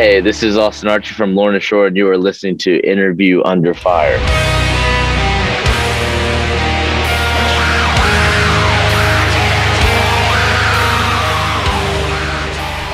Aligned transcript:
Hey, 0.00 0.22
this 0.22 0.42
is 0.42 0.56
Austin 0.56 0.88
Archey 0.88 1.12
from 1.12 1.34
Lorna 1.34 1.60
Shore, 1.60 1.88
and 1.88 1.94
you 1.94 2.08
are 2.08 2.16
listening 2.16 2.56
to 2.56 2.80
Interview 2.80 3.42
Under 3.42 3.74
Fire. 3.74 4.16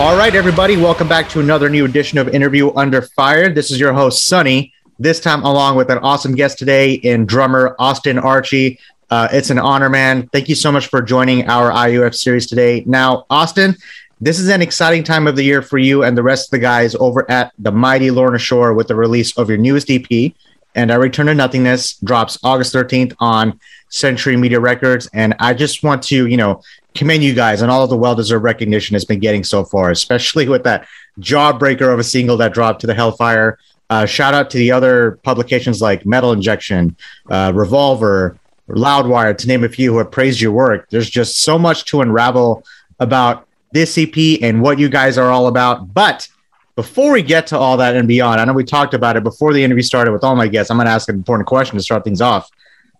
All 0.00 0.16
right, 0.16 0.34
everybody, 0.34 0.76
welcome 0.76 1.06
back 1.06 1.28
to 1.28 1.38
another 1.38 1.70
new 1.70 1.84
edition 1.84 2.18
of 2.18 2.26
Interview 2.30 2.74
Under 2.74 3.02
Fire. 3.02 3.54
This 3.54 3.70
is 3.70 3.78
your 3.78 3.92
host, 3.92 4.24
Sonny, 4.24 4.74
this 4.98 5.20
time 5.20 5.44
along 5.44 5.76
with 5.76 5.90
an 5.90 5.98
awesome 5.98 6.34
guest 6.34 6.58
today 6.58 6.94
in 6.94 7.24
drummer 7.24 7.76
Austin 7.78 8.16
Archey. 8.16 8.80
Uh, 9.10 9.28
it's 9.30 9.50
an 9.50 9.60
honor, 9.60 9.88
man. 9.88 10.28
Thank 10.32 10.48
you 10.48 10.56
so 10.56 10.72
much 10.72 10.88
for 10.88 11.00
joining 11.02 11.48
our 11.48 11.70
IUF 11.70 12.16
series 12.16 12.48
today. 12.48 12.82
Now, 12.84 13.26
Austin, 13.30 13.76
this 14.20 14.38
is 14.38 14.48
an 14.48 14.62
exciting 14.62 15.04
time 15.04 15.26
of 15.26 15.36
the 15.36 15.42
year 15.42 15.60
for 15.60 15.78
you 15.78 16.02
and 16.02 16.16
the 16.16 16.22
rest 16.22 16.46
of 16.46 16.50
the 16.52 16.58
guys 16.58 16.94
over 16.94 17.30
at 17.30 17.52
the 17.58 17.72
mighty 17.72 18.10
Lorna 18.10 18.38
Shore 18.38 18.72
with 18.72 18.88
the 18.88 18.94
release 18.94 19.36
of 19.36 19.48
your 19.48 19.58
newest 19.58 19.90
EP. 19.90 20.32
And 20.74 20.90
I 20.90 20.96
Return 20.96 21.26
to 21.26 21.34
Nothingness 21.34 21.94
drops 21.98 22.38
August 22.42 22.74
13th 22.74 23.14
on 23.18 23.60
Century 23.88 24.36
Media 24.36 24.60
Records. 24.60 25.08
And 25.12 25.34
I 25.38 25.54
just 25.54 25.82
want 25.82 26.02
to, 26.04 26.26
you 26.26 26.36
know, 26.36 26.62
commend 26.94 27.24
you 27.24 27.34
guys 27.34 27.60
on 27.60 27.68
all 27.68 27.84
of 27.84 27.90
the 27.90 27.96
well-deserved 27.96 28.42
recognition 28.42 28.96
it's 28.96 29.04
been 29.04 29.20
getting 29.20 29.44
so 29.44 29.64
far, 29.64 29.90
especially 29.90 30.48
with 30.50 30.64
that 30.64 30.86
jawbreaker 31.20 31.92
of 31.92 31.98
a 31.98 32.04
single 32.04 32.36
that 32.38 32.54
dropped 32.54 32.80
to 32.80 32.86
the 32.86 32.94
Hellfire. 32.94 33.58
Uh, 33.88 34.06
shout 34.06 34.34
out 34.34 34.50
to 34.50 34.58
the 34.58 34.72
other 34.72 35.18
publications 35.22 35.80
like 35.80 36.06
Metal 36.06 36.32
Injection, 36.32 36.96
uh, 37.30 37.52
Revolver, 37.54 38.36
Loudwire, 38.68 39.36
to 39.36 39.46
name 39.46 39.62
a 39.62 39.68
few, 39.68 39.92
who 39.92 39.98
have 39.98 40.10
praised 40.10 40.40
your 40.40 40.52
work. 40.52 40.90
There's 40.90 41.08
just 41.08 41.42
so 41.42 41.58
much 41.58 41.84
to 41.86 42.00
unravel 42.00 42.64
about 42.98 43.46
this 43.72 43.98
EP 43.98 44.42
and 44.42 44.62
what 44.62 44.78
you 44.78 44.88
guys 44.88 45.18
are 45.18 45.30
all 45.30 45.48
about. 45.48 45.92
But 45.92 46.28
before 46.76 47.12
we 47.12 47.22
get 47.22 47.46
to 47.48 47.58
all 47.58 47.76
that 47.78 47.96
and 47.96 48.06
beyond, 48.06 48.40
I 48.40 48.44
know 48.44 48.52
we 48.52 48.64
talked 48.64 48.94
about 48.94 49.16
it 49.16 49.22
before 49.22 49.52
the 49.52 49.62
interview 49.62 49.82
started 49.82 50.12
with 50.12 50.24
all 50.24 50.36
my 50.36 50.46
guests. 50.46 50.70
I'm 50.70 50.76
going 50.76 50.86
to 50.86 50.92
ask 50.92 51.08
an 51.08 51.14
important 51.14 51.46
question 51.46 51.76
to 51.76 51.82
start 51.82 52.04
things 52.04 52.20
off. 52.20 52.50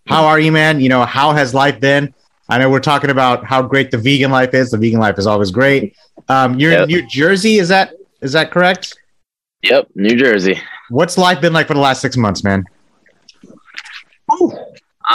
How 0.07 0.25
are 0.25 0.39
you, 0.39 0.51
man? 0.51 0.79
You 0.79 0.89
know, 0.89 1.05
how 1.05 1.33
has 1.33 1.53
life 1.53 1.79
been? 1.79 2.13
I 2.49 2.57
know 2.57 2.69
we're 2.69 2.79
talking 2.79 3.09
about 3.09 3.45
how 3.45 3.61
great 3.61 3.91
the 3.91 3.97
vegan 3.97 4.31
life 4.31 4.53
is. 4.53 4.71
The 4.71 4.77
vegan 4.77 4.99
life 4.99 5.19
is 5.19 5.27
always 5.27 5.51
great. 5.51 5.95
Um, 6.29 6.57
you're 6.59 6.71
yep. 6.71 6.83
in 6.83 6.87
New 6.87 7.07
Jersey, 7.07 7.57
is 7.57 7.67
that 7.69 7.93
is 8.21 8.33
that 8.33 8.51
correct? 8.51 8.97
Yep, 9.63 9.89
New 9.95 10.15
Jersey. 10.15 10.59
What's 10.89 11.17
life 11.17 11.41
been 11.41 11.53
like 11.53 11.67
for 11.67 11.73
the 11.73 11.79
last 11.79 12.01
six 12.01 12.15
months, 12.15 12.43
man? 12.43 12.63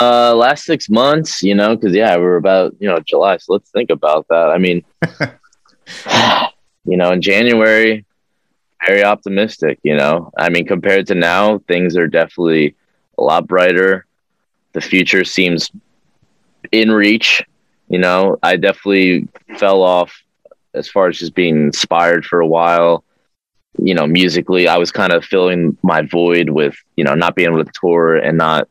Uh, 0.01 0.35
last 0.35 0.65
six 0.65 0.89
months, 0.89 1.43
you 1.43 1.55
know, 1.55 1.75
because 1.75 1.95
yeah, 1.95 2.17
we're 2.17 2.37
about 2.37 2.75
you 2.79 2.89
know 2.89 3.01
July, 3.01 3.39
so 3.39 3.55
let's 3.55 3.71
think 3.71 3.91
about 3.91 4.27
that. 4.29 4.51
I 4.51 4.59
mean, 4.59 4.85
you 6.85 6.97
know, 6.97 7.13
in 7.13 7.23
January, 7.23 8.05
very 8.87 9.05
optimistic. 9.05 9.79
You 9.83 9.97
know, 9.97 10.33
I 10.37 10.49
mean, 10.51 10.67
compared 10.67 11.07
to 11.09 11.15
now, 11.15 11.59
things 11.69 11.97
are 11.97 12.09
definitely 12.09 12.75
a 13.19 13.23
lot 13.23 13.47
brighter. 13.47 14.07
The 14.73 14.81
future 14.81 15.25
seems 15.25 15.71
in 16.71 16.91
reach. 16.91 17.43
You 17.89 17.99
know, 17.99 18.39
I 18.43 18.57
definitely 18.57 19.29
fell 19.59 19.83
off 19.83 20.23
as 20.75 20.89
far 20.89 21.09
as 21.09 21.19
just 21.19 21.35
being 21.35 21.67
inspired 21.67 22.25
for 22.25 22.41
a 22.41 22.47
while. 22.47 23.05
You 23.79 23.95
know, 23.95 24.07
musically, 24.07 24.69
I 24.69 24.79
was 24.79 24.91
kind 24.91 25.13
of 25.13 25.25
filling 25.25 25.77
my 25.83 26.03
void 26.03 26.51
with, 26.51 26.75
you 26.97 27.05
know, 27.05 27.15
not 27.15 27.35
being 27.35 27.49
able 27.51 27.65
to 27.65 27.71
tour 27.81 28.17
and 28.17 28.39
not, 28.39 28.69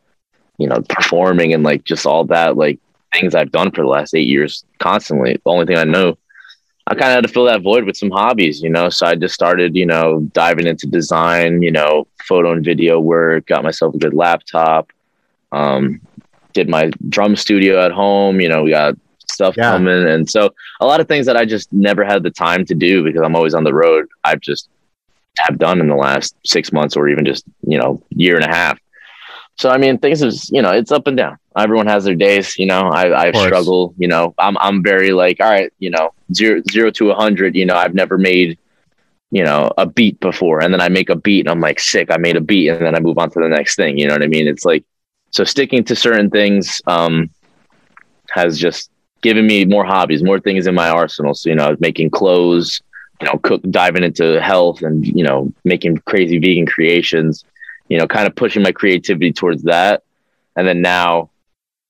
you 0.57 0.67
know, 0.67 0.81
performing 0.89 1.53
and 1.53 1.63
like 1.63 1.83
just 1.83 2.05
all 2.05 2.25
that, 2.25 2.57
like 2.57 2.79
things 3.13 3.35
I've 3.35 3.51
done 3.51 3.71
for 3.71 3.81
the 3.81 3.87
last 3.87 4.15
eight 4.15 4.27
years 4.27 4.63
constantly. 4.79 5.33
The 5.33 5.49
only 5.49 5.65
thing 5.65 5.77
I 5.77 5.83
know, 5.83 6.17
I 6.87 6.95
kind 6.95 7.11
of 7.11 7.15
had 7.15 7.27
to 7.27 7.33
fill 7.33 7.45
that 7.45 7.61
void 7.61 7.85
with 7.85 7.95
some 7.95 8.11
hobbies, 8.11 8.61
you 8.61 8.69
know. 8.69 8.89
So 8.89 9.05
I 9.05 9.15
just 9.15 9.33
started, 9.33 9.75
you 9.75 9.85
know, 9.85 10.21
diving 10.33 10.67
into 10.67 10.87
design, 10.87 11.61
you 11.61 11.71
know, 11.71 12.07
photo 12.27 12.51
and 12.51 12.65
video 12.65 12.99
work, 12.99 13.47
got 13.47 13.63
myself 13.63 13.93
a 13.93 13.99
good 13.99 14.13
laptop, 14.13 14.91
um, 15.51 16.01
did 16.53 16.69
my 16.69 16.91
drum 17.09 17.35
studio 17.35 17.83
at 17.83 17.91
home. 17.91 18.41
You 18.41 18.49
know, 18.49 18.63
we 18.63 18.71
got 18.71 18.95
stuff 19.27 19.55
yeah. 19.57 19.71
coming, 19.71 20.07
and 20.07 20.29
so 20.29 20.53
a 20.79 20.85
lot 20.85 20.99
of 20.99 21.07
things 21.07 21.25
that 21.27 21.37
I 21.37 21.45
just 21.45 21.71
never 21.71 22.03
had 22.03 22.23
the 22.23 22.31
time 22.31 22.65
to 22.65 22.75
do 22.75 23.03
because 23.03 23.21
I'm 23.21 23.35
always 23.35 23.53
on 23.53 23.63
the 23.63 23.73
road. 23.73 24.07
I've 24.23 24.41
just 24.41 24.69
have 25.37 25.57
done 25.57 25.79
in 25.79 25.87
the 25.87 25.95
last 25.95 26.35
six 26.45 26.73
months 26.73 26.97
or 26.97 27.07
even 27.07 27.25
just 27.25 27.45
you 27.61 27.77
know 27.77 28.01
year 28.09 28.35
and 28.35 28.45
a 28.45 28.53
half. 28.53 28.79
So 29.61 29.69
I 29.69 29.77
mean, 29.77 29.99
things 29.99 30.23
is 30.23 30.49
you 30.49 30.63
know 30.63 30.71
it's 30.71 30.91
up 30.91 31.05
and 31.05 31.15
down. 31.15 31.37
Everyone 31.55 31.85
has 31.85 32.03
their 32.03 32.15
days. 32.15 32.57
You 32.57 32.65
know, 32.65 32.89
I 32.89 33.27
I 33.27 33.31
struggle. 33.31 33.93
You 33.95 34.07
know, 34.07 34.33
I'm 34.39 34.57
I'm 34.57 34.81
very 34.81 35.11
like 35.11 35.39
all 35.39 35.51
right. 35.51 35.71
You 35.77 35.91
know, 35.91 36.15
zero 36.33 36.63
zero 36.71 36.89
to 36.89 37.11
a 37.11 37.15
hundred. 37.15 37.55
You 37.55 37.67
know, 37.67 37.75
I've 37.75 37.93
never 37.93 38.17
made 38.17 38.57
you 39.29 39.43
know 39.43 39.69
a 39.77 39.85
beat 39.85 40.19
before, 40.19 40.63
and 40.63 40.73
then 40.73 40.81
I 40.81 40.89
make 40.89 41.11
a 41.11 41.15
beat 41.15 41.41
and 41.41 41.49
I'm 41.49 41.59
like 41.59 41.79
sick. 41.79 42.09
I 42.09 42.17
made 42.17 42.37
a 42.37 42.41
beat, 42.41 42.69
and 42.69 42.83
then 42.83 42.95
I 42.95 42.99
move 42.99 43.19
on 43.19 43.29
to 43.29 43.39
the 43.39 43.49
next 43.49 43.75
thing. 43.75 43.99
You 43.99 44.07
know 44.07 44.15
what 44.15 44.23
I 44.23 44.27
mean? 44.27 44.47
It's 44.47 44.65
like 44.65 44.83
so 45.29 45.43
sticking 45.43 45.83
to 45.83 45.95
certain 45.95 46.31
things 46.31 46.81
um, 46.87 47.29
has 48.31 48.57
just 48.57 48.89
given 49.21 49.45
me 49.45 49.65
more 49.65 49.85
hobbies, 49.85 50.23
more 50.23 50.39
things 50.39 50.65
in 50.65 50.73
my 50.73 50.89
arsenal. 50.89 51.35
So 51.35 51.51
you 51.51 51.55
know, 51.55 51.77
making 51.79 52.09
clothes, 52.09 52.81
you 53.21 53.27
know, 53.27 53.37
cook, 53.37 53.61
diving 53.69 54.03
into 54.03 54.41
health, 54.41 54.81
and 54.81 55.05
you 55.05 55.23
know, 55.23 55.53
making 55.65 55.97
crazy 56.07 56.39
vegan 56.39 56.65
creations. 56.65 57.45
You 57.91 57.97
know, 57.97 58.07
kind 58.07 58.25
of 58.25 58.35
pushing 58.35 58.63
my 58.63 58.71
creativity 58.71 59.33
towards 59.33 59.63
that, 59.63 60.03
and 60.55 60.65
then 60.65 60.81
now 60.81 61.29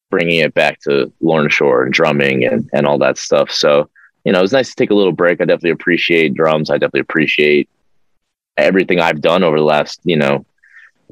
bringing 0.10 0.40
it 0.40 0.54
back 0.56 0.80
to 0.82 1.14
Lorna 1.22 1.50
Shore 1.50 1.84
and 1.84 1.94
drumming 1.94 2.44
and 2.46 2.68
and 2.74 2.88
all 2.88 2.98
that 2.98 3.20
stuff. 3.20 3.52
So 3.52 3.90
you 4.24 4.32
know, 4.32 4.40
it 4.40 4.42
was 4.42 4.52
nice 4.52 4.70
to 4.70 4.76
take 4.76 4.90
a 4.90 4.96
little 4.96 5.12
break. 5.12 5.42
I 5.42 5.46
definitely 5.46 5.72
appreciate 5.72 6.34
drums. 6.34 6.72
I 6.72 6.76
definitely 6.76 7.02
appreciate 7.02 7.70
everything 8.58 9.00
I've 9.00 9.22
done 9.22 9.44
over 9.44 9.58
the 9.58 9.64
last 9.64 10.00
you 10.04 10.18
know 10.18 10.44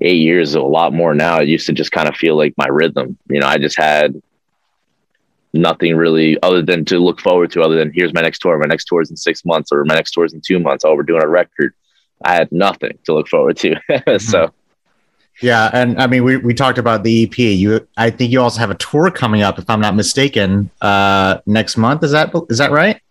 eight 0.01 0.21
years 0.21 0.55
a 0.55 0.61
lot 0.61 0.91
more 0.91 1.13
now. 1.13 1.39
It 1.39 1.49
used 1.49 1.67
to 1.67 1.73
just 1.73 1.91
kind 1.91 2.09
of 2.09 2.15
feel 2.15 2.35
like 2.35 2.55
my 2.57 2.67
rhythm. 2.67 3.15
You 3.29 3.41
know, 3.41 3.47
I 3.47 3.59
just 3.59 3.77
had 3.77 4.19
nothing 5.53 5.95
really 5.95 6.41
other 6.41 6.61
than 6.63 6.85
to 6.85 6.99
look 6.99 7.19
forward 7.19 7.51
to 7.51 7.61
other 7.61 7.75
than 7.75 7.91
here's 7.93 8.13
my 8.13 8.21
next 8.21 8.39
tour. 8.39 8.57
My 8.57 8.65
next 8.65 8.85
tour 8.85 9.01
is 9.01 9.11
in 9.11 9.17
six 9.17 9.45
months 9.45 9.71
or 9.71 9.83
my 9.85 9.95
next 9.95 10.11
tour 10.11 10.25
is 10.25 10.33
in 10.33 10.41
two 10.41 10.59
months. 10.59 10.83
Oh, 10.83 10.95
we're 10.95 11.03
doing 11.03 11.23
a 11.23 11.27
record. 11.27 11.73
I 12.23 12.33
had 12.33 12.51
nothing 12.51 12.97
to 13.05 13.13
look 13.13 13.27
forward 13.27 13.57
to. 13.57 13.75
so 14.19 14.53
yeah, 15.41 15.69
and 15.73 15.99
I 15.99 16.07
mean 16.07 16.23
we, 16.23 16.37
we 16.37 16.53
talked 16.53 16.77
about 16.77 17.03
the 17.03 17.23
EP. 17.23 17.37
You 17.37 17.87
I 17.97 18.09
think 18.09 18.31
you 18.31 18.41
also 18.41 18.59
have 18.59 18.71
a 18.71 18.75
tour 18.75 19.11
coming 19.11 19.41
up, 19.41 19.59
if 19.59 19.69
I'm 19.69 19.81
not 19.81 19.95
mistaken, 19.95 20.69
uh 20.81 21.39
next 21.45 21.77
month. 21.77 22.03
Is 22.03 22.11
that 22.11 22.31
is 22.49 22.57
that 22.57 22.71
right? 22.71 23.01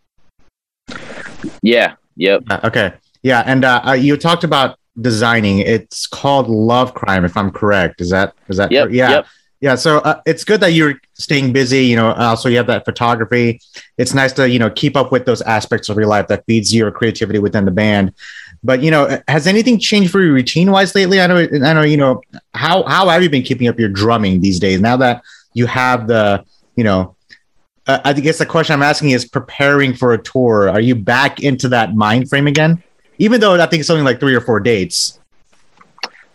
Yeah. 1.63 1.95
Yep. 2.17 2.43
Uh, 2.51 2.61
okay. 2.65 2.93
Yeah, 3.23 3.43
and 3.47 3.65
uh, 3.65 3.83
uh 3.87 3.93
you 3.93 4.17
talked 4.17 4.45
about 4.45 4.79
designing. 5.01 5.61
It's 5.61 6.07
called 6.07 6.49
Love 6.49 6.95
Crime, 6.95 7.25
if 7.25 7.37
I'm 7.37 7.51
correct. 7.51 8.01
Is 8.01 8.11
that 8.11 8.35
is 8.49 8.57
that? 8.57 8.73
Yep, 8.73 8.89
yeah. 8.91 9.11
Yep. 9.11 9.27
Yeah, 9.61 9.75
so 9.75 9.99
uh, 9.99 10.21
it's 10.25 10.45
good 10.45 10.61
that 10.61 10.73
you're 10.73 11.01
staying 11.15 11.53
busy. 11.53 11.85
You 11.87 11.97
know, 11.97 12.13
also 12.13 12.49
you 12.49 12.57
have 12.59 12.69
that 12.69 12.85
photography. 12.85 13.61
It's 13.97 14.15
nice 14.15 14.33
to 14.35 14.49
you 14.49 14.59
know 14.59 14.71
keep 14.71 14.97
up 14.97 15.11
with 15.11 15.27
those 15.27 15.43
aspects 15.43 15.89
of 15.89 15.97
your 15.97 16.07
life 16.07 16.29
that 16.29 16.45
feeds 16.47 16.75
your 16.75 16.91
creativity 16.93 17.39
within 17.39 17.65
the 17.65 17.71
band. 17.71 18.13
But 18.63 18.83
you 18.83 18.91
know, 18.91 19.21
has 19.27 19.47
anything 19.47 19.79
changed 19.79 20.13
for 20.13 20.23
you 20.23 20.33
routine 20.33 20.71
wise 20.71 20.95
lately? 20.95 21.21
I 21.21 21.27
know, 21.27 21.37
I 21.37 21.73
know. 21.73 21.83
You 21.83 21.97
know, 21.97 22.23
how 22.55 22.85
how 22.85 23.09
have 23.09 23.23
you 23.23 23.31
been 23.31 23.43
keeping 23.43 23.69
up 23.69 23.79
your 23.79 23.89
drumming 23.89 24.41
these 24.41 24.61
days? 24.61 24.81
Now 24.81 24.97
that 24.99 25.23
you 25.55 25.67
have 25.67 26.07
the, 26.07 26.45
you 26.77 26.85
know, 26.85 27.17
uh, 27.87 28.01
I 28.05 28.13
guess 28.13 28.39
the 28.39 28.47
question 28.47 28.75
I'm 28.75 28.83
asking 28.83 29.11
is 29.11 29.25
preparing 29.25 29.93
for 29.95 30.13
a 30.13 30.19
tour. 30.19 30.71
Are 30.71 30.81
you 30.81 30.95
back 30.95 31.41
into 31.41 31.69
that 31.71 31.97
mind 31.97 32.29
frame 32.29 32.47
again? 32.47 32.83
even 33.19 33.41
though 33.41 33.61
I 33.61 33.67
think 33.67 33.81
it's 33.81 33.91
only 33.91 34.05
like 34.05 34.21
three 34.21 34.35
or 34.35 34.41
four 34.41 34.61
dates. 34.61 35.19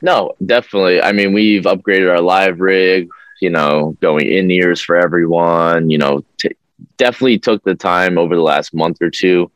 No, 0.04 0.34
definitely. 0.46 1.02
I 1.02 1.14
mean, 1.14 1.32
we've 1.32 1.64
upgraded 1.64 2.12
our 2.12 2.20
live 2.20 2.60
rig, 2.60 3.08
you 3.40 3.50
know, 3.50 3.96
going 4.02 4.28
in 4.28 4.52
ears 4.52 4.82
for 4.82 4.98
everyone, 4.98 5.90
you 5.90 5.98
know, 5.98 6.26
t- 6.38 6.58
definitely 6.98 7.40
took 7.40 7.64
the 7.64 7.74
time 7.74 8.18
over 8.18 8.36
the 8.36 8.42
last 8.42 8.74
month 8.74 8.98
or 9.02 9.10
two 9.10 9.50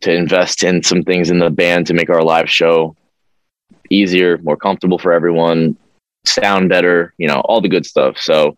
to 0.00 0.12
invest 0.12 0.64
in 0.64 0.82
some 0.82 1.04
things 1.04 1.30
in 1.30 1.38
the 1.38 1.48
band 1.48 1.86
to 1.86 1.94
make 1.94 2.10
our 2.10 2.24
live 2.24 2.50
show 2.50 2.96
easier, 3.88 4.36
more 4.38 4.56
comfortable 4.56 4.98
for 4.98 5.12
everyone, 5.12 5.76
sound 6.26 6.68
better, 6.68 7.14
you 7.16 7.28
know, 7.28 7.40
all 7.44 7.60
the 7.60 7.68
good 7.68 7.86
stuff. 7.86 8.18
So 8.18 8.56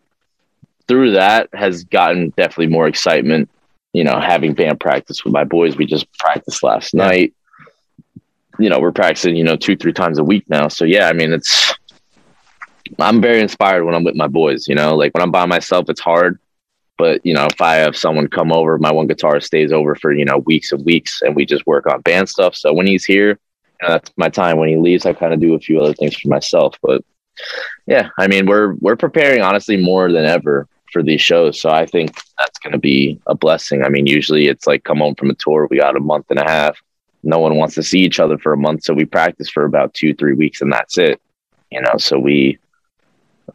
through 0.87 1.11
that 1.11 1.49
has 1.53 1.83
gotten 1.83 2.29
definitely 2.35 2.73
more 2.73 2.87
excitement, 2.87 3.47
you 3.93 4.03
know, 4.03 4.19
having 4.19 4.55
band 4.55 4.79
practice 4.79 5.23
with 5.23 5.33
my 5.33 5.43
boys. 5.43 5.77
We 5.77 5.85
just 5.85 6.11
practiced 6.17 6.63
last 6.63 6.95
yeah. 6.95 7.07
night 7.07 7.33
you 8.59 8.69
know, 8.69 8.79
we're 8.79 8.91
practicing, 8.91 9.35
you 9.35 9.43
know, 9.43 9.55
two, 9.55 9.75
three 9.75 9.93
times 9.93 10.19
a 10.19 10.23
week 10.23 10.43
now. 10.49 10.67
So 10.67 10.85
yeah, 10.85 11.07
I 11.07 11.13
mean, 11.13 11.33
it's, 11.33 11.73
I'm 12.99 13.21
very 13.21 13.39
inspired 13.39 13.83
when 13.83 13.95
I'm 13.95 14.03
with 14.03 14.15
my 14.15 14.27
boys, 14.27 14.67
you 14.67 14.75
know, 14.75 14.95
like 14.95 15.13
when 15.13 15.23
I'm 15.23 15.31
by 15.31 15.45
myself, 15.45 15.89
it's 15.89 16.01
hard. 16.01 16.39
But, 16.97 17.25
you 17.25 17.33
know, 17.33 17.45
if 17.45 17.61
I 17.61 17.75
have 17.75 17.95
someone 17.95 18.27
come 18.27 18.51
over, 18.51 18.77
my 18.77 18.91
one 18.91 19.07
guitarist 19.07 19.43
stays 19.43 19.71
over 19.71 19.95
for, 19.95 20.11
you 20.11 20.25
know, 20.25 20.39
weeks 20.39 20.73
and 20.73 20.83
weeks 20.85 21.21
and 21.21 21.33
we 21.33 21.45
just 21.45 21.65
work 21.65 21.87
on 21.87 22.01
band 22.01 22.27
stuff. 22.27 22.55
So 22.55 22.73
when 22.73 22.87
he's 22.87 23.05
here, 23.05 23.39
you 23.81 23.87
know, 23.87 23.89
that's 23.93 24.11
my 24.17 24.27
time. 24.27 24.57
When 24.57 24.67
he 24.67 24.75
leaves, 24.75 25.05
I 25.05 25.13
kind 25.13 25.33
of 25.33 25.39
do 25.39 25.53
a 25.53 25.59
few 25.59 25.79
other 25.79 25.93
things 25.93 26.17
for 26.17 26.27
myself. 26.27 26.75
But 26.81 27.01
yeah, 27.87 28.09
I 28.17 28.27
mean, 28.27 28.47
we're, 28.47 28.73
we're 28.81 28.97
preparing 28.97 29.41
honestly 29.41 29.77
more 29.77 30.11
than 30.11 30.25
ever 30.25 30.67
for 30.91 31.01
these 31.01 31.21
shows. 31.21 31.61
So 31.61 31.69
I 31.69 31.85
think 31.85 32.19
that's 32.37 32.59
going 32.59 32.73
to 32.73 32.79
be 32.79 33.21
a 33.27 33.35
blessing. 33.35 33.83
I 33.83 33.89
mean, 33.89 34.05
usually 34.05 34.47
it's 34.47 34.67
like 34.67 34.83
come 34.83 34.97
home 34.97 35.15
from 35.15 35.29
a 35.29 35.35
tour, 35.35 35.67
we 35.69 35.79
got 35.79 35.95
a 35.95 36.01
month 36.01 36.25
and 36.31 36.39
a 36.39 36.43
half 36.43 36.81
no 37.23 37.39
one 37.39 37.55
wants 37.55 37.75
to 37.75 37.83
see 37.83 37.99
each 37.99 38.19
other 38.19 38.37
for 38.37 38.53
a 38.53 38.57
month. 38.57 38.83
So 38.83 38.93
we 38.93 39.05
practice 39.05 39.49
for 39.49 39.65
about 39.65 39.93
two, 39.93 40.13
three 40.13 40.33
weeks 40.33 40.61
and 40.61 40.71
that's 40.71 40.97
it. 40.97 41.21
You 41.71 41.81
know, 41.81 41.97
so 41.97 42.17
we 42.17 42.57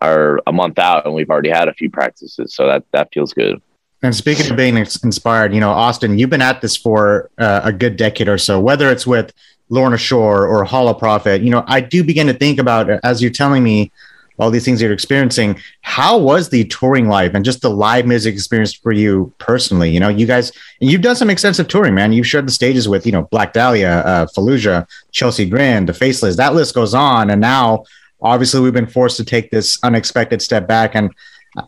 are 0.00 0.40
a 0.46 0.52
month 0.52 0.78
out 0.78 1.06
and 1.06 1.14
we've 1.14 1.31
already 1.31 1.50
had 1.50 1.69
a 1.69 1.75
few 1.75 1.90
practices. 1.90 2.55
So 2.55 2.66
that, 2.66 2.84
that 2.93 3.12
feels 3.12 3.32
good. 3.32 3.61
And 4.02 4.14
speaking 4.14 4.50
of 4.50 4.56
being 4.56 4.76
inspired, 4.76 5.55
you 5.55 5.61
know, 5.61 5.70
Austin, 5.70 6.19
you've 6.19 6.28
been 6.28 6.43
at 6.43 6.61
this 6.61 6.76
for 6.76 7.31
uh, 7.38 7.62
a 7.64 7.72
good 7.72 7.96
decade 7.96 8.28
or 8.28 8.37
so, 8.37 8.61
whether 8.61 8.90
it's 8.90 9.06
with 9.06 9.32
Lorna 9.70 9.96
Shore 9.96 10.46
or 10.46 10.64
Holoprofit. 10.64 11.43
You 11.43 11.50
know, 11.50 11.64
I 11.67 11.81
do 11.81 12.05
begin 12.05 12.26
to 12.26 12.34
think 12.34 12.58
about 12.58 12.90
as 13.02 13.22
you're 13.22 13.31
telling 13.31 13.62
me 13.62 13.90
all 14.38 14.50
these 14.50 14.64
things 14.64 14.82
you're 14.82 14.92
experiencing. 14.92 15.60
How 15.82 16.19
was 16.19 16.48
the 16.48 16.64
touring 16.64 17.08
life 17.08 17.32
and 17.34 17.44
just 17.44 17.62
the 17.62 17.70
live 17.70 18.06
music 18.06 18.34
experience 18.34 18.72
for 18.72 18.92
you 18.92 19.32
personally? 19.38 19.90
You 19.90 20.00
know, 20.00 20.08
you 20.08 20.26
guys, 20.26 20.52
you've 20.81 21.02
done 21.02 21.16
some 21.16 21.31
extensive 21.31 21.69
touring, 21.69 21.94
man. 21.94 22.12
You've 22.12 22.26
shared 22.26 22.46
the 22.46 22.52
stages 22.52 22.88
with, 22.88 23.06
you 23.06 23.12
know, 23.12 23.22
Black 23.22 23.52
Dahlia, 23.52 23.98
uh, 23.98 24.26
Fallujah, 24.36 24.88
Chelsea 25.12 25.48
Grin, 25.48 25.86
The 25.86 25.94
Faceless. 25.94 26.36
That 26.36 26.54
list 26.54 26.75
goes 26.75 26.94
on. 26.94 27.31
And 27.31 27.40
now, 27.40 27.84
obviously, 28.20 28.60
we've 28.60 28.72
been 28.72 28.86
forced 28.86 29.16
to 29.19 29.25
take 29.25 29.50
this 29.50 29.78
unexpected 29.84 30.42
step 30.42 30.66
back. 30.66 30.94
And 30.96 31.12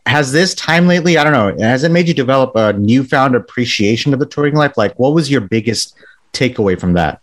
has 0.07 0.33
this 0.33 0.55
time 0.55 0.89
lately, 0.89 1.17
I 1.17 1.25
don't 1.25 1.33
know, 1.33 1.65
has 1.65 1.85
it 1.85 1.93
made 1.93 2.09
you 2.09 2.15
develop 2.15 2.57
a 2.57 2.73
newfound 2.73 3.37
appreciation 3.37 4.13
of 4.13 4.19
the 4.19 4.27
touring 4.27 4.55
life? 4.55 4.77
Like, 4.77 4.99
what 4.99 5.15
was 5.15 5.31
your 5.31 5.43
biggest 5.43 5.95
takeaway 6.33 6.79
from 6.79 6.95
that? 6.95 7.21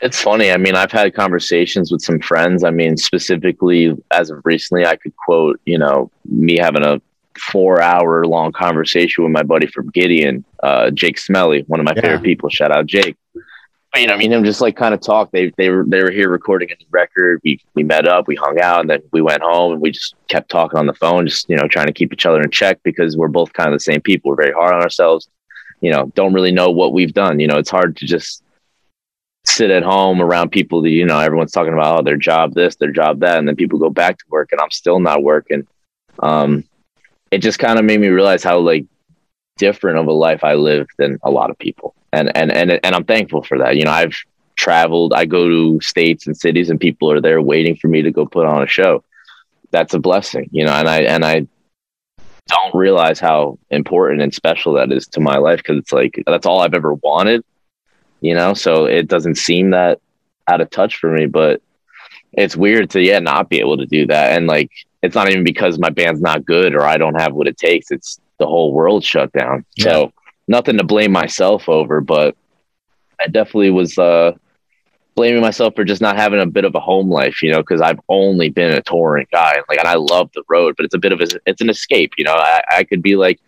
It's 0.00 0.20
funny. 0.20 0.50
I 0.50 0.56
mean, 0.56 0.74
I've 0.74 0.92
had 0.92 1.14
conversations 1.14 1.90
with 1.90 2.02
some 2.02 2.20
friends. 2.20 2.64
I 2.64 2.70
mean, 2.70 2.96
specifically 2.96 3.96
as 4.10 4.30
of 4.30 4.42
recently, 4.44 4.86
I 4.86 4.96
could 4.96 5.16
quote, 5.16 5.60
you 5.64 5.78
know, 5.78 6.10
me 6.24 6.58
having 6.58 6.84
a 6.84 7.00
four 7.50 7.80
hour 7.80 8.26
long 8.26 8.52
conversation 8.52 9.24
with 9.24 9.32
my 9.32 9.42
buddy 9.42 9.66
from 9.66 9.90
Gideon, 9.90 10.44
uh, 10.62 10.90
Jake 10.90 11.18
Smelly, 11.18 11.64
one 11.66 11.80
of 11.80 11.86
my 11.86 11.92
yeah. 11.96 12.02
favorite 12.02 12.22
people. 12.22 12.48
Shout 12.48 12.72
out 12.72 12.86
Jake 12.86 13.16
you 13.98 14.06
know, 14.06 14.14
I 14.14 14.16
mean, 14.16 14.32
him 14.32 14.44
just 14.44 14.60
like 14.60 14.76
kind 14.76 14.94
of 14.94 15.00
talk. 15.00 15.30
They 15.30 15.52
they 15.56 15.70
were 15.70 15.84
they 15.86 16.02
were 16.02 16.10
here 16.10 16.28
recording 16.28 16.70
a 16.70 16.74
record. 16.90 17.40
We 17.44 17.60
we 17.74 17.82
met 17.82 18.06
up, 18.06 18.26
we 18.26 18.36
hung 18.36 18.60
out, 18.60 18.80
and 18.80 18.90
then 18.90 19.02
we 19.12 19.22
went 19.22 19.42
home 19.42 19.72
and 19.72 19.80
we 19.80 19.90
just 19.90 20.14
kept 20.28 20.50
talking 20.50 20.78
on 20.78 20.86
the 20.86 20.94
phone, 20.94 21.26
just 21.26 21.48
you 21.48 21.56
know, 21.56 21.68
trying 21.68 21.86
to 21.86 21.92
keep 21.92 22.12
each 22.12 22.26
other 22.26 22.40
in 22.40 22.50
check 22.50 22.78
because 22.82 23.16
we're 23.16 23.28
both 23.28 23.52
kind 23.52 23.68
of 23.68 23.74
the 23.74 23.80
same 23.80 24.00
people. 24.00 24.30
We're 24.30 24.42
very 24.42 24.52
hard 24.52 24.74
on 24.74 24.82
ourselves. 24.82 25.28
You 25.80 25.92
know, 25.92 26.06
don't 26.14 26.32
really 26.32 26.52
know 26.52 26.70
what 26.70 26.92
we've 26.92 27.12
done. 27.12 27.40
You 27.40 27.46
know, 27.46 27.58
it's 27.58 27.70
hard 27.70 27.96
to 27.98 28.06
just 28.06 28.42
sit 29.46 29.70
at 29.70 29.82
home 29.82 30.20
around 30.20 30.50
people 30.50 30.82
that 30.82 30.90
you 30.90 31.06
know 31.06 31.18
everyone's 31.18 31.52
talking 31.52 31.72
about 31.72 32.00
oh, 32.00 32.02
their 32.02 32.16
job 32.16 32.54
this, 32.54 32.76
their 32.76 32.92
job 32.92 33.20
that, 33.20 33.38
and 33.38 33.48
then 33.48 33.56
people 33.56 33.78
go 33.78 33.90
back 33.90 34.18
to 34.18 34.24
work, 34.28 34.50
and 34.52 34.60
I'm 34.60 34.70
still 34.70 35.00
not 35.00 35.22
working. 35.22 35.66
Um, 36.18 36.64
it 37.30 37.38
just 37.38 37.58
kind 37.58 37.78
of 37.78 37.84
made 37.84 38.00
me 38.00 38.08
realize 38.08 38.42
how 38.42 38.58
like 38.58 38.86
different 39.56 39.98
of 39.98 40.06
a 40.06 40.12
life 40.12 40.44
I 40.44 40.54
live 40.54 40.86
than 40.98 41.18
a 41.22 41.30
lot 41.30 41.50
of 41.50 41.58
people 41.58 41.94
and 42.16 42.36
and 42.36 42.50
and 42.50 42.80
and 42.82 42.94
I'm 42.94 43.04
thankful 43.04 43.42
for 43.42 43.58
that. 43.58 43.76
You 43.76 43.84
know, 43.84 43.90
I've 43.90 44.16
traveled. 44.56 45.12
I 45.12 45.26
go 45.26 45.48
to 45.48 45.80
states 45.80 46.26
and 46.26 46.36
cities, 46.36 46.70
and 46.70 46.80
people 46.80 47.10
are 47.12 47.20
there 47.20 47.40
waiting 47.42 47.76
for 47.76 47.88
me 47.88 48.02
to 48.02 48.10
go 48.10 48.26
put 48.26 48.46
on 48.46 48.62
a 48.62 48.66
show. 48.66 49.04
That's 49.70 49.94
a 49.94 49.98
blessing, 49.98 50.48
you 50.52 50.64
know. 50.64 50.72
And 50.72 50.88
I 50.88 51.02
and 51.02 51.24
I 51.24 51.46
don't 52.48 52.74
realize 52.74 53.20
how 53.20 53.58
important 53.70 54.22
and 54.22 54.32
special 54.32 54.74
that 54.74 54.92
is 54.92 55.06
to 55.08 55.20
my 55.20 55.36
life 55.36 55.58
because 55.58 55.78
it's 55.78 55.92
like 55.92 56.22
that's 56.26 56.46
all 56.46 56.60
I've 56.60 56.74
ever 56.74 56.94
wanted, 56.94 57.44
you 58.20 58.34
know. 58.34 58.54
So 58.54 58.86
it 58.86 59.08
doesn't 59.08 59.36
seem 59.36 59.70
that 59.70 60.00
out 60.48 60.60
of 60.60 60.70
touch 60.70 60.96
for 60.96 61.10
me, 61.10 61.26
but 61.26 61.62
it's 62.32 62.56
weird 62.56 62.90
to 62.90 63.00
yeah 63.00 63.18
not 63.18 63.48
be 63.48 63.60
able 63.60 63.76
to 63.78 63.86
do 63.86 64.06
that. 64.06 64.36
And 64.36 64.46
like 64.46 64.70
it's 65.02 65.14
not 65.14 65.30
even 65.30 65.44
because 65.44 65.78
my 65.78 65.90
band's 65.90 66.20
not 66.20 66.44
good 66.44 66.74
or 66.74 66.82
I 66.82 66.96
don't 66.96 67.20
have 67.20 67.34
what 67.34 67.48
it 67.48 67.56
takes. 67.56 67.90
It's 67.90 68.20
the 68.38 68.46
whole 68.46 68.72
world 68.72 69.04
shut 69.04 69.32
down. 69.32 69.64
Yeah. 69.76 69.84
So 69.84 70.12
nothing 70.48 70.78
to 70.78 70.84
blame 70.84 71.12
myself 71.12 71.68
over, 71.68 72.00
but 72.00 72.36
I 73.20 73.28
definitely 73.28 73.70
was 73.70 73.96
uh, 73.98 74.32
blaming 75.14 75.40
myself 75.40 75.74
for 75.74 75.84
just 75.84 76.02
not 76.02 76.16
having 76.16 76.40
a 76.40 76.46
bit 76.46 76.64
of 76.64 76.74
a 76.74 76.80
home 76.80 77.10
life, 77.10 77.42
you 77.42 77.50
know, 77.50 77.60
because 77.60 77.80
I've 77.80 78.00
only 78.08 78.50
been 78.50 78.72
a 78.72 78.82
touring 78.82 79.26
guy, 79.32 79.62
like, 79.68 79.78
and 79.78 79.88
I 79.88 79.94
love 79.94 80.30
the 80.34 80.42
road, 80.48 80.74
but 80.76 80.84
it's 80.84 80.94
a 80.94 80.98
bit 80.98 81.12
of 81.12 81.20
a, 81.20 81.26
it's 81.46 81.60
an 81.60 81.70
escape, 81.70 82.12
you 82.18 82.24
know. 82.24 82.34
I, 82.34 82.62
I 82.70 82.84
could 82.84 83.02
be 83.02 83.16
like, 83.16 83.40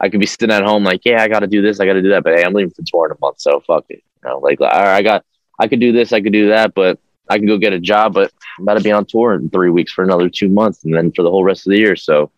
I 0.00 0.08
could 0.08 0.20
be 0.20 0.26
sitting 0.26 0.52
at 0.52 0.62
home, 0.62 0.84
like, 0.84 1.04
yeah, 1.04 1.22
I 1.22 1.28
got 1.28 1.40
to 1.40 1.48
do 1.48 1.60
this, 1.60 1.80
I 1.80 1.86
got 1.86 1.94
to 1.94 2.02
do 2.02 2.10
that, 2.10 2.22
but 2.22 2.36
hey, 2.36 2.44
I'm 2.44 2.52
leaving 2.52 2.70
for 2.70 2.82
tour 2.86 3.06
in 3.06 3.12
a 3.12 3.16
month, 3.20 3.40
so 3.40 3.60
fuck 3.66 3.86
it, 3.88 4.02
you 4.22 4.30
know, 4.30 4.38
like, 4.38 4.60
all 4.60 4.68
right, 4.68 4.96
I 4.96 5.02
got, 5.02 5.24
I 5.58 5.68
could 5.68 5.80
do 5.80 5.92
this, 5.92 6.12
I 6.12 6.20
could 6.20 6.32
do 6.32 6.48
that, 6.48 6.74
but 6.74 6.98
I 7.28 7.38
can 7.38 7.46
go 7.46 7.58
get 7.58 7.72
a 7.72 7.80
job, 7.80 8.14
but 8.14 8.32
I'm 8.58 8.64
about 8.64 8.78
to 8.78 8.84
be 8.84 8.92
on 8.92 9.04
tour 9.04 9.34
in 9.34 9.50
three 9.50 9.70
weeks 9.70 9.92
for 9.92 10.02
another 10.04 10.28
two 10.28 10.48
months, 10.48 10.84
and 10.84 10.94
then 10.94 11.12
for 11.12 11.22
the 11.22 11.30
whole 11.30 11.44
rest 11.44 11.66
of 11.66 11.72
the 11.72 11.78
year, 11.78 11.96
so 11.96 12.30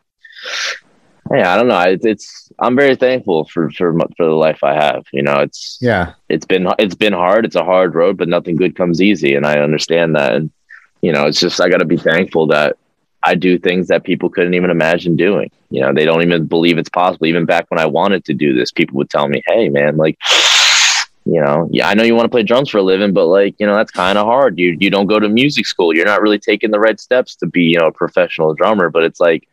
yeah, 1.32 1.55
I 1.55 1.56
don't 1.56 1.69
know. 1.69 1.81
It's, 1.81 2.05
it's 2.05 2.53
I'm 2.59 2.75
very 2.75 2.97
thankful 2.97 3.44
for 3.44 3.71
for 3.71 3.97
for 4.17 4.27
the 4.27 4.32
life 4.32 4.65
I 4.65 4.75
have. 4.75 5.05
You 5.12 5.23
know, 5.23 5.38
it's 5.41 5.79
yeah, 5.81 6.15
it's 6.29 6.44
been 6.44 6.67
it's 6.79 6.97
been 6.97 7.12
hard. 7.12 7.44
It's 7.44 7.56
a 7.56 7.65
hard 7.65 7.94
road, 7.94 8.17
but 8.17 8.29
nothing 8.29 8.56
good 8.56 8.75
comes 8.75 9.00
easy, 9.00 9.35
and 9.35 9.47
I 9.47 9.61
understand 9.61 10.17
that. 10.17 10.35
And 10.35 10.50
you 11.03 11.12
know, 11.12 11.27
it's 11.27 11.38
just 11.38 11.61
I 11.61 11.69
got 11.69 11.79
to 11.79 11.85
be 11.85 11.97
thankful 11.97 12.49
that 12.49 12.77
I 13.23 13.37
do 13.37 13.59
things 13.59 13.88
that 13.88 14.03
people 14.03 14.29
couldn't 14.29 14.55
even 14.55 14.71
imagine 14.71 15.15
doing. 15.15 15.50
You 15.71 15.82
know, 15.82 15.93
they 15.93 16.05
don't 16.05 16.23
even 16.23 16.47
believe 16.47 16.79
it's 16.79 16.88
possible. 16.88 17.27
Even 17.27 17.44
back 17.44 17.67
when 17.69 17.79
I 17.79 17.87
wanted 17.87 18.25
to 18.25 18.35
do 18.35 18.55
this, 18.55 18.73
people 18.73 18.97
would 18.97 19.11
tell 19.11 19.29
me, 19.29 19.43
"Hey, 19.47 19.69
man, 19.69 19.97
like." 19.97 20.19
You 21.32 21.41
know, 21.41 21.69
yeah, 21.71 21.88
I 21.88 21.94
know 21.94 22.03
you 22.03 22.17
want 22.17 22.25
to 22.25 22.31
play 22.31 22.43
drums 22.43 22.71
for 22.71 22.79
a 22.79 22.82
living, 22.82 23.12
but 23.12 23.27
like, 23.27 23.55
you 23.61 23.67
know, 23.67 23.77
that's 23.77 23.93
kind 23.93 24.19
of 24.19 24.27
hard. 24.27 24.59
You 24.59 24.77
you 24.81 24.91
don't 24.91 25.06
go 25.06 25.21
to 25.21 25.29
music 25.29 25.65
school. 25.65 25.94
You're 25.94 26.05
not 26.05 26.23
really 26.23 26.41
taking 26.41 26.73
the 26.73 26.81
right 26.81 26.99
steps 26.99 27.37
to 27.37 27.47
be, 27.47 27.62
you 27.62 27.79
know, 27.79 27.87
a 27.87 27.93
professional 27.93 28.53
drummer. 28.53 28.91
But 28.91 29.05
it's 29.05 29.21
like, 29.21 29.47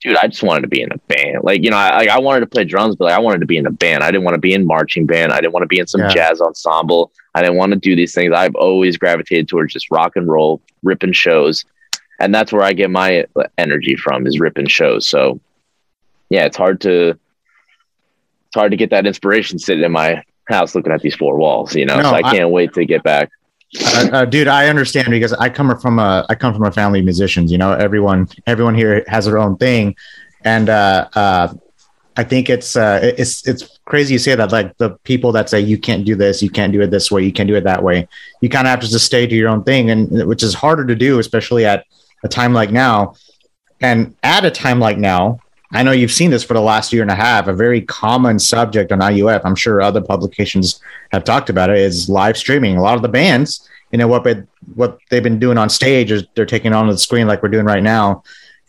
dude, 0.00 0.16
I 0.16 0.26
just 0.26 0.42
wanted 0.42 0.62
to 0.62 0.68
be 0.68 0.82
in 0.82 0.90
a 0.90 0.98
band. 1.06 1.44
Like, 1.44 1.62
you 1.62 1.70
know, 1.70 1.76
I, 1.76 2.08
I 2.10 2.18
wanted 2.18 2.40
to 2.40 2.48
play 2.48 2.64
drums, 2.64 2.96
but 2.96 3.04
like, 3.04 3.14
I 3.14 3.20
wanted 3.20 3.38
to 3.38 3.46
be 3.46 3.56
in 3.56 3.66
a 3.66 3.70
band. 3.70 4.02
I 4.02 4.10
didn't 4.10 4.24
want 4.24 4.34
to 4.34 4.40
be 4.40 4.52
in 4.52 4.66
marching 4.66 5.06
band. 5.06 5.32
I 5.32 5.40
didn't 5.40 5.52
want 5.52 5.62
to 5.62 5.68
be 5.68 5.78
in 5.78 5.86
some 5.86 6.00
yeah. 6.00 6.08
jazz 6.08 6.40
ensemble. 6.40 7.12
I 7.36 7.42
didn't 7.42 7.56
want 7.56 7.72
to 7.72 7.78
do 7.78 7.94
these 7.94 8.12
things. 8.12 8.32
I've 8.34 8.56
always 8.56 8.96
gravitated 8.96 9.46
towards 9.46 9.74
just 9.74 9.92
rock 9.92 10.16
and 10.16 10.26
roll, 10.26 10.60
ripping 10.82 11.12
shows. 11.12 11.64
And 12.18 12.34
that's 12.34 12.52
where 12.52 12.64
I 12.64 12.72
get 12.72 12.90
my 12.90 13.26
energy 13.58 13.94
from 13.94 14.26
is 14.26 14.40
ripping 14.40 14.66
shows. 14.66 15.06
So 15.06 15.38
yeah, 16.30 16.46
it's 16.46 16.56
hard 16.56 16.80
to, 16.80 17.10
it's 17.10 18.56
hard 18.56 18.72
to 18.72 18.76
get 18.76 18.90
that 18.90 19.06
inspiration 19.06 19.60
sitting 19.60 19.84
in 19.84 19.92
my 19.92 20.24
house 20.48 20.74
looking 20.74 20.92
at 20.92 21.00
these 21.00 21.14
four 21.14 21.36
walls, 21.36 21.74
you 21.74 21.86
know, 21.86 21.96
no, 21.96 22.02
so 22.02 22.14
I 22.14 22.22
can't 22.22 22.42
I, 22.42 22.46
wait 22.46 22.72
to 22.74 22.84
get 22.84 23.02
back. 23.02 23.30
Uh, 23.80 24.08
uh, 24.12 24.24
dude, 24.24 24.48
I 24.48 24.68
understand 24.68 25.08
because 25.10 25.32
I 25.32 25.48
come 25.48 25.78
from 25.78 25.98
a 25.98 26.26
I 26.28 26.34
come 26.34 26.52
from 26.52 26.64
a 26.64 26.72
family 26.72 26.98
of 26.98 27.04
musicians. 27.04 27.50
You 27.50 27.58
know, 27.58 27.72
everyone 27.72 28.28
everyone 28.46 28.74
here 28.74 29.04
has 29.08 29.24
their 29.24 29.38
own 29.38 29.56
thing, 29.56 29.96
and 30.44 30.68
uh, 30.68 31.08
uh, 31.14 31.54
I 32.16 32.24
think 32.24 32.50
it's 32.50 32.76
uh, 32.76 33.00
it's 33.02 33.46
it's 33.48 33.78
crazy 33.86 34.12
you 34.12 34.18
say 34.18 34.34
that. 34.34 34.52
Like 34.52 34.76
the 34.76 34.90
people 35.04 35.32
that 35.32 35.48
say 35.48 35.60
you 35.60 35.78
can't 35.78 36.04
do 36.04 36.14
this, 36.14 36.42
you 36.42 36.50
can't 36.50 36.72
do 36.72 36.82
it 36.82 36.90
this 36.90 37.10
way, 37.10 37.22
you 37.24 37.32
can't 37.32 37.48
do 37.48 37.54
it 37.54 37.64
that 37.64 37.82
way. 37.82 38.06
You 38.42 38.50
kind 38.50 38.66
of 38.66 38.70
have 38.70 38.80
to 38.80 38.88
just 38.88 39.06
stay 39.06 39.26
to 39.26 39.34
your 39.34 39.48
own 39.48 39.64
thing, 39.64 39.90
and 39.90 40.26
which 40.26 40.42
is 40.42 40.52
harder 40.52 40.86
to 40.86 40.94
do, 40.94 41.18
especially 41.18 41.64
at 41.64 41.86
a 42.24 42.28
time 42.28 42.52
like 42.52 42.70
now. 42.70 43.14
And 43.80 44.14
at 44.22 44.44
a 44.44 44.50
time 44.50 44.78
like 44.78 44.98
now, 44.98 45.40
I 45.72 45.82
know 45.82 45.92
you've 45.92 46.12
seen 46.12 46.30
this 46.30 46.44
for 46.44 46.54
the 46.54 46.60
last 46.60 46.92
year 46.92 47.02
and 47.02 47.10
a 47.10 47.14
half. 47.14 47.48
A 47.48 47.52
very 47.52 47.80
common 47.80 48.38
subject 48.38 48.92
on 48.92 49.00
IUF. 49.00 49.40
I'm 49.44 49.54
sure 49.54 49.80
other 49.80 50.02
publications 50.02 50.80
have 51.12 51.24
talked 51.24 51.48
about 51.48 51.70
it. 51.70 51.78
Is 51.78 52.08
live 52.08 52.36
streaming. 52.36 52.76
A 52.76 52.82
lot 52.82 52.96
of 52.96 53.02
the 53.02 53.08
bands, 53.08 53.68
you 53.90 53.98
know, 53.98 54.06
what 54.06 54.26
what 54.74 54.98
they've 55.10 55.22
been 55.22 55.38
doing 55.38 55.58
on 55.58 55.70
stage 55.70 56.10
is 56.10 56.24
they're 56.34 56.46
taking 56.46 56.72
on 56.72 56.88
the 56.88 56.98
screen 56.98 57.26
like 57.26 57.42
we're 57.42 57.48
doing 57.48 57.66
right 57.66 57.82
now. 57.82 58.22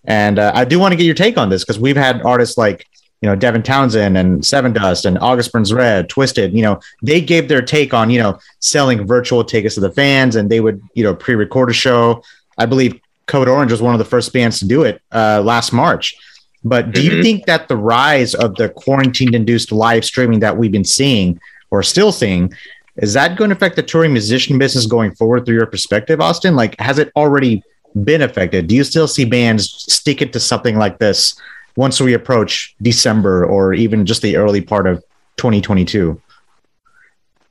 And 0.05 0.39
uh, 0.39 0.51
I 0.55 0.65
do 0.65 0.79
want 0.79 0.91
to 0.93 0.95
get 0.95 1.05
your 1.05 1.15
take 1.15 1.38
on 1.38 1.50
this 1.50 1.63
because 1.63 1.79
we've 1.79 1.98
had 1.98 2.22
artists 2.24 2.57
like 2.57 2.88
you 3.22 3.29
know 3.29 3.36
Devin 3.36 3.63
Townsend 3.63 4.17
and 4.17 4.41
Sevendust 4.41 5.05
and 5.05 5.17
August 5.19 5.51
Burns 5.51 5.74
Red, 5.74 6.10
Twisted, 6.10 6.53
You 6.53 6.62
know, 6.62 6.79
they 7.01 7.22
gave 7.22 7.48
their 7.48 7.62
take 7.62 7.93
on 7.93 8.10
you 8.10 8.22
know 8.22 8.39
selling 8.60 9.05
virtual 9.05 9.43
tickets 9.43 9.75
to 9.75 9.81
the 9.81 9.91
fans, 9.91 10.38
and 10.38 10.50
they 10.50 10.62
would 10.62 10.81
you 10.93 11.03
know 11.03 11.15
pre-record 11.15 11.69
a 11.69 11.74
show. 11.74 12.24
I 12.57 12.65
believe 12.65 13.00
Code 13.25 13.48
Orange 13.48 13.72
was 13.72 13.81
one 13.81 13.93
of 13.93 14.00
the 14.00 14.05
first 14.05 14.31
bands 14.31 14.60
to 14.60 14.67
do 14.67 14.83
it 14.83 15.01
uh, 15.12 15.41
last 15.43 15.74
March. 15.74 16.15
But 16.63 16.91
do 16.91 17.01
mm-hmm. 17.01 17.17
you 17.17 17.24
think 17.24 17.46
that 17.46 17.67
the 17.67 17.77
rise 17.77 18.34
of 18.36 18.55
the 18.55 18.70
quarantine 18.70 19.36
induced 19.36 19.72
live 19.72 20.05
streaming 20.05 20.39
that 20.39 20.58
we've 20.58 20.72
been 20.72 20.86
seeing 20.86 21.39
or 21.72 21.84
still 21.84 22.12
seeing 22.12 22.53
is 22.98 23.13
that 23.13 23.38
going 23.38 23.50
to 23.50 23.55
affect 23.55 23.75
the 23.75 23.84
touring 23.84 24.13
musician 24.13 24.58
business 24.58 24.86
going 24.86 25.15
forward 25.15 25.46
through 25.46 25.55
your 25.55 25.65
perspective, 25.65 26.22
Austin? 26.22 26.55
Like, 26.55 26.79
has 26.79 27.00
it 27.00 27.12
already 27.15 27.63
been 28.03 28.22
affected? 28.22 28.67
Do 28.67 28.75
you 28.75 28.84
still 28.84 29.08
see 29.08 29.25
bands 29.25 29.72
stick 29.91 30.22
it 30.22 30.32
to 30.34 30.39
something 30.39 30.77
like 30.77 31.00
this 31.00 31.36
once 31.75 32.00
we 32.00 32.13
approach 32.13 32.75
December 32.82 33.46
or 33.46 33.74
even 33.74 34.05
just 34.05 34.22
the 34.22 34.38
early 34.38 34.62
part 34.62 34.86
of 34.86 35.03
2022? 35.38 36.22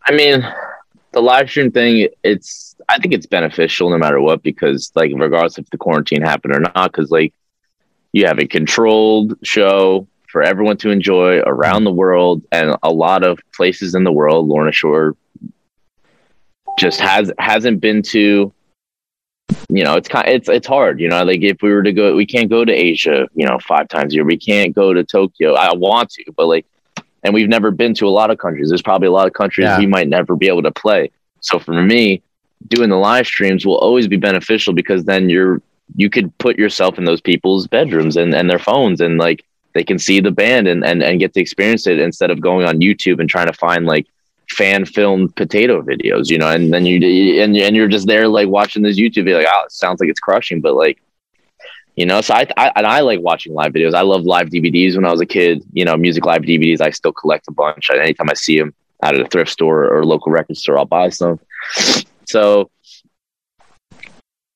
I 0.05 0.13
mean, 0.13 0.47
the 1.13 1.21
live 1.21 1.51
stream 1.51 1.73
thing, 1.73 2.09
it's 2.23 2.77
I 2.89 2.99
think 2.99 3.15
it's 3.15 3.27
beneficial 3.27 3.91
no 3.91 3.99
matter 3.99 4.21
what 4.21 4.43
because 4.43 4.93
like 4.95 5.13
regardless 5.15 5.59
if 5.59 5.69
the 5.71 5.79
quarantine 5.79 6.23
happened 6.23 6.55
or 6.55 6.61
not, 6.61 6.93
because 6.93 7.11
like 7.11 7.33
you 8.13 8.27
have 8.27 8.39
a 8.39 8.47
controlled 8.47 9.35
show 9.43 10.07
for 10.29 10.43
everyone 10.43 10.77
to 10.79 10.91
enjoy 10.91 11.41
around 11.41 11.85
the 11.85 11.93
world 11.93 12.43
and 12.53 12.77
a 12.83 12.91
lot 12.91 13.25
of 13.25 13.39
places 13.55 13.95
in 13.95 14.05
the 14.05 14.13
world. 14.13 14.49
Lorna 14.49 14.73
Shore 14.73 15.15
just 16.79 17.01
has 17.01 17.33
hasn't 17.39 17.81
been 17.81 18.03
to. 18.03 18.53
You 19.69 19.85
know, 19.85 19.97
it's 19.97 20.09
kind 20.09 20.29
it's 20.29 20.49
it's 20.49 20.67
hard. 20.67 21.01
You 21.01 21.09
know, 21.09 21.23
like 21.25 21.43
if 21.43 21.59
we 21.63 21.71
were 21.71 21.83
to 21.83 21.93
go, 21.93 22.15
we 22.15 22.27
can't 22.27 22.49
go 22.49 22.65
to 22.65 22.73
Asia. 22.73 23.29
You 23.35 23.47
know, 23.47 23.59
five 23.59 23.89
times 23.89 24.13
a 24.13 24.17
year. 24.17 24.25
We 24.25 24.39
can't 24.39 24.75
go 24.75 24.95
to 24.95 25.05
Tokyo. 25.05 25.55
I 25.55 25.75
want 25.75 26.11
to, 26.11 26.25
but 26.37 26.47
like 26.47 26.67
and 27.23 27.33
we've 27.33 27.49
never 27.49 27.71
been 27.71 27.95
to 27.95 28.07
a 28.07 28.11
lot 28.11 28.31
of 28.31 28.39
countries. 28.39 28.69
There's 28.69 28.83
probably 28.83 29.09
a 29.09 29.13
lot 29.13 29.27
of 29.27 29.33
countries 29.33 29.67
yeah. 29.67 29.79
we 29.79 29.87
might 29.87 30.09
never 30.09 30.35
be 30.35 30.49
able 30.49 30.63
to 30.63 30.73
play. 30.73 31.11
So 31.41 31.59
for 31.59 31.73
me, 31.83 32.23
doing 32.69 32.91
the 32.91 32.97
live 32.97 33.27
streams 33.27 33.65
will 33.65 33.79
always 33.79 34.09
be 34.09 34.17
beneficial 34.17 34.73
because 34.73 35.05
then 35.05 35.29
you're 35.29 35.63
you 35.97 36.11
could 36.11 36.37
put 36.39 36.59
yourself 36.59 36.99
in 36.99 37.05
those 37.05 37.21
people's 37.21 37.67
bedrooms 37.67 38.17
and, 38.17 38.35
and 38.35 38.49
their 38.49 38.59
phones 38.59 39.01
and 39.01 39.19
like 39.19 39.45
they 39.75 39.85
can 39.85 39.99
see 39.99 40.21
the 40.21 40.31
band 40.31 40.69
and, 40.69 40.85
and, 40.85 41.03
and 41.03 41.19
get 41.19 41.33
to 41.35 41.41
experience 41.41 41.87
it 41.87 41.99
instead 41.99 42.31
of 42.31 42.41
going 42.41 42.67
on 42.67 42.81
YouTube 42.81 43.21
and 43.21 43.29
trying 43.29 43.47
to 43.47 43.53
find 43.53 43.87
like 43.87 44.07
fan 44.51 44.85
filmed 44.85 45.35
potato 45.35 45.81
videos, 45.83 46.31
you 46.31 46.39
know, 46.39 46.49
and 46.49 46.73
then 46.73 46.85
you 46.85 47.43
and, 47.43 47.57
and 47.57 47.75
you're 47.75 47.89
just 47.89 48.07
there 48.07 48.29
like 48.29 48.49
watching 48.49 48.83
this 48.83 48.99
YouTube 48.99 49.25
video, 49.25 49.39
like, 49.39 49.47
oh, 49.51 49.65
it 49.65 49.73
sounds 49.73 50.01
like 50.01 50.11
it's 50.11 50.21
crushing, 50.21 50.61
but 50.61 50.75
like 50.75 51.01
you 51.97 52.07
know? 52.07 52.21
So 52.21 52.35
I, 52.35 52.47
I 52.57 52.73
and 52.77 52.87
i 52.87 53.01
like 53.01 53.21
watching 53.21 53.55
live 53.55 53.73
videos. 53.73 53.95
I 53.95 54.03
love 54.03 54.25
live 54.25 54.49
dvds 54.49 54.95
when 54.95 55.05
i 55.05 55.11
was 55.11 55.21
a 55.21 55.27
kid 55.27 55.63
you 55.73 55.85
know 55.85 55.97
music 55.97 56.25
live 56.25 56.43
dvds 56.43 56.81
i 56.81 56.91
still 56.91 57.13
collect 57.13 57.49
a 57.49 57.53
bunch. 57.53 57.91
Anytime 57.91 58.31
i 58.31 58.35
see 58.35 58.59
them 58.59 58.75
out 59.03 59.15
at 59.15 59.21
a 59.21 59.29
thrift 59.29 59.51
store 59.51 59.93
or 59.93 60.05
local 60.05 60.33
record 60.33 60.57
store 60.57 60.79
i'll 60.79 60.85
buy 60.85 61.09
some. 61.09 61.39
So 62.29 62.71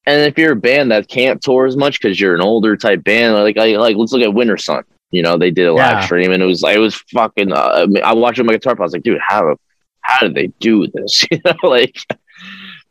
and 0.07 0.23
if 0.23 0.39
you're 0.39 0.53
a 0.53 0.57
band 0.57 0.91
that 0.91 1.09
can't 1.09 1.43
tour 1.43 1.67
as 1.67 1.77
much 1.77 2.01
because 2.01 2.21
you're 2.21 2.35
an 2.35 2.41
older 2.41 2.77
type 2.77 3.03
band 3.05 3.35
like 3.35 3.59
I, 3.59 3.77
like 3.77 3.97
let's 3.97 4.13
look 4.13 4.23
at 4.23 4.35
Wintersun 4.35 4.83
you 5.11 5.23
know 5.23 5.37
they 5.37 5.51
did 5.51 5.67
a 5.67 5.73
live 5.73 5.99
yeah. 5.99 6.05
stream 6.05 6.33
and 6.33 6.43
it 6.43 6.47
was 6.47 6.63
like 6.63 6.77
it 6.77 6.81
was 6.81 6.97
fucking 7.13 7.53
uh, 7.53 7.87
i 8.03 8.13
watched 8.13 8.39
it 8.39 8.43
on 8.43 8.47
my 8.47 8.55
guitar 8.55 8.75
i 8.77 8.83
was 8.83 8.93
like 8.93 9.05
dude 9.05 9.21
how 9.21 9.57
how 10.01 10.19
did 10.19 10.35
they 10.35 10.49
do 10.59 10.87
this 10.89 11.25
you 11.31 11.41
know 11.45 11.55
like 11.63 11.97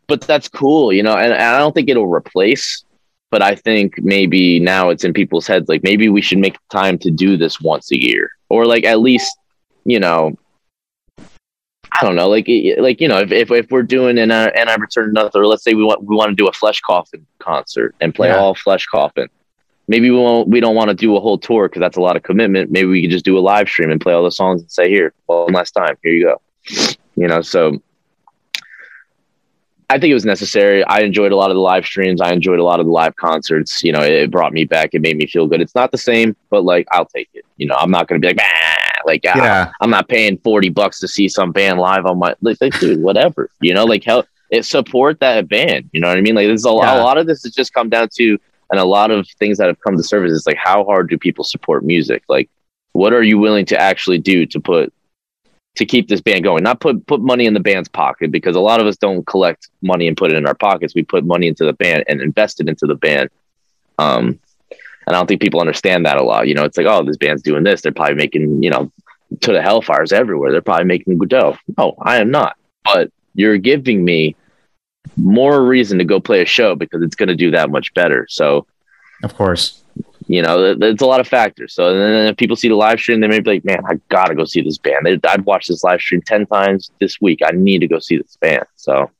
but 0.07 0.21
that's 0.21 0.47
cool 0.47 0.93
you 0.93 1.03
know 1.03 1.13
and, 1.13 1.33
and 1.33 1.43
i 1.43 1.57
don't 1.57 1.73
think 1.73 1.89
it'll 1.89 2.07
replace 2.07 2.85
but 3.31 3.41
I 3.41 3.53
think 3.53 3.95
maybe 4.01 4.61
now 4.61 4.91
it's 4.91 5.03
in 5.03 5.11
people's 5.11 5.45
heads 5.45 5.67
like 5.67 5.83
maybe 5.83 6.07
we 6.07 6.21
should 6.21 6.37
make 6.37 6.55
time 6.69 6.97
to 6.99 7.11
do 7.11 7.35
this 7.35 7.59
once 7.59 7.91
a 7.91 8.01
year 8.01 8.31
or 8.47 8.65
like 8.65 8.85
at 8.85 9.01
least 9.01 9.37
you 9.83 9.99
know 9.99 10.37
I 11.99 12.05
don't 12.05 12.15
know 12.15 12.27
like 12.27 12.47
like 12.77 12.99
you 13.01 13.07
know 13.07 13.19
if 13.19 13.31
if, 13.31 13.51
if 13.51 13.71
we're 13.71 13.83
doing 13.83 14.17
an 14.17 14.31
uh, 14.31 14.51
and 14.55 14.69
I 14.69 14.75
return 14.75 15.15
or 15.17 15.45
let's 15.47 15.63
say 15.63 15.73
we 15.73 15.83
want 15.83 16.03
we 16.03 16.15
want 16.15 16.29
to 16.29 16.35
do 16.35 16.47
a 16.47 16.53
Flesh 16.53 16.81
Coffin 16.81 17.25
concert 17.39 17.95
and 18.01 18.13
play 18.13 18.29
yeah. 18.29 18.37
all 18.37 18.55
Flesh 18.55 18.85
Coffin 18.87 19.29
maybe 19.87 20.09
we 20.11 20.17
won't 20.17 20.47
we 20.47 20.59
don't 20.59 20.75
want 20.75 20.89
to 20.89 20.95
do 20.95 21.15
a 21.15 21.19
whole 21.19 21.37
tour 21.37 21.69
because 21.69 21.79
that's 21.79 21.97
a 21.97 22.01
lot 22.01 22.15
of 22.15 22.23
commitment 22.23 22.71
maybe 22.71 22.87
we 22.87 23.01
could 23.01 23.11
just 23.11 23.25
do 23.25 23.37
a 23.37 23.39
live 23.39 23.67
stream 23.67 23.91
and 23.91 24.01
play 24.01 24.13
all 24.13 24.23
the 24.23 24.31
songs 24.31 24.61
and 24.61 24.71
say 24.71 24.89
here 24.89 25.13
one 25.25 25.53
last 25.53 25.71
time 25.71 25.95
here 26.03 26.13
you 26.13 26.25
go 26.25 26.41
you 27.15 27.27
know 27.27 27.41
so 27.41 27.81
I 29.87 29.99
think 29.99 30.09
it 30.09 30.15
was 30.15 30.25
necessary. 30.25 30.83
I 30.83 31.01
enjoyed 31.01 31.31
a 31.31 31.35
lot 31.35 31.51
of 31.51 31.55
the 31.55 31.61
live 31.61 31.85
streams. 31.85 32.19
I 32.19 32.31
enjoyed 32.31 32.57
a 32.57 32.63
lot 32.63 32.79
of 32.79 32.87
the 32.87 32.91
live 32.91 33.15
concerts. 33.17 33.83
You 33.83 33.91
know, 33.91 34.01
it 34.01 34.31
brought 34.31 34.51
me 34.51 34.65
back. 34.65 34.89
It 34.93 35.01
made 35.01 35.15
me 35.15 35.27
feel 35.27 35.45
good. 35.45 35.61
It's 35.61 35.75
not 35.75 35.91
the 35.91 35.97
same, 35.99 36.35
but 36.49 36.65
like 36.65 36.87
I'll 36.91 37.05
take 37.05 37.29
it. 37.33 37.45
You 37.57 37.67
know, 37.67 37.75
I'm 37.75 37.91
not 37.91 38.07
going 38.07 38.19
to 38.19 38.25
be 38.25 38.29
like, 38.29 38.37
bah! 38.37 38.84
Like 39.05 39.23
yeah. 39.23 39.71
I'm 39.81 39.89
not 39.89 40.07
paying 40.09 40.37
40 40.39 40.69
bucks 40.69 40.99
to 40.99 41.07
see 41.07 41.27
some 41.27 41.51
band 41.51 41.79
live 41.79 42.05
on 42.05 42.19
my 42.19 42.35
like, 42.41 42.57
like 42.61 42.79
dude, 42.79 43.01
whatever. 43.01 43.49
You 43.61 43.73
know, 43.73 43.85
like 43.85 44.03
hell, 44.03 44.25
it 44.49 44.65
support 44.65 45.19
that 45.19 45.47
band. 45.47 45.89
You 45.93 46.01
know 46.01 46.07
what 46.07 46.17
I 46.17 46.21
mean? 46.21 46.35
Like 46.35 46.47
there's 46.47 46.65
a, 46.65 46.69
yeah. 46.69 46.99
a 46.99 47.03
lot 47.03 47.17
of 47.17 47.27
this 47.27 47.43
has 47.43 47.53
just 47.53 47.73
come 47.73 47.89
down 47.89 48.09
to, 48.15 48.37
and 48.71 48.79
a 48.79 48.85
lot 48.85 49.11
of 49.11 49.27
things 49.39 49.57
that 49.57 49.67
have 49.67 49.79
come 49.81 49.97
to 49.97 50.03
surface 50.03 50.31
is 50.31 50.45
like 50.45 50.57
how 50.57 50.83
hard 50.83 51.09
do 51.09 51.17
people 51.17 51.43
support 51.43 51.83
music? 51.83 52.23
Like, 52.27 52.49
what 52.93 53.13
are 53.13 53.23
you 53.23 53.37
willing 53.37 53.65
to 53.67 53.79
actually 53.79 54.17
do 54.17 54.45
to 54.47 54.59
put 54.59 54.91
to 55.75 55.85
keep 55.85 56.07
this 56.07 56.21
band 56.21 56.43
going. 56.43 56.63
Not 56.63 56.79
put 56.79 57.05
put 57.05 57.21
money 57.21 57.45
in 57.45 57.53
the 57.53 57.59
band's 57.59 57.89
pocket 57.89 58.31
because 58.31 58.55
a 58.55 58.61
lot 58.61 58.79
of 58.79 58.87
us 58.87 58.97
don't 58.97 59.25
collect 59.27 59.69
money 59.81 60.07
and 60.07 60.17
put 60.17 60.31
it 60.31 60.37
in 60.37 60.47
our 60.47 60.55
pockets. 60.55 60.95
We 60.95 61.03
put 61.03 61.25
money 61.25 61.47
into 61.47 61.65
the 61.65 61.73
band 61.73 62.05
and 62.07 62.21
invest 62.21 62.61
it 62.61 62.69
into 62.69 62.87
the 62.87 62.95
band. 62.95 63.29
Um, 63.97 64.39
and 65.07 65.15
I 65.15 65.19
don't 65.19 65.27
think 65.27 65.41
people 65.41 65.59
understand 65.59 66.05
that 66.05 66.17
a 66.17 66.23
lot. 66.23 66.47
You 66.47 66.55
know, 66.55 66.63
it's 66.63 66.77
like, 66.77 66.87
oh, 66.87 67.03
this 67.03 67.17
band's 67.17 67.43
doing 67.43 67.63
this. 67.63 67.81
They're 67.81 67.91
probably 67.91 68.15
making, 68.15 68.63
you 68.63 68.71
know, 68.71 68.91
to 69.41 69.51
the 69.51 69.59
hellfires 69.59 70.11
everywhere. 70.11 70.51
They're 70.51 70.61
probably 70.61 70.85
making 70.85 71.17
good 71.17 71.29
dough. 71.29 71.57
No, 71.77 71.95
I 72.01 72.17
am 72.17 72.31
not. 72.31 72.57
But 72.83 73.11
you're 73.33 73.57
giving 73.57 74.03
me 74.03 74.35
more 75.17 75.63
reason 75.63 75.97
to 75.99 76.05
go 76.05 76.19
play 76.19 76.41
a 76.41 76.45
show 76.45 76.75
because 76.75 77.01
it's 77.01 77.15
going 77.15 77.29
to 77.29 77.35
do 77.35 77.51
that 77.51 77.69
much 77.69 77.93
better. 77.93 78.25
So, 78.29 78.65
of 79.23 79.35
course, 79.35 79.83
you 80.27 80.41
know, 80.41 80.75
it's 80.81 81.01
a 81.01 81.05
lot 81.05 81.19
of 81.19 81.27
factors. 81.27 81.73
So 81.73 81.97
then 81.97 82.27
if 82.27 82.37
people 82.37 82.55
see 82.55 82.69
the 82.69 82.75
live 82.75 82.99
stream, 82.99 83.19
they 83.19 83.27
may 83.27 83.39
be 83.39 83.51
like, 83.51 83.65
man, 83.65 83.83
I 83.87 83.95
got 84.09 84.25
to 84.25 84.35
go 84.35 84.45
see 84.45 84.61
this 84.61 84.77
band. 84.77 85.05
They, 85.05 85.19
I'd 85.29 85.45
watch 85.45 85.67
this 85.67 85.83
live 85.83 86.01
stream 86.01 86.21
10 86.21 86.47
times 86.47 86.91
this 86.99 87.21
week. 87.21 87.41
I 87.45 87.51
need 87.51 87.79
to 87.79 87.87
go 87.87 87.99
see 87.99 88.17
this 88.17 88.35
band. 88.37 88.65
So 88.75 89.11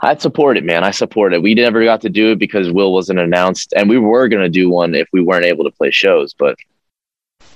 I'd 0.00 0.22
support 0.22 0.56
it, 0.56 0.64
man. 0.64 0.84
I 0.84 0.90
support 0.90 1.34
it. 1.34 1.42
We 1.42 1.54
never 1.54 1.84
got 1.84 2.00
to 2.02 2.08
do 2.08 2.32
it 2.32 2.38
because 2.38 2.72
Will 2.72 2.92
wasn't 2.92 3.18
announced. 3.18 3.74
And 3.76 3.88
we 3.88 3.98
were 3.98 4.28
going 4.28 4.42
to 4.42 4.48
do 4.48 4.70
one 4.70 4.94
if 4.94 5.08
we 5.12 5.22
weren't 5.22 5.44
able 5.44 5.64
to 5.64 5.70
play 5.70 5.90
shows, 5.90 6.34
but 6.34 6.56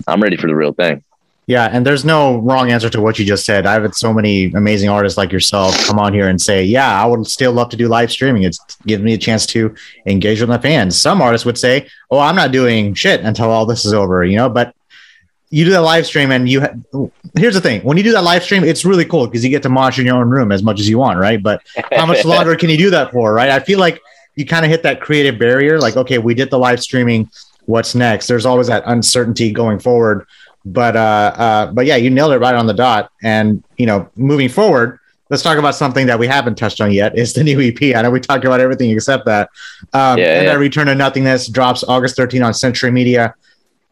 I'm 0.07 0.23
ready 0.23 0.37
for 0.37 0.47
the 0.47 0.55
real 0.55 0.73
thing. 0.73 1.03
Yeah, 1.49 1.69
and 1.73 1.87
there's 1.87 2.05
no 2.05 2.39
wrong 2.39 2.73
answer 2.73 2.91
to 2.91 3.01
what 3.01 3.21
you 3.21 3.25
just 3.25 3.47
said. 3.47 3.67
I've 3.67 3.83
had 3.83 3.95
so 3.95 4.13
many 4.13 4.47
amazing 4.53 4.89
artists 4.91 5.17
like 5.17 5.31
yourself 5.31 5.79
come 5.87 5.97
on 6.01 6.13
here 6.13 6.29
and 6.29 6.41
say, 6.43 6.65
"Yeah, 6.65 7.01
I 7.01 7.07
would 7.07 7.25
still 7.29 7.53
love 7.53 7.69
to 7.69 7.77
do 7.77 7.87
live 7.87 8.11
streaming. 8.11 8.43
It's 8.43 8.59
gives 8.85 9.01
me 9.03 9.15
a 9.15 9.19
chance 9.19 9.47
to 9.47 9.73
engage 10.07 10.41
with 10.41 10.49
my 10.49 10.59
fans." 10.59 11.01
Some 11.01 11.23
artists 11.23 11.45
would 11.47 11.57
say, 11.57 11.87
"Oh, 12.11 12.19
I'm 12.19 12.35
not 12.35 12.51
doing 12.51 12.95
shit 12.95 13.21
until 13.21 13.49
all 13.49 13.65
this 13.65 13.85
is 13.85 13.93
over," 13.95 14.25
you 14.25 14.37
know. 14.37 14.49
But 14.49 14.75
you 15.51 15.65
do 15.65 15.71
that 15.71 15.83
live 15.83 16.05
stream, 16.05 16.33
and 16.33 16.49
you. 16.49 16.63
Ha- 16.63 17.07
Here's 17.39 17.55
the 17.55 17.61
thing: 17.61 17.81
when 17.83 17.97
you 17.97 18.03
do 18.03 18.11
that 18.13 18.25
live 18.25 18.43
stream, 18.43 18.65
it's 18.65 18.85
really 18.85 19.05
cool 19.05 19.27
because 19.29 19.45
you 19.45 19.51
get 19.51 19.63
to 19.63 19.69
march 19.69 20.01
in 20.01 20.07
your 20.07 20.17
own 20.17 20.29
room 20.29 20.51
as 20.51 20.65
much 20.65 20.81
as 20.81 20.89
you 20.89 20.99
want, 20.99 21.21
right? 21.21 21.41
But 21.41 21.63
how 21.93 22.07
much 22.07 22.25
longer 22.35 22.57
can 22.57 22.71
you 22.71 22.77
do 22.77 22.91
that 22.91 23.13
for, 23.13 23.33
right? 23.33 23.51
I 23.51 23.61
feel 23.61 23.79
like 23.79 24.01
you 24.35 24.45
kind 24.47 24.65
of 24.65 24.71
hit 24.73 24.83
that 24.83 25.01
creative 25.01 25.39
barrier. 25.39 25.79
Like, 25.79 25.97
okay, 25.97 26.19
we 26.19 26.35
did 26.35 26.51
the 26.51 26.59
live 26.59 26.81
streaming. 26.81 27.31
What's 27.67 27.95
next? 27.95 28.27
There's 28.27 28.47
always 28.47 28.69
that 28.69 28.85
uncertainty 28.87 29.53
going 29.53 29.79
forward 29.79 30.27
but 30.67 30.97
uh, 30.97 31.33
uh, 31.37 31.73
but 31.73 31.87
yeah, 31.87 31.97
you 31.97 32.11
nailed 32.11 32.33
it 32.33 32.39
right 32.39 32.55
on 32.55 32.67
the 32.67 32.75
dot. 32.75 33.13
And 33.23 33.63
you 33.79 33.87
know, 33.87 34.11
moving 34.17 34.49
forward, 34.49 34.99
let's 35.31 35.43
talk 35.43 35.59
about 35.59 35.77
something 35.77 36.07
that 36.09 36.19
we 36.19 36.27
haven't 36.27 36.57
touched 36.57 36.81
on 36.81 36.91
yet. 36.91 37.17
Is 37.17 37.33
the 37.33 37.45
new 37.45 37.61
EP? 37.61 37.97
I 37.97 38.03
know 38.03 38.11
we 38.11 38.21
talked 38.21 38.45
about 38.45 38.61
everything 38.61 38.91
except 38.91 39.25
that. 39.27 39.49
Um, 39.93 40.19
yeah, 40.19 40.35
and 40.35 40.45
yeah. 40.45 40.53
that 40.53 40.59
Return 40.59 40.89
to 40.89 40.95
Nothingness 40.95 41.47
drops 41.47 41.85
August 41.85 42.17
13 42.17 42.43
on 42.43 42.53
Century 42.53 42.91
Media. 42.91 43.35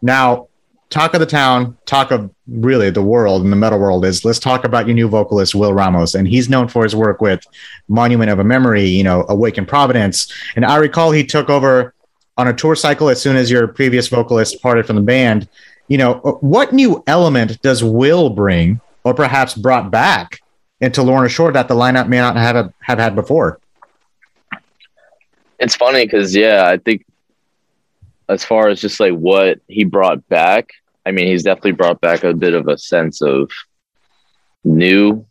Now, 0.02 0.48
talk 0.90 1.14
of 1.14 1.20
the 1.20 1.26
town, 1.26 1.78
talk 1.86 2.10
of 2.10 2.28
really 2.48 2.90
the 2.90 3.02
world 3.02 3.42
and 3.42 3.52
the 3.52 3.56
metal 3.56 3.78
world 3.78 4.04
is 4.04 4.24
let's 4.24 4.40
talk 4.40 4.64
about 4.64 4.86
your 4.86 4.94
new 4.94 5.08
vocalist 5.08 5.54
Will 5.54 5.72
Ramos, 5.72 6.16
and 6.16 6.26
he's 6.26 6.50
known 6.50 6.66
for 6.66 6.82
his 6.82 6.96
work 6.96 7.20
with 7.20 7.46
Monument 7.86 8.32
of 8.32 8.40
a 8.40 8.44
Memory, 8.44 8.84
you 8.84 9.04
know, 9.04 9.24
A 9.28 9.34
Wake 9.34 9.58
in 9.58 9.64
Providence, 9.64 10.30
and 10.56 10.64
I 10.64 10.76
recall 10.76 11.12
he 11.12 11.24
took 11.24 11.48
over 11.48 11.94
on 12.36 12.48
a 12.48 12.52
tour 12.52 12.74
cycle 12.74 13.08
as 13.08 13.20
soon 13.20 13.36
as 13.36 13.50
your 13.50 13.68
previous 13.68 14.08
vocalist 14.08 14.60
parted 14.60 14.86
from 14.86 14.96
the 14.96 15.02
band 15.02 15.48
you 15.88 15.98
know, 15.98 16.14
what 16.40 16.72
new 16.72 17.02
element 17.06 17.60
does 17.62 17.84
Will 17.84 18.30
bring, 18.30 18.80
or 19.02 19.14
perhaps 19.14 19.54
brought 19.54 19.90
back 19.90 20.40
into 20.80 21.02
Lorna 21.02 21.28
Shore 21.28 21.52
that 21.52 21.68
the 21.68 21.74
lineup 21.74 22.08
may 22.08 22.18
not 22.18 22.36
have 22.36 22.72
have 22.80 22.98
had 22.98 23.14
before? 23.14 23.60
It's 25.58 25.76
funny 25.76 26.04
because 26.04 26.34
yeah, 26.34 26.66
I 26.66 26.78
think 26.78 27.04
as 28.28 28.44
far 28.44 28.68
as 28.68 28.80
just 28.80 28.98
like 28.98 29.12
what 29.12 29.60
he 29.68 29.84
brought 29.84 30.26
back, 30.28 30.70
I 31.04 31.12
mean, 31.12 31.26
he's 31.26 31.42
definitely 31.42 31.72
brought 31.72 32.00
back 32.00 32.24
a 32.24 32.32
bit 32.32 32.54
of 32.54 32.66
a 32.68 32.78
sense 32.78 33.20
of 33.20 33.50
new 34.64 35.26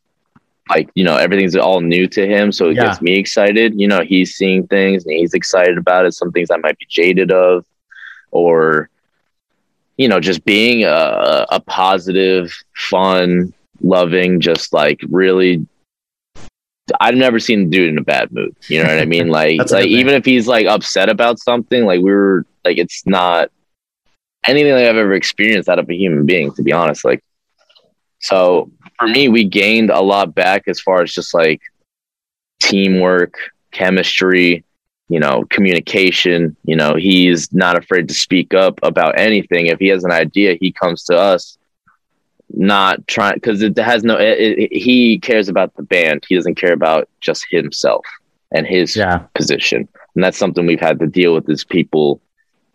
like 0.70 0.90
you 0.96 1.04
know 1.04 1.18
everything's 1.18 1.56
all 1.56 1.82
new 1.82 2.08
to 2.08 2.26
him 2.26 2.52
so 2.52 2.70
it 2.70 2.76
yeah. 2.76 2.86
gets 2.86 3.02
me 3.02 3.16
excited 3.16 3.80
you 3.80 3.88
know 3.88 4.02
he's 4.02 4.36
seeing 4.36 4.66
things 4.68 5.06
and 5.06 5.14
he's 5.14 5.34
excited 5.34 5.78
about 5.78 6.06
it 6.06 6.14
some 6.14 6.32
things 6.32 6.50
i 6.52 6.58
might 6.58 6.78
be 6.78 6.86
jaded 6.90 7.32
of 7.32 7.66
or 8.32 8.90
you 9.98 10.08
know, 10.08 10.20
just 10.20 10.44
being 10.46 10.84
a, 10.84 11.46
a 11.52 11.60
positive, 11.60 12.54
fun, 12.76 13.54
loving, 13.82 14.40
just 14.40 14.74
like 14.74 15.00
really 15.10 15.66
I've 17.00 17.16
never 17.16 17.40
seen 17.40 17.62
him 17.62 17.70
dude 17.70 17.90
in 17.90 17.98
a 17.98 18.04
bad 18.04 18.32
mood. 18.32 18.56
You 18.68 18.84
know 18.84 18.90
what 18.90 19.00
I 19.00 19.06
mean? 19.06 19.28
Like, 19.34 19.72
like 19.72 19.88
even 19.88 20.14
if 20.16 20.26
he's 20.26 20.48
like 20.48 20.66
upset 20.66 21.10
about 21.10 21.40
something, 21.40 21.86
like 21.86 22.02
we 22.02 22.12
were 22.12 22.46
like, 22.66 22.78
it's 22.78 23.06
not 23.06 23.50
anything 24.48 24.74
that 24.76 24.90
I've 24.90 24.98
ever 24.98 25.14
experienced 25.14 25.70
out 25.70 25.80
of 25.80 25.90
a 25.90 25.96
human 25.96 26.26
being, 26.26 26.52
to 26.54 26.64
be 26.64 26.74
honest. 26.74 27.06
Like, 27.06 27.24
so 28.24 28.72
for 28.98 29.10
me, 29.10 29.28
we 29.28 29.44
gained 29.44 29.90
a 29.90 30.00
lot 30.00 30.34
back 30.34 30.64
as 30.68 30.80
far 30.80 31.02
as 31.02 31.12
just 31.12 31.34
like 31.34 31.62
teamwork, 32.62 33.36
chemistry, 33.72 34.64
you 35.10 35.20
know, 35.20 35.44
communication. 35.50 36.56
You 36.64 36.78
know, 36.78 36.96
he's 36.96 37.52
not 37.52 37.76
afraid 37.76 38.08
to 38.08 38.14
speak 38.14 38.54
up 38.54 38.80
about 38.82 39.20
anything. 39.20 39.66
If 39.66 39.80
he 39.80 39.90
has 39.90 40.06
an 40.06 40.12
idea, 40.12 40.56
he 40.58 40.72
comes 40.72 41.04
to 41.06 41.18
us, 41.18 41.58
not 42.50 43.06
trying 43.08 43.34
because 43.34 43.62
it 43.62 43.78
has 43.78 44.06
no. 44.06 44.16
It, 44.16 44.58
it, 44.58 44.74
he 44.74 45.20
cares 45.20 45.50
about 45.50 45.76
the 45.76 45.84
band. 45.84 46.24
He 46.26 46.36
doesn't 46.36 46.56
care 46.56 46.74
about 46.74 47.10
just 47.20 47.46
himself 47.52 48.06
and 48.54 48.66
his 48.66 48.96
yeah. 48.96 49.18
position. 49.36 49.86
And 50.16 50.24
that's 50.24 50.38
something 50.38 50.66
we've 50.66 50.80
had 50.80 51.00
to 51.00 51.08
deal 51.08 51.34
with 51.34 51.50
is 51.50 51.66
people 51.66 52.22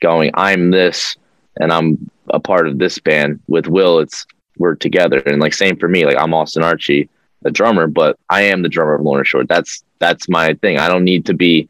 going, 0.03 0.31
"I'm 0.35 0.73
this, 0.73 1.17
and 1.59 1.73
I'm 1.73 2.11
a 2.29 2.39
part 2.39 2.69
of 2.69 2.79
this 2.79 2.99
band." 2.99 3.41
With 3.49 3.67
Will, 3.67 4.01
it's 4.01 4.27
we're 4.59 4.75
together, 4.75 5.19
and 5.27 5.41
like 5.41 5.55
same 5.55 5.77
for 5.77 5.89
me. 5.89 6.05
Like 6.05 6.17
I'm 6.19 6.35
Austin 6.35 6.63
Archey, 6.63 7.09
the 7.43 7.51
drummer, 7.51 7.87
but 7.87 8.19
I 8.29 8.43
am 8.43 8.63
the 8.63 8.69
drummer 8.69 8.95
of 8.95 9.03
Lorna 9.03 9.25
Shore. 9.25 9.45
That's 9.45 9.83
that's 9.99 10.29
my 10.29 10.55
thing. 10.55 10.79
I 10.79 10.89
don't 10.89 11.05
need 11.05 11.27
to 11.27 11.35
be 11.35 11.69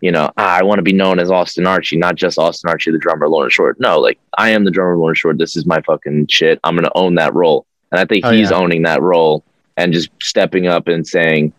you 0.00 0.10
know, 0.10 0.30
ah, 0.38 0.56
I 0.56 0.62
want 0.62 0.78
to 0.78 0.82
be 0.82 0.94
known 0.94 1.18
as 1.18 1.30
Austin 1.30 1.64
Archey, 1.64 1.98
not 1.98 2.14
just 2.14 2.38
Austin 2.38 2.70
Archey, 2.70 2.90
the 2.90 2.98
drummer, 2.98 3.28
Lorna 3.28 3.50
Shore. 3.50 3.76
No, 3.78 3.98
like 3.98 4.18
I 4.38 4.50
am 4.50 4.64
the 4.64 4.70
drummer, 4.70 4.94
of 4.94 4.98
Lorna 4.98 5.14
Shore. 5.14 5.34
This 5.34 5.56
is 5.56 5.66
my 5.66 5.80
fucking 5.82 6.28
shit. 6.28 6.58
I'm 6.64 6.74
gonna 6.74 6.90
own 6.94 7.16
that 7.16 7.34
role, 7.34 7.66
and 7.92 8.00
I 8.00 8.06
think 8.06 8.24
Oh, 8.24 8.30
he's 8.30 8.50
yeah. 8.50 8.56
owning 8.56 8.82
that 8.82 9.02
role 9.02 9.44
and 9.76 9.92
just 9.92 10.08
stepping 10.22 10.66
up 10.66 10.88
and 10.88 11.06
saying, 11.06 11.52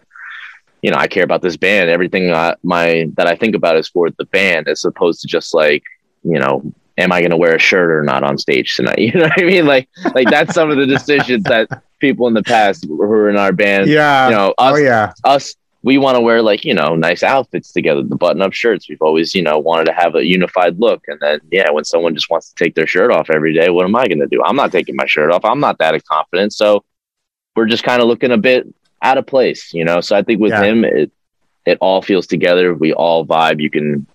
you 0.82 0.90
know, 0.90 0.98
I 0.98 1.08
care 1.08 1.24
about 1.24 1.44
this 1.44 1.56
band. 1.56 1.90
Everything 1.92 2.34
I, 2.34 2.56
my 2.64 3.08
that 3.16 3.28
I 3.28 3.36
think 3.36 3.56
about 3.56 3.78
is 3.78 3.88
for 3.88 4.10
the 4.10 4.26
band, 4.26 4.68
as 4.68 4.84
opposed 4.86 5.22
to 5.22 5.28
just 5.28 5.54
like, 5.54 5.84
you 6.24 6.40
know, 6.40 6.64
am 6.98 7.12
I 7.12 7.22
gonna 7.22 7.38
wear 7.38 7.56
a 7.56 7.60
shirt 7.60 7.92
or 7.92 8.04
not 8.04 8.24
on 8.24 8.38
stage 8.38 8.76
tonight? 8.76 8.98
You 9.00 9.14
know 9.14 9.22
what 9.24 9.42
I 9.42 9.46
mean? 9.46 9.66
Like, 9.66 9.90
like 10.16 10.30
that's 10.30 10.54
some 10.54 10.70
of 10.72 10.78
the 10.78 10.86
decisions 10.86 11.44
that 11.46 11.68
people 12.00 12.28
in 12.28 12.34
the 12.34 12.44
past 12.44 12.86
who 12.86 12.96
were 12.98 13.30
in 13.30 13.38
our 13.38 13.52
band, 13.52 13.88
Yeah. 13.88 14.30
you 14.30 14.36
know, 14.36 14.54
oh, 14.58 14.64
us 14.66 14.74
oh 14.74 14.78
yeah. 14.78 15.14
us 15.24 15.56
we 15.84 15.98
want 15.98 16.16
to 16.16 16.22
wear 16.22 16.42
like 16.44 16.64
you 16.64 16.74
know 16.76 16.96
nice 16.96 17.24
outfits 17.24 17.72
together 17.72 18.04
the 18.04 18.16
button 18.16 18.42
up 18.42 18.54
shirts 18.54 18.88
we've 18.88 19.02
always 19.02 19.34
you 19.34 19.42
know 19.42 19.58
wanted 19.58 19.86
to 19.86 19.94
have 19.94 20.14
a 20.14 20.24
unified 20.24 20.80
look 20.80 21.04
and 21.08 21.20
then 21.22 21.40
yeah 21.52 21.72
when 21.72 21.84
someone 21.84 22.14
just 22.14 22.30
wants 22.30 22.50
to 22.50 22.56
take 22.64 22.76
their 22.76 22.86
shirt 22.86 23.12
off 23.12 23.32
every 23.32 23.52
day 23.52 23.68
what 23.72 23.84
am 23.86 23.96
i 23.96 24.06
going 24.08 24.20
to 24.20 24.28
do 24.28 24.44
i'm 24.46 24.56
not 24.56 24.72
taking 24.72 24.96
my 24.96 25.08
shirt 25.08 25.32
off 25.32 25.44
i'm 25.44 25.60
not 25.60 25.80
that 25.80 26.00
confident 26.06 26.54
so 26.54 26.84
we're 27.56 27.66
just 27.66 27.84
kind 27.84 28.00
of 28.00 28.08
looking 28.08 28.30
a 28.32 28.38
bit 28.38 28.68
out 29.02 29.18
of 29.18 29.26
place 29.26 29.74
you 29.74 29.84
know 29.84 30.02
so 30.02 30.16
i 30.16 30.22
think 30.22 30.40
with 30.40 30.52
Yeah. 30.52 30.64
him 30.66 30.86
it 30.86 31.12
it 31.66 31.80
all 31.82 32.04
feels 32.04 32.28
together 32.28 32.76
we 32.76 32.94
all 32.94 33.26
vibe 33.26 33.60
you 33.60 33.72
can 33.72 34.06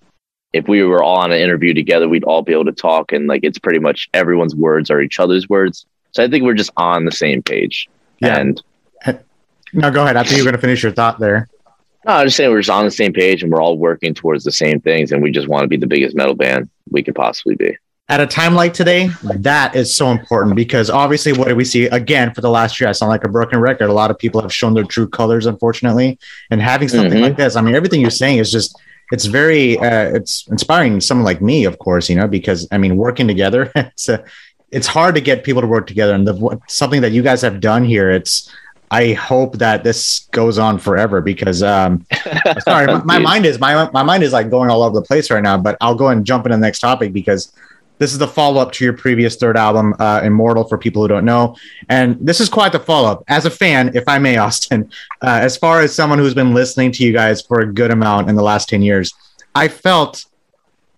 if 0.56 0.66
we 0.68 0.82
were 0.82 1.02
all 1.02 1.18
on 1.18 1.32
an 1.32 1.38
interview 1.40 1.72
together 1.74 2.08
we'd 2.08 2.24
all 2.24 2.42
be 2.42 2.52
able 2.52 2.64
to 2.64 2.72
talk 2.72 3.12
and 3.12 3.26
like 3.26 3.40
it's 3.42 3.58
pretty 3.58 3.78
much 3.78 4.08
everyone's 4.14 4.54
words 4.54 4.90
are 4.90 5.00
each 5.00 5.18
other's 5.20 5.48
words 5.48 5.86
so 6.12 6.22
i 6.24 6.28
think 6.28 6.42
we're 6.44 6.54
just 6.54 6.70
on 6.76 7.04
the 7.04 7.12
same 7.12 7.42
page 7.42 7.88
Yeah. 8.20 8.38
and 8.38 8.62
No, 9.72 9.90
go 9.90 10.04
ahead. 10.04 10.16
I 10.16 10.22
think 10.22 10.36
you're 10.36 10.44
gonna 10.46 10.56
finish 10.58 10.82
your 10.82 10.92
thought 10.92 11.18
there. 11.18 11.48
No, 12.06 12.12
I'm 12.14 12.26
just 12.28 12.36
saying 12.36 12.50
we're 12.50 12.60
just 12.60 12.70
on 12.70 12.84
the 12.84 12.90
same 12.90 13.12
page 13.12 13.42
and 13.42 13.52
we're 13.52 13.60
all 13.60 13.76
working 13.76 14.14
towards 14.14 14.44
the 14.44 14.52
same 14.52 14.80
things, 14.80 15.10
and 15.12 15.20
we 15.22 15.30
just 15.32 15.48
want 15.48 15.64
to 15.64 15.68
be 15.68 15.76
the 15.76 15.88
biggest 15.88 16.16
metal 16.16 16.34
band 16.36 16.70
we 16.90 17.02
could 17.02 17.16
possibly 17.16 17.56
be. 17.56 17.76
At 18.08 18.20
a 18.20 18.26
time 18.28 18.54
like 18.54 18.72
today, 18.72 19.10
that 19.24 19.74
is 19.74 19.94
so 19.94 20.10
important 20.12 20.54
because 20.54 20.88
obviously, 20.88 21.32
what 21.32 21.48
do 21.48 21.56
we 21.56 21.64
see 21.64 21.86
again 21.86 22.32
for 22.32 22.40
the 22.40 22.48
last 22.48 22.80
year? 22.80 22.88
I 22.88 22.92
sound 22.92 23.10
like 23.10 23.24
a 23.24 23.28
broken 23.28 23.58
record. 23.58 23.90
A 23.90 23.92
lot 23.92 24.12
of 24.12 24.18
people 24.18 24.40
have 24.40 24.54
shown 24.54 24.72
their 24.72 24.84
true 24.84 25.08
colors, 25.08 25.44
unfortunately, 25.46 26.16
and 26.50 26.62
having 26.62 26.86
something 26.88 27.18
Mhm. 27.18 27.22
like 27.22 27.36
this. 27.36 27.56
I 27.56 27.60
mean, 27.60 27.74
everything 27.74 28.00
you're 28.00 28.10
saying 28.10 28.38
is 28.38 28.50
just. 28.52 28.80
It's 29.12 29.26
very, 29.26 29.78
uh, 29.78 30.14
it's 30.14 30.46
inspiring. 30.48 31.00
Someone 31.00 31.24
like 31.24 31.40
me, 31.40 31.64
of 31.64 31.78
course, 31.78 32.08
you 32.08 32.16
know, 32.16 32.26
because 32.26 32.66
I 32.72 32.78
mean, 32.78 32.96
working 32.96 33.26
together, 33.26 33.70
it's 33.76 34.08
a, 34.08 34.24
it's 34.70 34.86
hard 34.86 35.14
to 35.14 35.20
get 35.20 35.44
people 35.44 35.62
to 35.62 35.68
work 35.68 35.86
together. 35.86 36.14
And 36.14 36.26
the 36.26 36.60
something 36.68 37.00
that 37.02 37.12
you 37.12 37.22
guys 37.22 37.42
have 37.42 37.60
done 37.60 37.84
here, 37.84 38.10
it's. 38.10 38.52
I 38.88 39.14
hope 39.14 39.58
that 39.58 39.82
this 39.82 40.28
goes 40.30 40.58
on 40.58 40.78
forever 40.78 41.20
because 41.20 41.60
um, 41.60 42.06
sorry, 42.60 42.86
my, 42.86 43.02
my 43.02 43.18
mind 43.30 43.44
is 43.44 43.58
my 43.58 43.90
my 43.90 44.04
mind 44.04 44.22
is 44.22 44.32
like 44.32 44.48
going 44.48 44.70
all 44.70 44.84
over 44.84 44.94
the 44.94 45.04
place 45.04 45.28
right 45.28 45.42
now. 45.42 45.58
But 45.58 45.76
I'll 45.80 45.96
go 45.96 46.06
and 46.06 46.24
jump 46.24 46.46
into 46.46 46.56
the 46.56 46.60
next 46.60 46.78
topic 46.78 47.12
because 47.12 47.52
this 47.98 48.12
is 48.12 48.18
the 48.18 48.28
follow 48.28 48.60
up 48.60 48.72
to 48.72 48.84
your 48.84 48.92
previous 48.92 49.36
third 49.36 49.56
album, 49.56 49.94
uh, 49.98 50.20
Immortal. 50.22 50.64
For 50.64 50.78
people 50.78 51.02
who 51.02 51.08
don't 51.08 51.24
know, 51.24 51.56
and 51.88 52.18
this 52.20 52.40
is 52.40 52.48
quite 52.48 52.72
the 52.72 52.80
follow 52.80 53.08
up. 53.08 53.24
As 53.28 53.46
a 53.46 53.50
fan, 53.50 53.94
if 53.94 54.04
I 54.06 54.18
may, 54.18 54.36
Austin, 54.46 54.90
uh, 55.22 55.38
as 55.42 55.56
far 55.56 55.80
as 55.80 55.94
someone 55.94 56.18
who's 56.18 56.34
been 56.34 56.54
listening 56.54 56.92
to 56.92 57.04
you 57.04 57.12
guys 57.12 57.42
for 57.42 57.60
a 57.60 57.72
good 57.72 57.90
amount 57.90 58.28
in 58.28 58.36
the 58.36 58.42
last 58.42 58.68
ten 58.68 58.82
years, 58.82 59.14
I 59.54 59.68
felt 59.68 60.26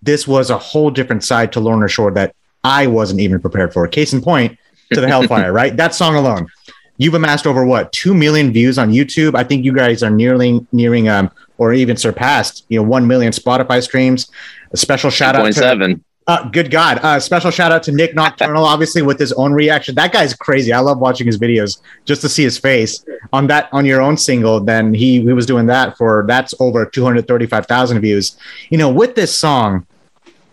this 0.02 0.26
was 0.26 0.50
a 0.50 0.59
whole 0.59 0.90
different 0.90 1.25
side 1.25 1.52
to 1.52 1.61
Lorna 1.61 1.88
Shore 1.88 2.11
that 2.12 2.35
I 2.64 2.87
wasn't 2.87 3.21
even 3.21 3.40
prepared 3.40 3.73
for. 3.73 3.87
Case 3.88 4.12
in 4.12 4.21
point, 4.21 4.59
to 4.93 5.00
the 5.00 5.09
Hellfire, 5.14 5.52
right? 5.52 5.76
That 5.76 5.95
song 5.95 6.17
alone. 6.17 6.49
You've 6.97 7.14
amassed 7.14 7.47
over 7.47 7.64
what 7.64 7.93
two 7.93 8.12
million 8.12 8.52
views 8.52 8.76
on 8.76 8.90
YouTube. 8.90 9.37
I 9.37 9.45
think 9.45 9.64
you 9.64 9.73
guys 9.73 10.02
are 10.02 10.11
nearly 10.11 10.67
nearing 10.73 11.09
um 11.09 11.31
or 11.57 11.73
even 11.73 11.97
surpassed 11.97 12.64
you 12.69 12.81
know 12.81 12.88
one 12.88 13.07
million 13.07 13.33
Spotify 13.33 13.83
streams. 13.83 14.31
A 14.73 14.76
special 14.76 15.11
shout 15.11 15.37
out 15.37 15.43
Point 15.43 15.55
to 15.55 15.61
seven. 15.61 16.05
Uh, 16.28 16.47
good 16.50 16.70
God! 16.70 16.99
Uh, 16.99 17.18
special 17.18 17.50
shout 17.50 17.73
out 17.73 17.82
to 17.85 17.92
Nick 17.92 18.14
Nocturnal, 18.14 18.62
obviously 18.62 19.00
with 19.00 19.18
his 19.18 19.32
own 19.32 19.54
reaction. 19.54 19.94
That 19.94 20.12
guy's 20.12 20.35
crazy. 20.35 20.75
I 20.75 20.80
love 20.80 20.99
watching 20.99 21.26
his 21.26 21.38
videos 21.38 21.80
just 22.04 22.21
to 22.21 22.28
see 22.28 22.43
his 22.43 22.58
face 22.58 23.02
on 23.32 23.47
that 23.47 23.71
on 23.73 23.86
your 23.86 24.02
own 24.02 24.19
single. 24.19 24.60
Then 24.60 24.93
he 24.93 25.23
he 25.23 25.32
was 25.32 25.47
doing 25.47 25.64
that 25.67 25.97
for 25.97 26.26
that's 26.28 26.52
over 26.60 26.84
two 26.84 27.02
hundred 27.02 27.26
thirty 27.26 27.47
five 27.47 27.67
thousand 27.67 28.02
views. 28.02 28.36
You 28.69 28.76
know, 28.76 28.91
with 28.91 29.14
this 29.14 29.36
song, 29.36 29.86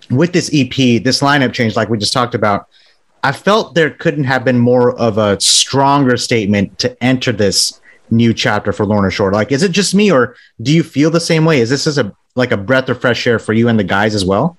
with 0.09 0.31
this 0.31 0.49
EP, 0.53 1.03
this 1.03 1.19
lineup 1.19 1.51
change, 1.51 1.75
like 1.75 1.89
we 1.89 1.97
just 1.97 2.13
talked 2.13 2.35
about, 2.35 2.69
I 3.21 3.33
felt 3.33 3.75
there 3.75 3.89
couldn't 3.89 4.23
have 4.23 4.45
been 4.45 4.59
more 4.59 4.97
of 4.97 5.17
a 5.17 5.37
stronger 5.41 6.15
statement 6.15 6.79
to 6.79 7.03
enter 7.03 7.33
this 7.33 7.81
new 8.09 8.33
chapter 8.33 8.71
for 8.71 8.85
Lorna 8.85 9.11
Shore. 9.11 9.33
Like, 9.33 9.51
is 9.51 9.61
it 9.61 9.73
just 9.73 9.93
me, 9.93 10.09
or 10.09 10.37
do 10.61 10.73
you 10.73 10.83
feel 10.83 11.11
the 11.11 11.19
same 11.19 11.43
way? 11.43 11.59
Is 11.59 11.69
this 11.69 11.85
as 11.85 11.97
a 11.97 12.15
like 12.35 12.51
a 12.51 12.57
breath 12.57 12.87
of 12.87 13.01
fresh 13.01 13.27
air 13.27 13.39
for 13.39 13.51
you 13.51 13.67
and 13.67 13.77
the 13.77 13.83
guys 13.83 14.15
as 14.15 14.23
well? 14.23 14.57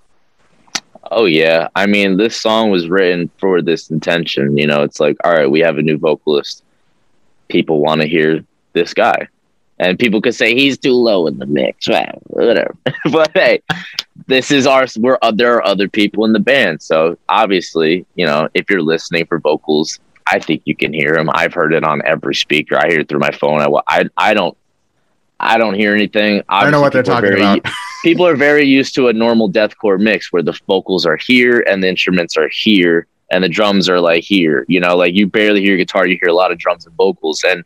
Oh 1.10 1.26
yeah. 1.26 1.68
I 1.74 1.86
mean, 1.86 2.16
this 2.16 2.40
song 2.40 2.70
was 2.70 2.88
written 2.88 3.30
for 3.38 3.62
this 3.62 3.90
intention. 3.90 4.56
You 4.56 4.66
know, 4.66 4.82
it's 4.82 5.00
like, 5.00 5.16
all 5.24 5.32
right, 5.32 5.50
we 5.50 5.60
have 5.60 5.78
a 5.78 5.82
new 5.82 5.98
vocalist. 5.98 6.62
People 7.48 7.80
want 7.80 8.02
to 8.02 8.08
hear 8.08 8.44
this 8.72 8.94
guy. 8.94 9.28
And 9.78 9.98
people 9.98 10.22
could 10.22 10.34
say 10.34 10.54
he's 10.54 10.78
too 10.78 10.94
low 10.94 11.26
in 11.26 11.38
the 11.38 11.46
mix, 11.46 11.86
right? 11.86 12.14
Whatever. 12.28 12.74
but 13.12 13.30
hey, 13.34 13.60
this 14.26 14.50
is 14.50 14.66
our. 14.66 14.86
We're 14.98 15.18
uh, 15.20 15.32
there 15.32 15.54
are 15.54 15.66
other 15.66 15.88
people 15.88 16.24
in 16.24 16.32
the 16.32 16.40
band, 16.40 16.80
so 16.80 17.18
obviously, 17.28 18.06
you 18.14 18.24
know, 18.24 18.48
if 18.54 18.70
you're 18.70 18.80
listening 18.80 19.26
for 19.26 19.38
vocals, 19.38 19.98
I 20.26 20.38
think 20.38 20.62
you 20.64 20.74
can 20.74 20.94
hear 20.94 21.14
them. 21.14 21.28
I've 21.30 21.52
heard 21.52 21.74
it 21.74 21.84
on 21.84 22.00
every 22.06 22.34
speaker. 22.34 22.78
I 22.78 22.88
hear 22.88 23.00
it 23.00 23.08
through 23.08 23.18
my 23.18 23.32
phone. 23.32 23.60
I 23.60 23.68
I, 23.86 24.04
I 24.16 24.34
don't. 24.34 24.56
I 25.38 25.58
don't 25.58 25.74
hear 25.74 25.94
anything. 25.94 26.42
I 26.48 26.62
don't 26.62 26.72
know 26.72 26.80
what 26.80 26.94
they're 26.94 27.02
talking 27.02 27.28
very- 27.28 27.42
about. 27.42 27.66
people 28.06 28.24
are 28.24 28.36
very 28.36 28.64
used 28.64 28.94
to 28.94 29.08
a 29.08 29.12
normal 29.12 29.50
deathcore 29.50 29.98
mix 29.98 30.32
where 30.32 30.42
the 30.42 30.56
vocals 30.68 31.04
are 31.04 31.16
here 31.16 31.64
and 31.66 31.82
the 31.82 31.88
instruments 31.88 32.36
are 32.36 32.48
here 32.48 33.08
and 33.32 33.42
the 33.42 33.48
drums 33.48 33.88
are 33.88 34.00
like 34.00 34.22
here. 34.22 34.64
You 34.68 34.78
know, 34.78 34.96
like 34.96 35.12
you 35.14 35.26
barely 35.26 35.60
hear 35.60 35.76
guitar, 35.76 36.06
you 36.06 36.16
hear 36.20 36.30
a 36.30 36.32
lot 36.34 36.52
of 36.52 36.58
drums 36.58 36.86
and 36.86 36.94
vocals. 36.94 37.42
And 37.42 37.64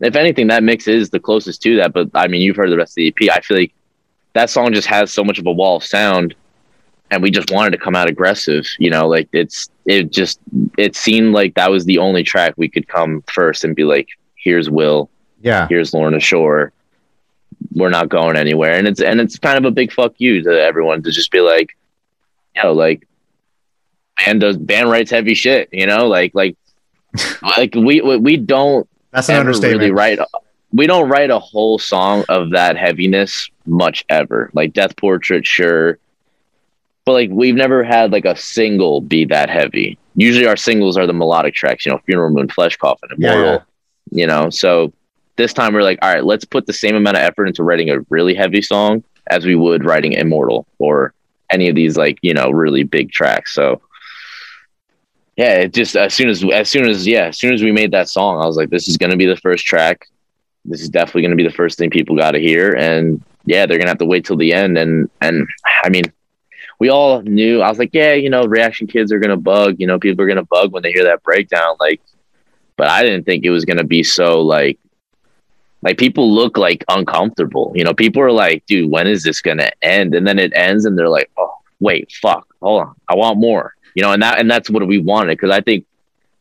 if 0.00 0.14
anything, 0.14 0.48
that 0.48 0.62
mix 0.62 0.86
is 0.88 1.08
the 1.08 1.18
closest 1.18 1.62
to 1.62 1.76
that. 1.76 1.94
But 1.94 2.10
I 2.12 2.28
mean, 2.28 2.42
you've 2.42 2.56
heard 2.56 2.70
the 2.70 2.76
rest 2.76 2.92
of 2.92 2.96
the 2.96 3.08
EP. 3.08 3.30
I 3.34 3.40
feel 3.40 3.56
like 3.56 3.72
that 4.34 4.50
song 4.50 4.74
just 4.74 4.88
has 4.88 5.10
so 5.10 5.24
much 5.24 5.38
of 5.38 5.46
a 5.46 5.52
wall 5.52 5.78
of 5.78 5.84
sound, 5.84 6.34
and 7.10 7.22
we 7.22 7.30
just 7.30 7.50
wanted 7.50 7.70
to 7.70 7.78
come 7.78 7.96
out 7.96 8.10
aggressive. 8.10 8.66
You 8.78 8.90
know, 8.90 9.08
like 9.08 9.30
it's 9.32 9.70
it 9.86 10.12
just 10.12 10.38
it 10.76 10.96
seemed 10.96 11.32
like 11.32 11.54
that 11.54 11.70
was 11.70 11.86
the 11.86 11.96
only 11.96 12.24
track 12.24 12.52
we 12.58 12.68
could 12.68 12.88
come 12.88 13.22
first 13.32 13.64
and 13.64 13.74
be 13.74 13.84
like, 13.84 14.08
here's 14.36 14.68
Will, 14.68 15.08
Yeah. 15.40 15.66
here's 15.68 15.94
Lorna 15.94 16.20
Shore. 16.20 16.72
We're 17.74 17.90
not 17.90 18.08
going 18.08 18.36
anywhere. 18.36 18.72
And 18.72 18.86
it's 18.86 19.00
and 19.00 19.20
it's 19.20 19.38
kind 19.38 19.58
of 19.58 19.64
a 19.64 19.70
big 19.70 19.92
fuck 19.92 20.14
you 20.18 20.42
to 20.42 20.60
everyone 20.60 21.02
to 21.02 21.10
just 21.10 21.30
be 21.30 21.40
like, 21.40 21.76
you 22.54 22.62
know, 22.62 22.72
like 22.72 23.06
band 24.24 24.40
does 24.40 24.56
band 24.56 24.90
writes 24.90 25.10
heavy 25.10 25.34
shit, 25.34 25.68
you 25.72 25.86
know, 25.86 26.08
like 26.08 26.34
like 26.34 26.56
like 27.42 27.74
we 27.74 28.00
we 28.00 28.36
don't 28.36 28.88
That's 29.10 29.28
an 29.28 29.36
understatement. 29.36 29.80
really 29.80 29.92
write 29.92 30.18
we 30.72 30.86
don't 30.86 31.08
write 31.08 31.30
a 31.30 31.38
whole 31.38 31.78
song 31.78 32.24
of 32.28 32.50
that 32.50 32.76
heaviness 32.76 33.50
much 33.66 34.04
ever. 34.08 34.50
Like 34.54 34.72
Death 34.72 34.96
Portrait, 34.96 35.46
sure. 35.46 35.98
But 37.04 37.12
like 37.12 37.30
we've 37.30 37.54
never 37.54 37.84
had 37.84 38.12
like 38.12 38.24
a 38.24 38.36
single 38.36 39.00
be 39.00 39.24
that 39.26 39.50
heavy. 39.50 39.98
Usually 40.14 40.46
our 40.46 40.56
singles 40.56 40.96
are 40.96 41.06
the 41.06 41.12
melodic 41.12 41.54
tracks, 41.54 41.84
you 41.84 41.92
know, 41.92 41.98
Funeral 42.06 42.30
Moon, 42.30 42.48
Flesh 42.48 42.76
Coffin, 42.76 43.10
Immortal, 43.16 43.44
yeah. 43.44 43.58
you 44.10 44.26
know. 44.26 44.50
So 44.50 44.92
this 45.36 45.52
time 45.52 45.74
we're 45.74 45.82
like, 45.82 45.98
all 46.02 46.12
right, 46.12 46.24
let's 46.24 46.44
put 46.44 46.66
the 46.66 46.72
same 46.72 46.94
amount 46.94 47.16
of 47.16 47.22
effort 47.22 47.46
into 47.46 47.62
writing 47.62 47.90
a 47.90 48.00
really 48.10 48.34
heavy 48.34 48.62
song 48.62 49.02
as 49.28 49.44
we 49.44 49.54
would 49.54 49.84
writing 49.84 50.12
Immortal 50.12 50.66
or 50.78 51.14
any 51.50 51.68
of 51.68 51.74
these 51.74 51.96
like, 51.96 52.18
you 52.22 52.34
know, 52.34 52.50
really 52.50 52.82
big 52.82 53.10
tracks. 53.10 53.54
So 53.54 53.80
yeah, 55.36 55.54
it 55.54 55.72
just 55.72 55.96
as 55.96 56.12
soon 56.12 56.28
as 56.28 56.44
as 56.52 56.68
soon 56.68 56.88
as 56.88 57.06
yeah, 57.06 57.26
as 57.26 57.38
soon 57.38 57.54
as 57.54 57.62
we 57.62 57.72
made 57.72 57.92
that 57.92 58.08
song, 58.08 58.42
I 58.42 58.46
was 58.46 58.56
like, 58.56 58.70
this 58.70 58.88
is 58.88 58.96
gonna 58.96 59.16
be 59.16 59.26
the 59.26 59.36
first 59.36 59.64
track. 59.64 60.08
This 60.64 60.82
is 60.82 60.88
definitely 60.88 61.22
gonna 61.22 61.36
be 61.36 61.46
the 61.46 61.50
first 61.50 61.78
thing 61.78 61.90
people 61.90 62.16
gotta 62.16 62.38
hear. 62.38 62.72
And 62.72 63.22
yeah, 63.46 63.64
they're 63.64 63.78
gonna 63.78 63.90
have 63.90 63.98
to 63.98 64.04
wait 64.04 64.24
till 64.24 64.36
the 64.36 64.52
end. 64.52 64.76
And 64.76 65.10
and 65.22 65.46
I 65.82 65.88
mean, 65.88 66.04
we 66.78 66.90
all 66.90 67.22
knew 67.22 67.62
I 67.62 67.68
was 67.68 67.78
like, 67.78 67.90
yeah, 67.94 68.12
you 68.12 68.28
know, 68.28 68.44
reaction 68.44 68.86
kids 68.86 69.10
are 69.10 69.18
gonna 69.18 69.38
bug, 69.38 69.76
you 69.78 69.86
know, 69.86 69.98
people 69.98 70.22
are 70.24 70.28
gonna 70.28 70.44
bug 70.44 70.72
when 70.72 70.82
they 70.82 70.92
hear 70.92 71.04
that 71.04 71.22
breakdown. 71.22 71.76
Like, 71.80 72.02
but 72.76 72.88
I 72.88 73.02
didn't 73.02 73.24
think 73.24 73.44
it 73.44 73.50
was 73.50 73.64
gonna 73.64 73.84
be 73.84 74.02
so 74.02 74.42
like 74.42 74.78
like 75.82 75.98
people 75.98 76.32
look 76.32 76.56
like 76.56 76.84
uncomfortable. 76.88 77.72
You 77.74 77.84
know, 77.84 77.92
people 77.92 78.22
are 78.22 78.32
like, 78.32 78.64
dude, 78.66 78.90
when 78.90 79.06
is 79.06 79.22
this 79.22 79.40
gonna 79.40 79.70
end? 79.82 80.14
And 80.14 80.26
then 80.26 80.38
it 80.38 80.52
ends 80.54 80.84
and 80.84 80.96
they're 80.96 81.08
like, 81.08 81.30
oh 81.36 81.54
wait, 81.80 82.12
fuck, 82.12 82.46
hold 82.62 82.82
on. 82.82 82.94
I 83.08 83.16
want 83.16 83.38
more. 83.38 83.74
You 83.94 84.02
know, 84.02 84.12
and 84.12 84.22
that 84.22 84.38
and 84.38 84.50
that's 84.50 84.70
what 84.70 84.86
we 84.86 84.98
wanted 84.98 85.36
because 85.36 85.50
I 85.50 85.60
think 85.60 85.84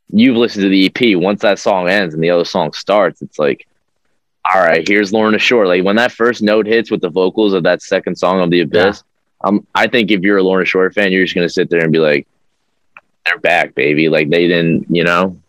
you've 0.09 0.37
listened 0.37 0.63
to 0.63 0.69
the 0.69 0.85
EP. 0.85 1.17
Once 1.17 1.41
that 1.41 1.59
song 1.59 1.89
ends 1.89 2.13
and 2.13 2.23
the 2.23 2.29
other 2.29 2.45
song 2.45 2.71
starts, 2.73 3.21
it's 3.21 3.39
like, 3.39 3.67
all 4.53 4.61
right, 4.61 4.87
here's 4.87 5.11
Lorna 5.11 5.39
Shore. 5.39 5.67
Like 5.67 5.83
when 5.83 5.95
that 5.97 6.11
first 6.11 6.41
note 6.41 6.65
hits 6.65 6.91
with 6.91 7.01
the 7.01 7.09
vocals 7.09 7.53
of 7.53 7.63
that 7.63 7.81
second 7.81 8.15
song 8.15 8.39
of 8.39 8.51
the 8.51 8.61
Abyss, 8.61 9.03
um, 9.43 9.65
I 9.73 9.87
think 9.87 10.11
if 10.11 10.21
you're 10.21 10.37
a 10.37 10.43
Lorna 10.43 10.65
Shore 10.65 10.89
fan, 10.91 11.11
you're 11.11 11.25
just 11.25 11.35
gonna 11.35 11.49
sit 11.49 11.69
there 11.69 11.81
and 11.81 11.91
be 11.91 11.99
like, 11.99 12.27
they're 13.25 13.39
back, 13.39 13.75
baby. 13.75 14.07
Like 14.07 14.29
they 14.29 14.47
didn't, 14.47 14.87
you 14.89 15.03
know. 15.03 15.40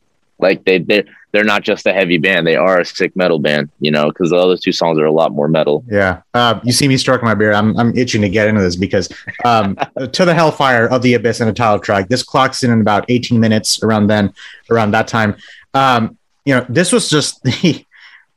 Like 0.42 0.64
they 0.64 0.78
they 0.78 1.04
they're 1.32 1.44
not 1.44 1.62
just 1.62 1.86
a 1.86 1.92
heavy 1.92 2.18
band; 2.18 2.46
they 2.46 2.56
are 2.56 2.80
a 2.80 2.84
sick 2.84 3.14
metal 3.16 3.38
band. 3.38 3.70
You 3.80 3.90
know, 3.90 4.08
because 4.08 4.30
the 4.30 4.36
other 4.36 4.56
two 4.56 4.72
songs 4.72 4.98
are 4.98 5.06
a 5.06 5.12
lot 5.12 5.32
more 5.32 5.48
metal. 5.48 5.84
Yeah, 5.88 6.22
uh, 6.34 6.60
you 6.64 6.72
see 6.72 6.88
me 6.88 6.96
stroking 6.96 7.24
my 7.24 7.34
beard. 7.34 7.54
I'm 7.54 7.76
I'm 7.78 7.96
itching 7.96 8.20
to 8.22 8.28
get 8.28 8.48
into 8.48 8.60
this 8.60 8.76
because 8.76 9.08
um, 9.44 9.78
to 10.12 10.24
the 10.24 10.34
Hellfire 10.34 10.86
of 10.88 11.02
the 11.02 11.14
Abyss 11.14 11.40
and 11.40 11.48
a 11.48 11.52
title 11.52 11.78
track. 11.78 12.08
This 12.08 12.22
clocks 12.22 12.62
in 12.62 12.70
in 12.70 12.80
about 12.80 13.06
18 13.08 13.40
minutes 13.40 13.82
around 13.82 14.08
then, 14.08 14.34
around 14.70 14.90
that 14.90 15.08
time. 15.08 15.36
Um, 15.74 16.18
you 16.44 16.54
know, 16.54 16.66
this 16.68 16.92
was 16.92 17.08
just 17.08 17.42
the. 17.44 17.84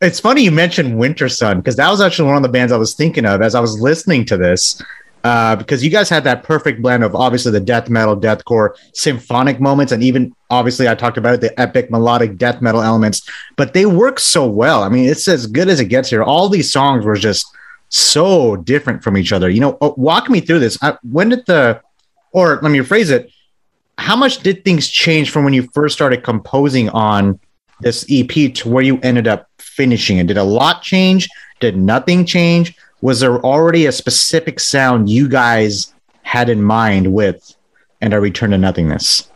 It's 0.01 0.19
funny 0.19 0.43
you 0.43 0.51
mentioned 0.51 0.95
Wintersun 0.95 1.55
because 1.57 1.77
that 1.77 1.89
was 1.89 2.01
actually 2.01 2.27
one 2.27 2.35
of 2.35 2.43
the 2.43 2.49
bands 2.49 2.73
I 2.73 2.77
was 2.77 2.93
thinking 2.93 3.25
of 3.25 3.41
as 3.41 3.55
I 3.55 3.61
was 3.61 3.79
listening 3.79 4.25
to 4.25 4.37
this. 4.37 4.81
Uh, 5.25 5.55
because 5.55 5.83
you 5.83 5.89
guys 5.89 6.07
had 6.07 6.23
that 6.23 6.43
perfect 6.43 6.83
blend 6.83 7.03
of 7.03 7.15
obviously 7.15 7.51
the 7.51 7.59
death 7.59 7.89
metal, 7.89 8.15
deathcore, 8.15 8.75
symphonic 8.93 9.59
moments, 9.59 9.91
and 9.91 10.03
even 10.03 10.31
obviously 10.51 10.87
I 10.87 10.93
talked 10.93 11.17
about 11.17 11.33
it, 11.33 11.41
the 11.41 11.59
epic 11.59 11.89
melodic 11.89 12.37
death 12.37 12.61
metal 12.61 12.83
elements. 12.83 13.27
But 13.55 13.73
they 13.73 13.87
work 13.87 14.19
so 14.19 14.47
well. 14.47 14.83
I 14.83 14.89
mean, 14.89 15.09
it's 15.09 15.27
as 15.27 15.47
good 15.47 15.67
as 15.67 15.79
it 15.79 15.85
gets 15.85 16.11
here. 16.11 16.21
All 16.21 16.47
these 16.47 16.71
songs 16.71 17.05
were 17.05 17.15
just 17.15 17.47
so 17.89 18.55
different 18.55 19.03
from 19.03 19.17
each 19.17 19.31
other. 19.33 19.49
You 19.49 19.61
know, 19.61 19.79
uh, 19.81 19.93
walk 19.97 20.29
me 20.29 20.41
through 20.41 20.59
this. 20.59 20.77
I, 20.83 20.95
when 21.01 21.29
did 21.29 21.43
the, 21.47 21.81
or 22.31 22.59
let 22.61 22.69
me 22.69 22.77
rephrase 22.77 23.09
it, 23.09 23.31
how 23.97 24.15
much 24.15 24.43
did 24.43 24.63
things 24.63 24.87
change 24.87 25.31
from 25.31 25.43
when 25.43 25.55
you 25.55 25.67
first 25.73 25.95
started 25.95 26.23
composing 26.23 26.89
on 26.89 27.39
this 27.79 28.05
EP 28.11 28.53
to 28.53 28.69
where 28.69 28.83
you 28.83 28.99
ended 29.01 29.27
up 29.27 29.49
finishing 29.57 30.19
it? 30.19 30.27
Did 30.27 30.37
a 30.37 30.43
lot 30.43 30.83
change? 30.83 31.27
Did 31.61 31.77
nothing 31.77 32.27
change? 32.27 32.77
Was 33.05 33.19
there 33.19 33.37
already 33.41 33.85
a 33.85 33.91
specific 33.91 34.59
sound 34.59 35.11
you 35.11 35.29
guys 35.29 35.93
had 36.23 36.49
in 36.49 36.63
mind 36.63 37.13
with 37.13 37.55
and 38.01 38.15
a 38.15 38.19
return 38.19 38.49
to 38.49 38.57
nothingness? 38.57 39.29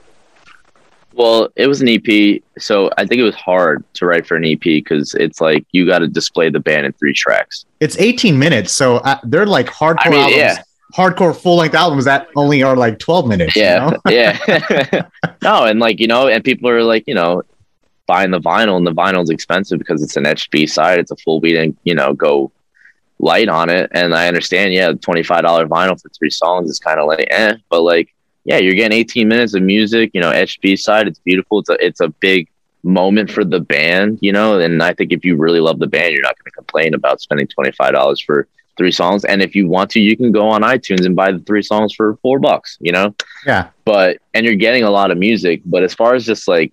Well, 1.13 1.49
it 1.55 1.67
was 1.67 1.79
an 1.79 1.87
EP, 1.87 2.41
so 2.57 2.89
I 2.97 3.05
think 3.05 3.19
it 3.19 3.23
was 3.23 3.35
hard 3.35 3.83
to 3.93 4.07
write 4.07 4.25
for 4.25 4.35
an 4.37 4.43
EP 4.43 4.59
because 4.59 5.13
it's 5.13 5.39
like 5.39 5.67
you 5.71 5.85
got 5.85 5.99
to 5.99 6.07
display 6.07 6.49
the 6.49 6.59
band 6.59 6.87
in 6.87 6.93
three 6.93 7.13
tracks. 7.13 7.65
It's 7.79 7.95
18 7.99 8.39
minutes, 8.39 8.73
so 8.73 8.95
uh, 8.95 9.19
they're 9.25 9.45
like 9.45 9.67
hardcore 9.67 9.97
I 9.99 10.09
mean, 10.09 10.19
albums. 10.19 10.35
Yeah. 10.35 10.63
Hardcore 10.95 11.39
full 11.39 11.57
length 11.57 11.75
albums 11.75 12.05
that 12.05 12.27
only 12.35 12.63
are 12.63 12.75
like 12.75 12.97
12 12.97 13.27
minutes. 13.27 13.55
Yeah. 13.55 13.85
You 13.85 13.91
know? 13.91 13.99
yeah. 14.09 15.01
no, 15.43 15.65
and 15.65 15.79
like, 15.79 15.99
you 15.99 16.07
know, 16.07 16.27
and 16.27 16.43
people 16.43 16.71
are 16.71 16.81
like, 16.81 17.03
you 17.05 17.13
know, 17.13 17.43
buying 18.07 18.31
the 18.31 18.41
vinyl, 18.41 18.77
and 18.77 18.87
the 18.87 18.93
vinyl's 18.93 19.29
expensive 19.29 19.77
because 19.77 20.01
it's 20.01 20.17
an 20.17 20.25
etched 20.25 20.49
B 20.49 20.65
side. 20.65 20.97
It's 20.97 21.11
a 21.11 21.15
full 21.17 21.39
beat 21.39 21.55
and, 21.55 21.77
you 21.83 21.93
know, 21.93 22.15
go 22.15 22.51
light 23.19 23.49
on 23.49 23.69
it. 23.69 23.89
And 23.93 24.15
I 24.15 24.27
understand, 24.27 24.73
yeah, 24.73 24.91
$25 24.91 25.67
vinyl 25.67 26.01
for 26.01 26.09
three 26.09 26.29
songs 26.29 26.69
is 26.69 26.79
kind 26.79 26.99
of 26.99 27.07
like, 27.07 27.27
eh, 27.29 27.55
but 27.69 27.81
like, 27.81 28.13
yeah, 28.45 28.57
you're 28.57 28.73
getting 28.73 28.97
18 28.97 29.27
minutes 29.27 29.53
of 29.53 29.61
music, 29.61 30.11
you 30.13 30.21
know, 30.21 30.31
etched 30.31 30.61
B 30.61 30.75
side. 30.75 31.07
It's 31.07 31.19
beautiful. 31.19 31.59
It's 31.59 31.69
a, 31.69 31.85
it's 31.85 31.99
a 31.99 32.09
big 32.09 32.49
moment 32.83 33.29
for 33.29 33.43
the 33.43 33.59
band, 33.59 34.19
you 34.21 34.31
know, 34.31 34.59
and 34.59 34.81
I 34.81 34.93
think 34.93 35.11
if 35.11 35.25
you 35.25 35.35
really 35.35 35.59
love 35.59 35.79
the 35.79 35.87
band, 35.87 36.13
you're 36.13 36.23
not 36.23 36.37
going 36.37 36.45
to 36.45 36.51
complain 36.51 36.93
about 36.93 37.19
spending 37.21 37.47
$25 37.47 38.25
for 38.25 38.47
three 38.77 38.91
songs. 38.91 39.25
And 39.25 39.41
if 39.41 39.53
you 39.53 39.67
want 39.67 39.91
to, 39.91 39.99
you 39.99 40.15
can 40.15 40.31
go 40.31 40.47
on 40.49 40.61
iTunes 40.61 41.05
and 41.05 41.15
buy 41.15 41.33
the 41.33 41.39
three 41.39 41.61
songs 41.61 41.93
for 41.93 42.15
four 42.21 42.39
bucks, 42.39 42.77
you 42.79 42.93
know? 42.93 43.13
Yeah. 43.45 43.69
But, 43.83 44.19
and 44.33 44.45
you're 44.45 44.55
getting 44.55 44.83
a 44.83 44.89
lot 44.89 45.11
of 45.11 45.17
music. 45.17 45.61
But 45.65 45.83
as 45.83 45.93
far 45.93 46.15
as 46.15 46.25
just 46.25 46.47
like 46.47 46.71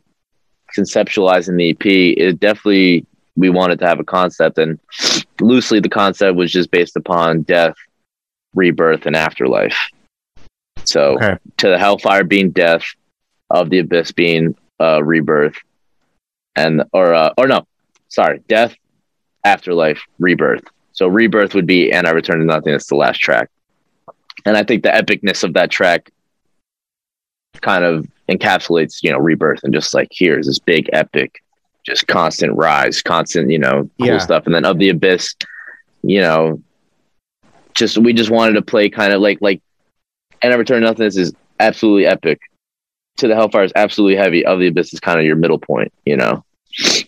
conceptualizing 0.78 1.56
the 1.56 1.70
EP, 1.70 1.84
it 1.84 2.38
definitely 2.38 3.04
we 3.36 3.50
wanted 3.50 3.78
to 3.80 3.86
have 3.86 4.00
a 4.00 4.04
concept, 4.04 4.58
and 4.58 4.80
loosely 5.40 5.80
the 5.80 5.88
concept 5.88 6.36
was 6.36 6.52
just 6.52 6.70
based 6.70 6.96
upon 6.96 7.42
death, 7.42 7.74
rebirth, 8.54 9.06
and 9.06 9.16
afterlife. 9.16 9.78
So 10.84 11.16
okay. 11.16 11.36
to 11.58 11.68
the 11.68 11.78
hellfire 11.78 12.24
being 12.24 12.50
death, 12.50 12.84
of 13.50 13.70
the 13.70 13.78
abyss 13.78 14.12
being 14.12 14.56
uh, 14.80 15.02
rebirth, 15.02 15.56
and 16.54 16.82
or 16.92 17.14
uh, 17.14 17.32
or 17.36 17.46
no, 17.46 17.66
sorry, 18.08 18.42
death, 18.48 18.74
afterlife, 19.44 20.02
rebirth. 20.18 20.64
So 20.92 21.06
rebirth 21.06 21.54
would 21.54 21.66
be 21.66 21.92
and 21.92 22.06
I 22.06 22.10
return 22.10 22.38
to 22.38 22.44
nothing. 22.44 22.72
nothingness, 22.72 22.86
the 22.86 22.96
last 22.96 23.18
track, 23.18 23.50
and 24.44 24.56
I 24.56 24.64
think 24.64 24.82
the 24.82 24.90
epicness 24.90 25.44
of 25.44 25.54
that 25.54 25.70
track 25.70 26.10
kind 27.60 27.84
of 27.84 28.06
encapsulates 28.28 29.02
you 29.02 29.10
know 29.10 29.18
rebirth 29.18 29.60
and 29.62 29.72
just 29.72 29.94
like 29.94 30.08
here's 30.10 30.46
this 30.46 30.58
big 30.58 30.90
epic 30.92 31.42
just 31.86 32.06
constant 32.08 32.54
rise, 32.56 33.00
constant, 33.00 33.50
you 33.50 33.58
know, 33.58 33.88
cool 33.98 34.08
yeah. 34.08 34.18
stuff. 34.18 34.46
And 34.46 34.54
then 34.54 34.64
of 34.64 34.78
the 34.78 34.88
abyss, 34.88 35.34
you 36.02 36.20
know, 36.20 36.62
just 37.74 37.96
we 37.98 38.12
just 38.12 38.30
wanted 38.30 38.54
to 38.54 38.62
play 38.62 38.88
kind 38.88 39.12
of 39.12 39.20
like 39.20 39.38
like 39.40 39.62
and 40.42 40.52
I 40.52 40.56
return 40.56 40.82
nothingness 40.82 41.16
is 41.16 41.32
absolutely 41.60 42.06
epic. 42.06 42.40
To 43.18 43.28
the 43.28 43.34
Hellfire 43.34 43.64
is 43.64 43.72
absolutely 43.76 44.16
heavy. 44.16 44.44
Of 44.44 44.58
the 44.58 44.66
Abyss 44.66 44.92
is 44.92 45.00
kind 45.00 45.18
of 45.18 45.24
your 45.24 45.36
middle 45.36 45.58
point, 45.58 45.90
you 46.04 46.16
know. 46.16 46.44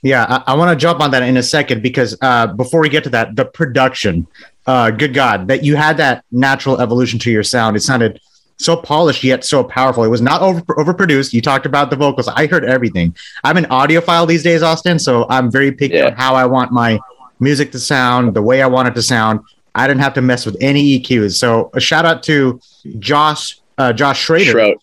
Yeah, 0.02 0.24
I, 0.26 0.52
I 0.52 0.56
want 0.56 0.70
to 0.70 0.76
jump 0.76 1.00
on 1.00 1.10
that 1.10 1.22
in 1.22 1.36
a 1.36 1.42
second 1.42 1.82
because 1.82 2.16
uh, 2.22 2.46
before 2.46 2.80
we 2.80 2.88
get 2.88 3.04
to 3.04 3.10
that, 3.10 3.36
the 3.36 3.44
production, 3.44 4.26
uh, 4.66 4.90
good 4.90 5.12
God, 5.12 5.48
that 5.48 5.64
you 5.64 5.76
had 5.76 5.98
that 5.98 6.24
natural 6.32 6.80
evolution 6.80 7.18
to 7.20 7.30
your 7.30 7.42
sound. 7.42 7.76
It 7.76 7.80
sounded 7.80 8.20
so 8.58 8.76
polished 8.76 9.24
yet 9.24 9.44
so 9.44 9.62
powerful. 9.64 10.04
It 10.04 10.08
was 10.08 10.20
not 10.20 10.42
over 10.42 10.60
overproduced. 10.62 11.32
You 11.32 11.40
talked 11.40 11.66
about 11.66 11.90
the 11.90 11.96
vocals. 11.96 12.28
I 12.28 12.46
heard 12.46 12.64
everything. 12.64 13.16
I'm 13.44 13.56
an 13.56 13.64
audiophile 13.66 14.26
these 14.26 14.42
days, 14.42 14.62
Austin, 14.62 14.98
so 14.98 15.26
I'm 15.30 15.50
very 15.50 15.72
picky 15.72 15.96
yeah. 15.96 16.06
on 16.06 16.12
how 16.12 16.34
I 16.34 16.44
want 16.46 16.72
my 16.72 16.98
music 17.40 17.72
to 17.72 17.78
sound, 17.78 18.34
the 18.34 18.42
way 18.42 18.62
I 18.62 18.66
want 18.66 18.88
it 18.88 18.94
to 18.94 19.02
sound. 19.02 19.40
I 19.74 19.86
didn't 19.86 20.00
have 20.00 20.14
to 20.14 20.22
mess 20.22 20.44
with 20.44 20.56
any 20.60 20.98
EQs. 20.98 21.36
So 21.36 21.70
a 21.72 21.80
shout 21.80 22.04
out 22.04 22.22
to 22.24 22.60
Josh 22.98 23.60
uh, 23.78 23.92
Josh 23.92 24.20
Schrader. 24.20 24.74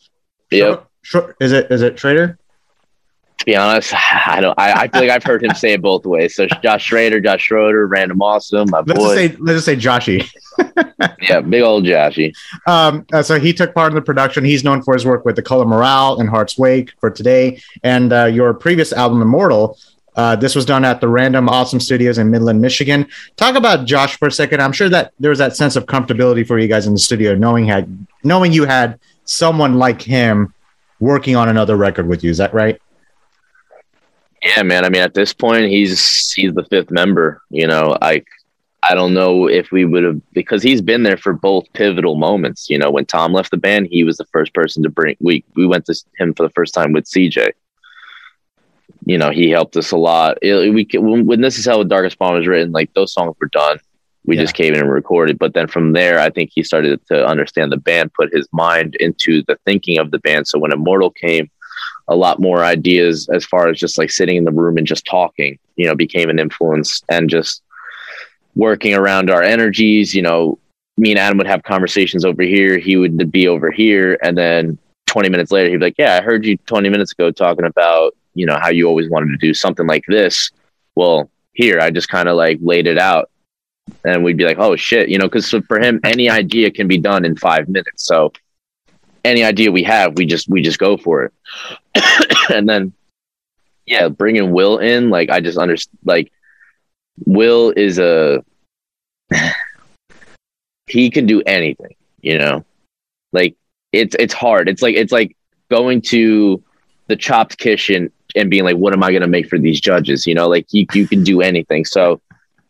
Yep. 0.52 0.88
Is 1.40 1.52
it 1.52 1.70
is 1.70 1.82
it 1.82 2.00
Schrader? 2.00 2.40
To 3.46 3.52
be 3.52 3.56
honest, 3.56 3.94
I 4.28 4.40
don't. 4.42 4.58
I, 4.58 4.74
I 4.74 4.88
feel 4.88 5.02
like 5.02 5.12
I've 5.12 5.24
heard 5.24 5.44
him 5.44 5.54
say 5.54 5.74
it 5.74 5.82
both 5.82 6.04
ways. 6.06 6.36
So 6.36 6.48
Josh 6.64 6.84
Schrader, 6.84 7.20
Josh 7.20 7.44
Schroeder, 7.44 7.86
Random 7.86 8.20
Awesome, 8.22 8.70
my 8.72 8.80
let's 8.80 9.00
boy. 9.00 9.16
Just 9.16 9.16
say, 9.16 9.38
let's 9.40 9.66
just 9.66 9.66
say 9.66 9.76
Joshy. 9.76 10.28
yeah, 11.22 11.42
big 11.42 11.62
old 11.62 11.86
Joshy. 11.86 12.34
Um, 12.66 13.06
uh, 13.14 13.22
so 13.22 13.40
he 13.40 13.54
took 13.54 13.76
part 13.76 13.92
in 13.92 13.96
the 13.96 14.02
production. 14.02 14.44
He's 14.44 14.64
known 14.64 14.82
for 14.82 14.96
his 14.96 15.06
work 15.06 15.26
with 15.26 15.36
The 15.36 15.44
Color 15.44 15.66
Morale 15.66 16.20
and 16.20 16.28
Heart's 16.28 16.58
Wake 16.58 16.94
for 17.00 17.12
today, 17.12 17.62
and 17.84 18.12
uh, 18.12 18.26
your 18.26 18.54
previous 18.54 18.92
album, 18.92 19.22
Immortal. 19.22 19.78
Uh, 20.16 20.36
this 20.36 20.56
was 20.56 20.66
done 20.66 20.86
at 20.86 21.02
the 21.02 21.08
Random 21.08 21.50
Awesome 21.50 21.80
Studios 21.80 22.18
in 22.18 22.32
Midland, 22.32 22.62
Michigan. 22.62 23.06
Talk 23.36 23.56
about 23.56 23.86
Josh 23.86 24.18
for 24.18 24.30
a 24.30 24.32
second. 24.32 24.62
I'm 24.62 24.72
sure 24.72 24.88
that 24.90 25.12
there 25.20 25.30
was 25.30 25.40
that 25.40 25.58
sense 25.58 25.76
of 25.76 25.86
comfortability 25.86 26.48
for 26.48 26.58
you 26.58 26.70
guys 26.70 26.88
in 26.88 26.94
the 26.94 27.00
studio, 27.00 27.36
knowing 27.36 27.66
had 27.66 28.08
knowing 28.24 28.54
you 28.54 28.66
had 28.66 29.00
someone 29.26 29.76
like 29.76 30.02
him 30.02 30.54
working 31.00 31.36
on 31.36 31.50
another 31.50 31.76
record 31.76 32.08
with 32.08 32.24
you. 32.24 32.32
Is 32.32 32.38
that 32.38 32.54
right? 32.54 32.80
Yeah, 34.46 34.62
man. 34.62 34.86
I 34.86 34.90
mean, 34.90 35.02
at 35.02 35.16
this 35.16 35.34
point, 35.34 35.66
he's 35.70 36.32
he's 36.32 36.54
the 36.54 36.66
fifth 36.66 36.92
member. 36.92 37.42
You 37.50 37.66
know, 37.66 37.98
I 38.00 38.24
I 38.88 38.94
don't 38.94 39.16
know 39.16 39.48
if 39.48 39.72
we 39.72 39.86
would 39.86 40.04
have 40.04 40.22
because 40.34 40.62
he's 40.62 40.82
been 40.82 41.02
there 41.02 41.18
for 41.18 41.34
both 41.34 41.66
pivotal 41.74 42.16
moments. 42.16 42.70
You 42.70 42.78
know, 42.78 42.92
when 42.92 43.08
Tom 43.08 43.34
left 43.34 43.50
the 43.50 43.58
band, 43.58 43.88
he 43.90 44.04
was 44.04 44.18
the 44.18 44.26
first 44.26 44.54
person 44.54 44.84
to 44.84 44.90
bring. 44.90 45.18
We 45.20 45.44
we 45.56 45.66
went 45.66 45.86
to 45.86 45.96
him 46.20 46.36
for 46.36 46.44
the 46.44 46.54
first 46.54 46.76
time 46.76 46.94
with 46.94 47.06
CJ. 47.06 47.54
You 49.08 49.18
know, 49.18 49.32
he 49.32 49.50
helped 49.50 49.78
us 49.78 49.92
a 49.92 49.98
lot. 49.98 50.38
It, 50.44 50.72
we 50.72 50.88
when 51.00 51.42
this 51.42 51.58
is 51.58 51.66
how 51.66 51.80
the 51.80 51.86
Darkest 51.86 52.14
Spawn 52.14 52.36
was 52.36 52.48
written, 52.48 52.72
like 52.72 52.94
those 52.94 53.14
songs 53.14 53.36
were 53.42 53.50
done. 53.52 53.80
We 54.26 54.36
yeah. 54.36 54.44
just 54.44 54.54
came 54.54 54.76
in 54.76 54.82
and 54.82 54.92
recorded. 54.92 55.40
But 55.40 55.56
then 55.56 55.68
from 55.68 55.94
there, 55.94 56.20
I 56.20 56.30
think 56.30 56.52
he 56.54 56.62
started 56.62 57.04
to 57.08 57.26
understand 57.26 57.72
the 57.72 57.78
band, 57.78 58.14
put 58.14 58.34
his 58.34 58.48
mind 58.52 58.96
into 59.00 59.44
the 59.48 59.58
thinking 59.66 59.98
of 59.98 60.12
the 60.12 60.20
band. 60.20 60.48
So 60.48 60.60
when 60.60 60.72
Immortal 60.72 61.12
came, 61.12 61.50
a 62.08 62.16
lot 62.16 62.40
more 62.40 62.64
ideas 62.64 63.28
as 63.34 63.46
far 63.46 63.70
as 63.70 63.80
just 63.80 63.98
like 63.98 64.12
sitting 64.12 64.38
in 64.38 64.44
the 64.44 64.52
room 64.52 64.78
and 64.78 64.86
just 64.86 65.06
talking, 65.06 65.58
you 65.76 65.88
know, 65.88 65.96
became 65.96 66.30
an 66.30 66.40
influence 66.40 67.02
and 67.10 67.30
just 67.30 67.64
working 68.56 68.94
around 68.94 69.30
our 69.30 69.42
energies. 69.42 70.14
You 70.14 70.22
know, 70.22 70.60
me 70.98 71.12
and 71.12 71.20
Adam 71.20 71.38
would 71.38 71.48
have 71.48 71.64
conversations 71.64 72.24
over 72.24 72.44
here. 72.44 72.78
He 72.78 72.96
would 72.96 73.32
be 73.32 73.48
over 73.48 73.72
here. 73.72 74.18
And 74.22 74.38
then 74.38 74.78
20 75.08 75.30
minutes 75.30 75.52
later, 75.52 75.70
he'd 75.70 75.78
be 75.78 75.86
like, 75.86 75.96
Yeah, 75.98 76.18
I 76.20 76.24
heard 76.24 76.46
you 76.46 76.58
20 76.58 76.90
minutes 76.90 77.12
ago 77.12 77.32
talking 77.32 77.66
about, 77.66 78.16
you 78.34 78.46
know, 78.46 78.58
how 78.60 78.70
you 78.70 78.88
always 78.88 79.10
wanted 79.10 79.32
to 79.32 79.38
do 79.38 79.54
something 79.54 79.88
like 79.88 80.04
this. 80.08 80.52
Well, 80.96 81.30
here, 81.54 81.80
I 81.80 81.90
just 81.90 82.10
kind 82.10 82.30
of 82.30 82.36
like 82.36 82.60
laid 82.62 82.88
it 82.88 82.98
out. 82.98 83.30
And 84.04 84.24
we'd 84.24 84.38
be 84.38 84.46
like, 84.46 84.60
Oh 84.60 84.76
shit, 84.76 85.10
you 85.10 85.18
know, 85.18 85.26
because 85.26 85.50
for 85.68 85.80
him, 85.80 86.00
any 86.04 86.30
idea 86.30 86.72
can 86.72 86.88
be 86.88 86.98
done 86.98 87.26
in 87.26 87.36
five 87.36 87.68
minutes. 87.68 88.06
So, 88.06 88.32
any 89.26 89.44
idea 89.44 89.72
we 89.72 89.84
have, 89.84 90.18
we 90.18 90.26
just 90.26 90.48
we 90.48 90.62
just 90.62 90.80
go 90.80 90.98
for 90.98 91.24
it. 91.26 91.34
and 92.54 92.70
then 92.70 92.94
yeah, 93.86 94.06
uh, 94.06 94.10
bringing 94.10 94.52
Will 94.52 94.80
in, 94.80 95.10
like 95.10 95.30
I 95.30 95.42
just 95.42 95.58
understand 95.58 95.98
like 96.06 96.32
Will 97.26 97.72
is 97.76 98.00
a 98.00 98.44
he 100.88 101.10
can 101.10 101.26
do 101.26 101.42
anything, 101.42 101.96
you 102.22 102.38
know. 102.38 102.66
Like 103.32 103.56
it's 103.92 104.16
it's 104.20 104.34
hard. 104.34 104.70
It's 104.70 104.82
like 104.82 104.96
it's 104.96 105.12
like 105.12 105.36
going 105.70 106.02
to 106.02 106.64
the 107.08 107.16
chopped 107.16 107.58
kitchen 107.58 108.12
and 108.36 108.50
being 108.50 108.64
like, 108.64 108.78
"What 108.78 108.94
am 108.94 109.04
I 109.04 109.12
going 109.12 109.22
to 109.22 109.28
make 109.28 109.50
for 109.50 109.60
these 109.60 109.80
judges?" 109.80 110.26
You 110.26 110.36
know, 110.36 110.48
like 110.48 110.68
you 110.72 110.86
you 110.94 111.08
can 111.08 111.24
do 111.24 111.42
anything. 111.42 111.86
So, 111.86 112.22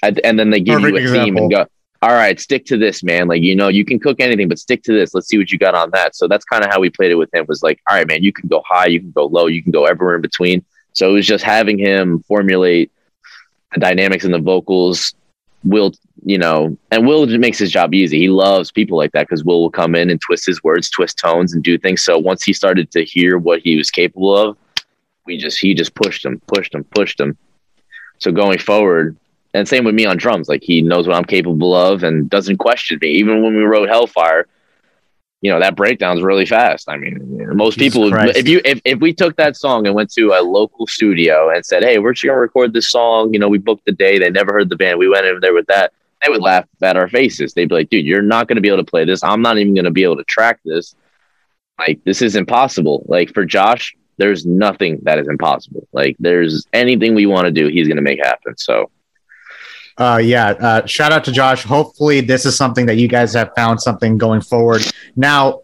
and 0.01 0.39
then 0.39 0.49
they 0.49 0.59
give 0.59 0.81
Perfect 0.81 0.91
you 0.91 0.97
a 0.97 1.01
example. 1.01 1.25
theme 1.25 1.37
and 1.37 1.51
go, 1.51 1.65
all 2.05 2.13
right, 2.13 2.39
stick 2.39 2.65
to 2.65 2.77
this, 2.77 3.01
man. 3.01 3.27
Like, 3.27 3.41
you 3.41 3.55
know, 3.55 3.67
you 3.67 3.83
can 3.83 3.99
cook 3.99 4.19
anything, 4.19 4.47
but 4.47 4.59
stick 4.59 4.83
to 4.83 4.93
this. 4.93 5.15
Let's 5.15 5.27
see 5.27 5.39
what 5.39 5.51
you 5.51 5.57
got 5.57 5.73
on 5.73 5.89
that. 5.93 6.15
So 6.15 6.27
that's 6.27 6.45
kind 6.45 6.63
of 6.63 6.69
how 6.69 6.79
we 6.79 6.91
played 6.91 7.09
it 7.09 7.15
with 7.15 7.33
him 7.33 7.47
was 7.47 7.63
like, 7.63 7.81
all 7.89 7.95
right, 7.95 8.07
man, 8.07 8.21
you 8.21 8.31
can 8.31 8.47
go 8.47 8.61
high, 8.63 8.85
you 8.85 8.99
can 8.99 9.09
go 9.09 9.25
low, 9.25 9.47
you 9.47 9.63
can 9.63 9.71
go 9.71 9.85
everywhere 9.85 10.17
in 10.17 10.21
between. 10.21 10.63
So 10.93 11.09
it 11.09 11.13
was 11.13 11.25
just 11.25 11.43
having 11.43 11.79
him 11.79 12.19
formulate 12.27 12.91
the 13.73 13.79
dynamics 13.79 14.23
and 14.23 14.31
the 14.31 14.39
vocals. 14.39 15.15
Will, 15.63 15.93
you 16.23 16.37
know, 16.37 16.77
and 16.91 17.07
Will 17.07 17.25
makes 17.39 17.57
his 17.57 17.71
job 17.71 17.95
easy. 17.95 18.19
He 18.19 18.29
loves 18.29 18.71
people 18.71 18.99
like 18.99 19.11
that 19.13 19.27
because 19.27 19.43
Will 19.43 19.63
will 19.63 19.71
come 19.71 19.95
in 19.95 20.11
and 20.11 20.21
twist 20.21 20.45
his 20.45 20.63
words, 20.63 20.91
twist 20.91 21.17
tones, 21.17 21.55
and 21.55 21.63
do 21.63 21.75
things. 21.75 22.03
So 22.03 22.19
once 22.19 22.43
he 22.43 22.53
started 22.53 22.91
to 22.91 23.03
hear 23.03 23.39
what 23.39 23.61
he 23.61 23.77
was 23.77 23.89
capable 23.89 24.37
of, 24.37 24.57
we 25.25 25.39
just 25.39 25.57
he 25.57 25.73
just 25.73 25.95
pushed 25.95 26.23
him, 26.23 26.39
pushed 26.45 26.75
him, 26.75 26.83
pushed 26.83 27.19
him. 27.19 27.35
So 28.19 28.31
going 28.31 28.59
forward, 28.59 29.17
and 29.55 29.67
same 29.67 29.85
with 29.85 29.95
me 29.95 30.05
on 30.05 30.17
drums, 30.17 30.49
like 30.49 30.63
he 30.63 30.81
knows 30.81 31.07
what 31.07 31.15
I'm 31.15 31.23
capable 31.23 31.73
of 31.73 32.03
and 32.03 32.29
doesn't 32.29 32.57
question 32.57 32.99
me. 33.01 33.09
Even 33.11 33.41
when 33.41 33.55
we 33.55 33.63
wrote 33.63 33.87
Hellfire, 33.87 34.47
you 35.41 35.49
know 35.49 35.59
that 35.61 35.75
breakdown's 35.75 36.21
really 36.21 36.45
fast. 36.45 36.89
I 36.89 36.97
mean, 36.97 37.17
most 37.55 37.77
Jesus 37.77 37.93
people, 37.93 38.11
Christ. 38.11 38.37
if 38.37 38.47
you 38.49 38.59
if, 38.65 38.81
if 38.83 38.99
we 38.99 39.13
took 39.13 39.37
that 39.37 39.55
song 39.55 39.85
and 39.85 39.95
went 39.95 40.11
to 40.13 40.33
a 40.33 40.41
local 40.41 40.87
studio 40.87 41.49
and 41.49 41.65
said, 41.65 41.83
"Hey, 41.83 41.99
we're 41.99 42.13
just 42.13 42.25
gonna 42.25 42.37
record 42.37 42.73
this 42.73 42.91
song," 42.91 43.33
you 43.33 43.39
know, 43.39 43.47
we 43.47 43.57
booked 43.57 43.85
the 43.85 43.93
day. 43.93 44.19
They 44.19 44.29
never 44.29 44.51
heard 44.51 44.69
the 44.69 44.75
band. 44.75 44.99
We 44.99 45.07
went 45.07 45.25
in 45.25 45.39
there 45.39 45.53
with 45.53 45.67
that. 45.67 45.93
They 46.23 46.29
would 46.29 46.41
laugh 46.41 46.65
at 46.81 46.97
our 46.97 47.07
faces. 47.07 47.53
They'd 47.53 47.69
be 47.69 47.75
like, 47.75 47.89
"Dude, 47.89 48.05
you're 48.05 48.21
not 48.21 48.49
gonna 48.49 48.61
be 48.61 48.67
able 48.67 48.83
to 48.83 48.91
play 48.91 49.05
this. 49.05 49.23
I'm 49.23 49.41
not 49.41 49.57
even 49.57 49.73
gonna 49.73 49.91
be 49.91 50.03
able 50.03 50.17
to 50.17 50.23
track 50.25 50.59
this. 50.65 50.95
Like, 51.79 52.03
this 52.03 52.21
is 52.21 52.35
impossible." 52.35 53.05
Like 53.07 53.33
for 53.33 53.45
Josh, 53.45 53.95
there's 54.17 54.45
nothing 54.45 54.99
that 55.03 55.19
is 55.19 55.27
impossible. 55.29 55.87
Like, 55.93 56.17
there's 56.19 56.65
anything 56.73 57.15
we 57.15 57.25
want 57.25 57.45
to 57.45 57.51
do, 57.51 57.67
he's 57.67 57.87
gonna 57.87 58.01
make 58.01 58.19
happen. 58.23 58.57
So 58.57 58.89
uh, 59.97 60.19
yeah, 60.21 60.49
uh, 60.49 60.85
shout 60.85 61.11
out 61.11 61.23
to 61.25 61.31
Josh. 61.31 61.63
Hopefully, 61.63 62.21
this 62.21 62.45
is 62.45 62.57
something 62.57 62.85
that 62.85 62.95
you 62.95 63.07
guys 63.07 63.33
have 63.33 63.51
found 63.55 63.81
something 63.81 64.17
going 64.17 64.41
forward. 64.41 64.81
Now, 65.15 65.61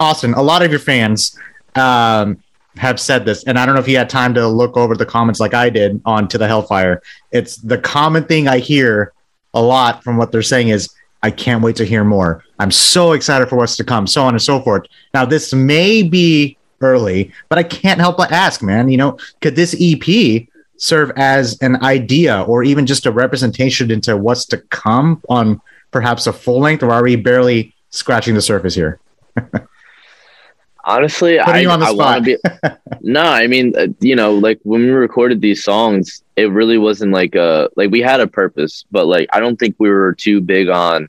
Austin, 0.00 0.34
a 0.34 0.42
lot 0.42 0.62
of 0.62 0.70
your 0.70 0.80
fans 0.80 1.38
um, 1.74 2.38
have 2.76 2.98
said 2.98 3.24
this, 3.24 3.44
and 3.44 3.58
I 3.58 3.66
don't 3.66 3.74
know 3.74 3.80
if 3.80 3.88
you 3.88 3.98
had 3.98 4.08
time 4.08 4.32
to 4.34 4.48
look 4.48 4.76
over 4.76 4.96
the 4.96 5.04
comments 5.06 5.38
like 5.38 5.52
I 5.52 5.68
did 5.68 6.00
on 6.04 6.28
To 6.28 6.38
the 6.38 6.46
Hellfire. 6.46 7.02
It's 7.30 7.56
the 7.56 7.78
common 7.78 8.24
thing 8.24 8.48
I 8.48 8.58
hear 8.58 9.12
a 9.52 9.60
lot 9.60 10.02
from 10.02 10.16
what 10.16 10.32
they're 10.32 10.42
saying 10.42 10.68
is, 10.68 10.94
I 11.22 11.30
can't 11.30 11.62
wait 11.62 11.76
to 11.76 11.86
hear 11.86 12.04
more. 12.04 12.44
I'm 12.58 12.70
so 12.70 13.12
excited 13.12 13.48
for 13.48 13.56
what's 13.56 13.78
to 13.78 13.84
come, 13.84 14.06
so 14.06 14.24
on 14.24 14.34
and 14.34 14.42
so 14.42 14.60
forth. 14.60 14.86
Now, 15.14 15.24
this 15.24 15.54
may 15.54 16.02
be 16.02 16.58
early, 16.82 17.32
but 17.48 17.58
I 17.58 17.62
can't 17.62 17.98
help 17.98 18.18
but 18.18 18.30
ask, 18.30 18.62
man, 18.62 18.90
you 18.90 18.98
know, 18.98 19.16
could 19.40 19.56
this 19.56 19.74
EP 19.80 20.46
serve 20.76 21.12
as 21.16 21.60
an 21.60 21.82
idea 21.82 22.42
or 22.42 22.62
even 22.62 22.86
just 22.86 23.06
a 23.06 23.10
representation 23.10 23.90
into 23.90 24.16
what's 24.16 24.46
to 24.46 24.58
come 24.58 25.22
on 25.28 25.60
perhaps 25.90 26.26
a 26.26 26.32
full 26.32 26.58
length, 26.58 26.82
or 26.82 26.90
are 26.90 27.02
we 27.02 27.16
barely 27.16 27.74
scratching 27.90 28.34
the 28.34 28.42
surface 28.42 28.74
here? 28.74 28.98
Honestly, 30.86 31.38
Putting 31.42 31.68
I, 31.68 31.74
I 31.74 31.92
want 31.92 32.24
to 32.24 32.38
be. 32.62 32.68
no, 33.00 33.22
I 33.22 33.46
mean, 33.46 33.74
uh, 33.76 33.86
you 34.00 34.14
know, 34.14 34.34
like 34.34 34.60
when 34.64 34.82
we 34.82 34.90
recorded 34.90 35.40
these 35.40 35.64
songs, 35.64 36.22
it 36.36 36.50
really 36.50 36.76
wasn't 36.76 37.12
like 37.12 37.34
a 37.34 37.70
like 37.76 37.90
we 37.90 38.00
had 38.00 38.20
a 38.20 38.26
purpose, 38.26 38.84
but 38.90 39.06
like 39.06 39.28
I 39.32 39.40
don't 39.40 39.56
think 39.56 39.76
we 39.78 39.88
were 39.88 40.12
too 40.12 40.42
big 40.42 40.68
on 40.68 41.08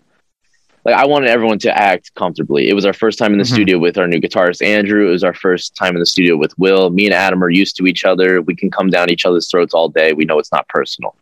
like 0.85 0.95
I 0.95 1.05
wanted 1.05 1.29
everyone 1.29 1.57
to 1.59 1.75
act 1.75 2.13
comfortably. 2.13 2.69
It 2.69 2.75
was 2.75 2.85
our 2.85 2.93
first 2.93 3.17
time 3.17 3.31
in 3.31 3.39
the 3.39 3.43
mm-hmm. 3.43 3.55
studio 3.55 3.79
with 3.79 3.97
our 3.97 4.07
new 4.07 4.21
guitarist 4.21 4.63
Andrew. 4.63 5.07
It 5.07 5.11
was 5.11 5.23
our 5.23 5.33
first 5.33 5.75
time 5.75 5.95
in 5.95 5.99
the 5.99 6.05
studio 6.05 6.37
with 6.37 6.57
Will. 6.59 6.91
Me 6.91 7.05
and 7.05 7.13
Adam 7.13 7.43
are 7.43 7.49
used 7.49 7.75
to 7.77 7.87
each 7.87 8.05
other. 8.05 8.41
We 8.41 8.55
can 8.55 8.69
come 8.69 8.91
down 8.91 9.09
each 9.09 9.25
other's 9.25 9.49
throats 9.49 9.73
all 9.73 9.89
day. 9.89 10.13
We 10.13 10.25
know 10.25 10.37
it's 10.37 10.51
not 10.51 10.67
personal. 10.69 11.15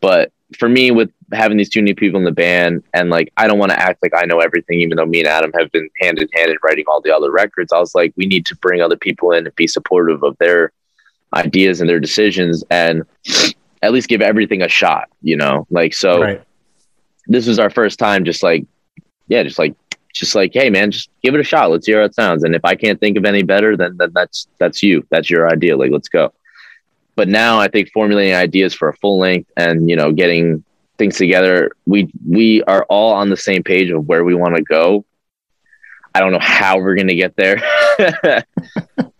But 0.00 0.32
for 0.58 0.68
me, 0.68 0.90
with 0.90 1.10
having 1.32 1.56
these 1.56 1.70
two 1.70 1.82
new 1.82 1.94
people 1.94 2.18
in 2.18 2.24
the 2.24 2.32
band, 2.32 2.82
and 2.94 3.08
like 3.08 3.32
I 3.36 3.46
don't 3.46 3.58
want 3.60 3.70
to 3.70 3.80
act 3.80 4.02
like 4.02 4.12
I 4.14 4.26
know 4.26 4.40
everything, 4.40 4.80
even 4.80 4.96
though 4.96 5.06
me 5.06 5.20
and 5.20 5.28
Adam 5.28 5.52
have 5.58 5.70
been 5.70 5.88
hand 6.00 6.18
in 6.18 6.28
hand 6.34 6.50
in 6.50 6.56
writing 6.62 6.84
all 6.88 7.00
the 7.00 7.14
other 7.14 7.30
records. 7.30 7.72
I 7.72 7.78
was 7.78 7.94
like, 7.94 8.12
we 8.16 8.26
need 8.26 8.44
to 8.46 8.56
bring 8.56 8.82
other 8.82 8.96
people 8.96 9.30
in 9.30 9.46
and 9.46 9.54
be 9.54 9.68
supportive 9.68 10.24
of 10.24 10.36
their 10.38 10.72
ideas 11.32 11.80
and 11.80 11.88
their 11.88 12.00
decisions, 12.00 12.64
and 12.70 13.04
at 13.82 13.92
least 13.92 14.08
give 14.08 14.20
everything 14.20 14.62
a 14.62 14.68
shot. 14.68 15.08
You 15.22 15.36
know, 15.36 15.66
like 15.70 15.94
so. 15.94 16.22
Right. 16.22 16.42
This 17.28 17.48
was 17.48 17.58
our 17.58 17.70
first 17.70 17.98
time, 17.98 18.24
just 18.24 18.44
like 18.44 18.66
yeah, 19.28 19.42
just 19.42 19.58
like 19.58 19.74
just 20.16 20.34
like, 20.34 20.52
hey 20.54 20.70
man, 20.70 20.90
just 20.90 21.10
give 21.22 21.34
it 21.34 21.40
a 21.40 21.44
shot. 21.44 21.70
Let's 21.70 21.86
hear 21.86 22.00
how 22.00 22.06
it 22.06 22.14
sounds. 22.14 22.44
And 22.44 22.54
if 22.54 22.64
I 22.64 22.74
can't 22.74 22.98
think 22.98 23.16
of 23.16 23.24
any 23.24 23.42
better, 23.42 23.76
then, 23.76 23.96
then 23.96 24.12
that's 24.14 24.48
that's 24.58 24.82
you. 24.82 25.06
That's 25.10 25.30
your 25.30 25.48
idea. 25.48 25.76
Like, 25.76 25.90
let's 25.92 26.08
go. 26.08 26.32
But 27.14 27.28
now 27.28 27.58
I 27.58 27.68
think 27.68 27.90
formulating 27.92 28.34
ideas 28.34 28.74
for 28.74 28.88
a 28.88 28.96
full 28.96 29.18
length 29.18 29.50
and 29.56 29.88
you 29.88 29.96
know 29.96 30.12
getting 30.12 30.64
things 30.98 31.16
together, 31.16 31.70
we 31.86 32.10
we 32.28 32.62
are 32.64 32.84
all 32.88 33.14
on 33.14 33.30
the 33.30 33.36
same 33.36 33.62
page 33.62 33.90
of 33.90 34.06
where 34.06 34.24
we 34.24 34.34
want 34.34 34.56
to 34.56 34.62
go. 34.62 35.04
I 36.14 36.20
don't 36.20 36.32
know 36.32 36.38
how 36.40 36.78
we're 36.78 36.96
gonna 36.96 37.14
get 37.14 37.36
there, 37.36 37.62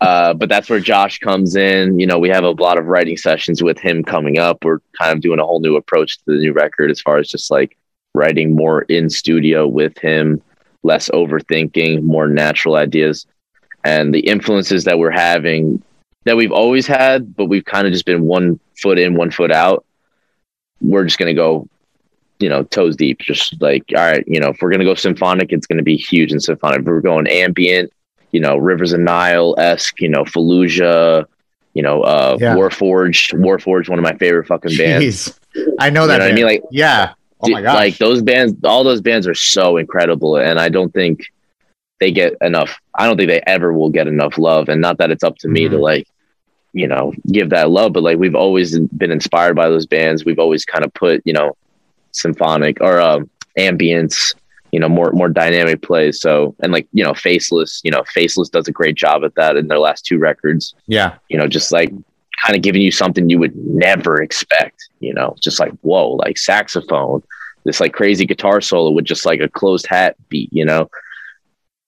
uh, 0.00 0.32
but 0.32 0.48
that's 0.48 0.70
where 0.70 0.80
Josh 0.80 1.18
comes 1.18 1.54
in. 1.54 2.00
You 2.00 2.06
know, 2.06 2.18
we 2.18 2.30
have 2.30 2.44
a 2.44 2.50
lot 2.50 2.78
of 2.78 2.86
writing 2.86 3.18
sessions 3.18 3.62
with 3.62 3.78
him 3.78 4.02
coming 4.02 4.38
up. 4.38 4.64
We're 4.64 4.78
kind 4.98 5.12
of 5.12 5.20
doing 5.20 5.38
a 5.38 5.44
whole 5.44 5.60
new 5.60 5.76
approach 5.76 6.16
to 6.18 6.24
the 6.26 6.38
new 6.38 6.54
record 6.54 6.90
as 6.90 7.02
far 7.02 7.18
as 7.18 7.28
just 7.28 7.50
like 7.50 7.76
writing 8.16 8.54
more 8.54 8.82
in 8.82 9.10
studio 9.10 9.66
with 9.66 9.96
him, 9.98 10.42
less 10.82 11.08
overthinking, 11.10 12.02
more 12.02 12.28
natural 12.28 12.76
ideas. 12.76 13.26
And 13.84 14.14
the 14.14 14.20
influences 14.20 14.84
that 14.84 14.98
we're 14.98 15.10
having 15.10 15.82
that 16.24 16.36
we've 16.36 16.52
always 16.52 16.86
had, 16.86 17.36
but 17.36 17.46
we've 17.46 17.64
kind 17.64 17.86
of 17.86 17.92
just 17.92 18.04
been 18.04 18.22
one 18.22 18.58
foot 18.76 18.98
in, 18.98 19.14
one 19.14 19.30
foot 19.30 19.52
out. 19.52 19.84
We're 20.80 21.04
just 21.04 21.18
going 21.18 21.28
to 21.28 21.40
go, 21.40 21.68
you 22.40 22.48
know, 22.48 22.64
toes 22.64 22.96
deep. 22.96 23.20
Just 23.20 23.60
like, 23.62 23.84
all 23.94 24.02
right, 24.02 24.24
you 24.26 24.40
know, 24.40 24.48
if 24.48 24.58
we're 24.60 24.70
going 24.70 24.80
to 24.80 24.84
go 24.84 24.94
symphonic, 24.94 25.52
it's 25.52 25.66
going 25.66 25.78
to 25.78 25.84
be 25.84 25.96
huge 25.96 26.32
in 26.32 26.40
symphonic. 26.40 26.80
If 26.80 26.86
we're 26.86 27.00
going 27.00 27.28
ambient, 27.28 27.92
you 28.32 28.40
know, 28.40 28.56
Rivers 28.56 28.92
of 28.92 29.00
Nihil 29.00 29.54
esque, 29.56 30.00
you 30.00 30.08
know, 30.08 30.24
Fallujah, 30.24 31.24
you 31.74 31.82
know, 31.82 32.02
uh, 32.02 32.36
yeah. 32.40 32.56
Warforged, 32.56 33.34
Warforged, 33.34 33.88
one 33.88 33.98
of 33.98 34.02
my 34.02 34.16
favorite 34.16 34.46
fucking 34.46 34.76
bands. 34.76 35.38
I 35.78 35.90
know 35.90 36.06
that. 36.06 36.14
You 36.14 36.18
know 36.18 36.26
I 36.26 36.32
mean? 36.32 36.44
Like, 36.44 36.62
yeah, 36.70 37.12
Oh 37.40 37.50
my 37.50 37.62
god! 37.62 37.74
Like 37.74 37.98
those 37.98 38.22
bands, 38.22 38.54
all 38.64 38.84
those 38.84 39.00
bands 39.00 39.26
are 39.26 39.34
so 39.34 39.76
incredible, 39.76 40.36
and 40.36 40.58
I 40.58 40.68
don't 40.68 40.92
think 40.92 41.26
they 42.00 42.10
get 42.10 42.34
enough. 42.40 42.78
I 42.94 43.06
don't 43.06 43.16
think 43.16 43.28
they 43.28 43.42
ever 43.46 43.72
will 43.72 43.90
get 43.90 44.06
enough 44.06 44.38
love. 44.38 44.68
And 44.68 44.80
not 44.80 44.98
that 44.98 45.10
it's 45.10 45.24
up 45.24 45.36
to 45.38 45.48
me 45.48 45.62
mm-hmm. 45.62 45.74
to 45.74 45.80
like, 45.80 46.06
you 46.72 46.86
know, 46.86 47.12
give 47.30 47.50
that 47.50 47.70
love, 47.70 47.92
but 47.92 48.02
like 48.02 48.18
we've 48.18 48.34
always 48.34 48.78
been 48.78 49.10
inspired 49.10 49.56
by 49.56 49.68
those 49.68 49.86
bands. 49.86 50.24
We've 50.24 50.38
always 50.38 50.64
kind 50.64 50.84
of 50.84 50.92
put, 50.94 51.22
you 51.24 51.32
know, 51.32 51.56
symphonic 52.12 52.80
or 52.80 53.00
um, 53.00 53.30
ambience, 53.58 54.34
you 54.72 54.80
know, 54.80 54.88
more 54.88 55.12
more 55.12 55.28
dynamic 55.28 55.82
plays. 55.82 56.20
So 56.20 56.54
and 56.60 56.72
like 56.72 56.86
you 56.92 57.04
know, 57.04 57.14
Faceless, 57.14 57.80
you 57.82 57.90
know, 57.90 58.04
Faceless 58.08 58.50
does 58.50 58.68
a 58.68 58.72
great 58.72 58.96
job 58.96 59.24
at 59.24 59.34
that 59.36 59.56
in 59.56 59.68
their 59.68 59.78
last 59.78 60.04
two 60.04 60.18
records. 60.18 60.74
Yeah, 60.86 61.16
you 61.28 61.38
know, 61.38 61.46
just 61.46 61.72
like 61.72 61.92
kind 62.44 62.56
of 62.56 62.62
giving 62.62 62.82
you 62.82 62.90
something 62.90 63.28
you 63.28 63.38
would 63.38 63.56
never 63.56 64.22
expect, 64.22 64.88
you 65.00 65.14
know, 65.14 65.34
just 65.40 65.60
like, 65.60 65.72
whoa, 65.80 66.12
like 66.12 66.38
saxophone, 66.38 67.22
this 67.64 67.80
like 67.80 67.92
crazy 67.92 68.26
guitar 68.26 68.60
solo 68.60 68.90
with 68.90 69.04
just 69.04 69.26
like 69.26 69.40
a 69.40 69.48
closed 69.48 69.86
hat 69.86 70.16
beat, 70.28 70.52
you 70.52 70.64
know? 70.64 70.88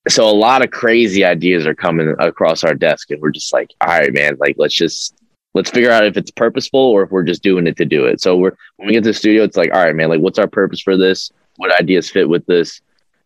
So 0.09 0.29
a 0.29 0.33
lot 0.33 0.65
of 0.65 0.71
crazy 0.71 1.25
ideas 1.25 1.67
are 1.67 1.75
coming 1.75 2.15
across 2.19 2.65
our 2.65 2.75
desk 2.75 3.11
and 3.11 3.21
we're 3.21 3.31
just 3.31 3.53
like, 3.53 3.71
all 3.81 3.89
right, 3.89 4.13
man, 4.13 4.37
like 4.41 4.57
let's 4.59 4.75
just 4.75 5.15
let's 5.55 5.71
figure 5.71 5.91
out 5.91 6.07
if 6.07 6.17
it's 6.17 6.31
purposeful 6.31 6.81
or 6.81 7.03
if 7.03 7.11
we're 7.11 7.25
just 7.25 7.43
doing 7.43 7.67
it 7.67 7.77
to 7.77 7.85
do 7.85 8.07
it. 8.07 8.21
So 8.21 8.37
we're 8.37 8.57
when 8.77 8.89
we 8.89 8.95
get 8.95 9.05
to 9.05 9.11
the 9.11 9.15
studio, 9.15 9.45
it's 9.45 9.57
like, 9.57 9.73
all 9.73 9.85
right, 9.85 9.95
man, 9.95 10.09
like 10.09 10.21
what's 10.21 10.39
our 10.39 10.47
purpose 10.47 10.81
for 10.81 10.97
this? 10.97 11.31
What 11.57 11.79
ideas 11.79 12.11
fit 12.11 12.29
with 12.29 12.47
this? 12.47 12.81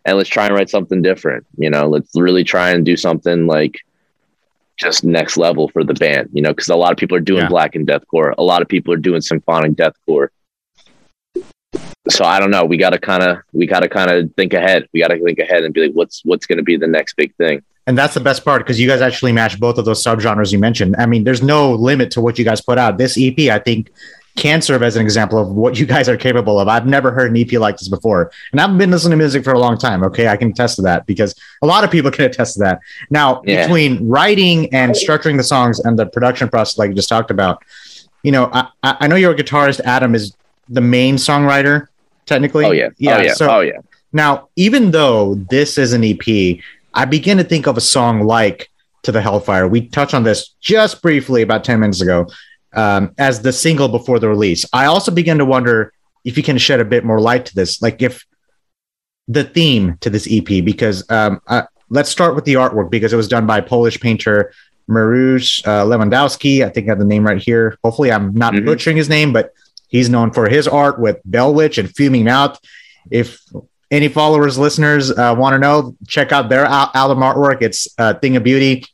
And 0.04 0.16
let's 0.16 0.28
try 0.28 0.46
and 0.46 0.54
write 0.54 0.70
something 0.70 1.02
different. 1.02 1.46
You 1.56 1.70
know, 1.70 1.88
let's 1.88 2.10
really 2.16 2.42
try 2.42 2.70
and 2.70 2.84
do 2.84 2.96
something 2.96 3.46
like 3.46 3.76
just 4.82 5.04
next 5.04 5.36
level 5.36 5.68
for 5.68 5.84
the 5.84 5.94
band, 5.94 6.30
you 6.32 6.42
know, 6.42 6.50
because 6.50 6.68
a 6.68 6.76
lot 6.76 6.92
of 6.92 6.98
people 6.98 7.16
are 7.16 7.20
doing 7.20 7.42
yeah. 7.42 7.48
black 7.48 7.74
and 7.74 7.86
deathcore. 7.86 8.34
A 8.36 8.42
lot 8.42 8.62
of 8.62 8.68
people 8.68 8.92
are 8.92 8.98
doing 8.98 9.20
symphonic 9.20 9.72
deathcore. 9.72 10.28
So 12.10 12.24
I 12.24 12.40
don't 12.40 12.50
know. 12.50 12.64
We 12.64 12.76
got 12.76 12.90
to 12.90 12.98
kind 12.98 13.22
of 13.22 13.38
we 13.52 13.66
got 13.66 13.80
to 13.80 13.88
kind 13.88 14.10
of 14.10 14.34
think 14.34 14.54
ahead. 14.54 14.88
We 14.92 15.00
got 15.00 15.08
to 15.08 15.22
think 15.22 15.38
ahead 15.38 15.62
and 15.62 15.72
be 15.72 15.86
like, 15.86 15.92
what's 15.92 16.22
what's 16.24 16.46
going 16.46 16.58
to 16.58 16.64
be 16.64 16.76
the 16.76 16.86
next 16.86 17.14
big 17.14 17.34
thing. 17.36 17.62
And 17.86 17.98
that's 17.98 18.14
the 18.14 18.20
best 18.20 18.44
part 18.44 18.62
because 18.62 18.78
you 18.80 18.86
guys 18.86 19.00
actually 19.00 19.32
match 19.32 19.58
both 19.58 19.78
of 19.78 19.84
those 19.84 20.02
subgenres 20.02 20.52
you 20.52 20.58
mentioned. 20.58 20.94
I 20.98 21.06
mean, 21.06 21.24
there's 21.24 21.42
no 21.42 21.72
limit 21.72 22.10
to 22.12 22.20
what 22.20 22.38
you 22.38 22.44
guys 22.44 22.60
put 22.60 22.78
out. 22.78 22.98
This 22.98 23.16
EP, 23.18 23.38
I 23.50 23.58
think, 23.58 23.90
can 24.36 24.62
serve 24.62 24.82
as 24.82 24.96
an 24.96 25.02
example 25.02 25.38
of 25.38 25.48
what 25.48 25.78
you 25.78 25.84
guys 25.84 26.08
are 26.08 26.16
capable 26.16 26.58
of. 26.58 26.68
I've 26.68 26.86
never 26.86 27.12
heard 27.12 27.30
an 27.30 27.36
EP 27.36 27.52
like 27.52 27.76
this 27.76 27.88
before. 27.88 28.30
And 28.52 28.60
I've 28.60 28.76
been 28.78 28.90
listening 28.90 29.10
to 29.10 29.16
music 29.16 29.44
for 29.44 29.52
a 29.52 29.58
long 29.58 29.76
time. 29.76 30.02
Okay. 30.04 30.28
I 30.28 30.36
can 30.36 30.50
attest 30.50 30.76
to 30.76 30.82
that 30.82 31.06
because 31.06 31.34
a 31.60 31.66
lot 31.66 31.84
of 31.84 31.90
people 31.90 32.10
can 32.12 32.24
attest 32.24 32.54
to 32.54 32.60
that. 32.60 32.80
Now, 33.10 33.42
yeah. 33.44 33.66
between 33.66 34.08
writing 34.08 34.72
and 34.74 34.92
structuring 34.92 35.36
the 35.36 35.44
songs 35.44 35.80
and 35.80 35.98
the 35.98 36.06
production 36.06 36.48
process, 36.48 36.78
like 36.78 36.88
you 36.88 36.94
just 36.94 37.08
talked 37.08 37.30
about, 37.30 37.62
you 38.22 38.32
know, 38.32 38.50
I, 38.52 38.68
I 38.82 39.06
know 39.06 39.16
your 39.16 39.34
guitarist, 39.34 39.80
Adam, 39.80 40.14
is 40.14 40.34
the 40.68 40.80
main 40.80 41.16
songwriter, 41.16 41.88
technically. 42.24 42.64
Oh, 42.64 42.70
yeah. 42.70 42.88
Oh, 42.88 42.94
yeah. 42.98 43.16
Oh, 43.16 43.20
yeah. 43.20 43.34
So, 43.34 43.50
oh, 43.50 43.60
yeah. 43.60 43.78
Now, 44.12 44.48
even 44.56 44.90
though 44.90 45.34
this 45.34 45.76
is 45.76 45.92
an 45.92 46.04
EP, 46.04 46.58
I 46.94 47.04
begin 47.04 47.38
to 47.38 47.44
think 47.44 47.66
of 47.66 47.76
a 47.76 47.80
song 47.80 48.22
like 48.22 48.70
To 49.02 49.12
the 49.12 49.20
Hellfire. 49.20 49.66
We 49.66 49.88
touched 49.88 50.14
on 50.14 50.22
this 50.22 50.54
just 50.60 51.02
briefly 51.02 51.42
about 51.42 51.64
10 51.64 51.80
minutes 51.80 52.00
ago 52.00 52.28
um, 52.74 53.14
as 53.18 53.42
the 53.42 53.52
single 53.52 53.88
before 53.88 54.18
the 54.18 54.28
release. 54.28 54.64
I 54.72 54.86
also 54.86 55.10
begin 55.10 55.38
to 55.38 55.44
wonder 55.44 55.92
if 56.24 56.36
you 56.36 56.42
can 56.42 56.58
shed 56.58 56.80
a 56.80 56.84
bit 56.84 57.04
more 57.04 57.20
light 57.20 57.46
to 57.46 57.54
this, 57.54 57.82
like 57.82 58.02
if 58.02 58.24
the 59.28 59.44
theme 59.44 59.96
to 60.00 60.10
this 60.10 60.28
EP, 60.30 60.64
because 60.64 61.08
um, 61.10 61.40
uh, 61.46 61.62
let's 61.90 62.10
start 62.10 62.34
with 62.34 62.44
the 62.44 62.54
artwork 62.54 62.90
because 62.90 63.12
it 63.12 63.16
was 63.16 63.28
done 63.28 63.46
by 63.46 63.60
Polish 63.60 64.00
painter 64.00 64.52
Mariusz 64.88 65.66
uh, 65.66 65.84
Lewandowski. 65.84 66.64
I 66.64 66.68
think 66.68 66.88
I 66.88 66.90
have 66.90 66.98
the 66.98 67.04
name 67.04 67.24
right 67.24 67.40
here. 67.40 67.76
Hopefully, 67.84 68.12
I'm 68.12 68.34
not 68.34 68.52
mm-hmm. 68.52 68.66
butchering 68.66 68.96
his 68.96 69.08
name, 69.08 69.32
but 69.32 69.52
he's 69.88 70.08
known 70.08 70.32
for 70.32 70.48
his 70.48 70.66
art 70.66 70.98
with 70.98 71.20
Bell 71.24 71.54
Witch 71.54 71.78
and 71.78 71.94
Fuming 71.94 72.24
Mouth. 72.24 72.58
If 73.10 73.40
any 73.90 74.08
followers, 74.08 74.58
listeners 74.58 75.10
uh, 75.10 75.34
want 75.36 75.54
to 75.54 75.58
know, 75.58 75.96
check 76.06 76.32
out 76.32 76.48
their 76.48 76.64
al- 76.64 76.90
album 76.94 77.18
artwork. 77.18 77.62
It's 77.62 77.88
uh, 77.98 78.14
Thing 78.14 78.36
of 78.36 78.42
Beauty. 78.42 78.84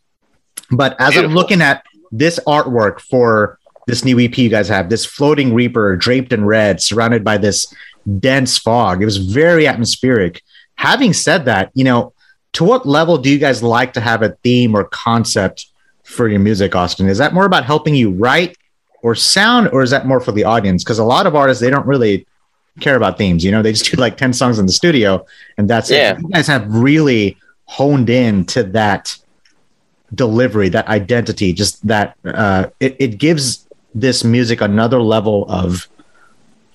But 0.70 1.00
as 1.00 1.12
Beautiful. 1.12 1.30
I'm 1.30 1.34
looking 1.34 1.62
at 1.62 1.84
this 2.10 2.40
artwork 2.46 3.00
for 3.00 3.57
this 3.88 4.04
new 4.04 4.20
EP 4.20 4.36
you 4.36 4.50
guys 4.50 4.68
have, 4.68 4.90
this 4.90 5.06
floating 5.06 5.54
reaper 5.54 5.96
draped 5.96 6.32
in 6.32 6.44
red, 6.44 6.80
surrounded 6.80 7.24
by 7.24 7.38
this 7.38 7.72
dense 8.20 8.58
fog, 8.58 9.02
it 9.02 9.06
was 9.06 9.16
very 9.16 9.66
atmospheric. 9.66 10.42
Having 10.76 11.14
said 11.14 11.46
that, 11.46 11.70
you 11.74 11.84
know, 11.84 12.12
to 12.52 12.64
what 12.64 12.86
level 12.86 13.16
do 13.16 13.30
you 13.30 13.38
guys 13.38 13.62
like 13.62 13.94
to 13.94 14.00
have 14.00 14.22
a 14.22 14.36
theme 14.44 14.76
or 14.76 14.84
concept 14.84 15.66
for 16.04 16.28
your 16.28 16.38
music, 16.38 16.76
Austin? 16.76 17.08
Is 17.08 17.18
that 17.18 17.32
more 17.32 17.46
about 17.46 17.64
helping 17.64 17.94
you 17.94 18.10
write 18.10 18.56
or 19.02 19.14
sound, 19.14 19.70
or 19.72 19.82
is 19.82 19.90
that 19.90 20.06
more 20.06 20.20
for 20.20 20.32
the 20.32 20.44
audience? 20.44 20.84
Because 20.84 20.98
a 20.98 21.04
lot 21.04 21.26
of 21.26 21.34
artists, 21.34 21.60
they 21.60 21.70
don't 21.70 21.86
really 21.86 22.26
care 22.80 22.96
about 22.96 23.16
themes. 23.16 23.42
You 23.42 23.52
know, 23.52 23.62
they 23.62 23.72
just 23.72 23.90
do 23.90 23.96
like 23.96 24.18
10 24.18 24.34
songs 24.34 24.58
in 24.58 24.66
the 24.66 24.72
studio 24.72 25.24
and 25.56 25.68
that's 25.68 25.90
yeah. 25.90 26.12
it. 26.12 26.20
You 26.20 26.28
guys 26.28 26.46
have 26.46 26.72
really 26.72 27.38
honed 27.64 28.10
in 28.10 28.44
to 28.46 28.64
that 28.64 29.16
delivery, 30.14 30.68
that 30.70 30.88
identity, 30.88 31.52
just 31.52 31.86
that 31.86 32.16
uh, 32.24 32.68
it, 32.80 32.96
it 32.98 33.18
gives 33.18 33.67
this 34.00 34.24
music 34.24 34.60
another 34.60 35.00
level 35.00 35.46
of, 35.48 35.88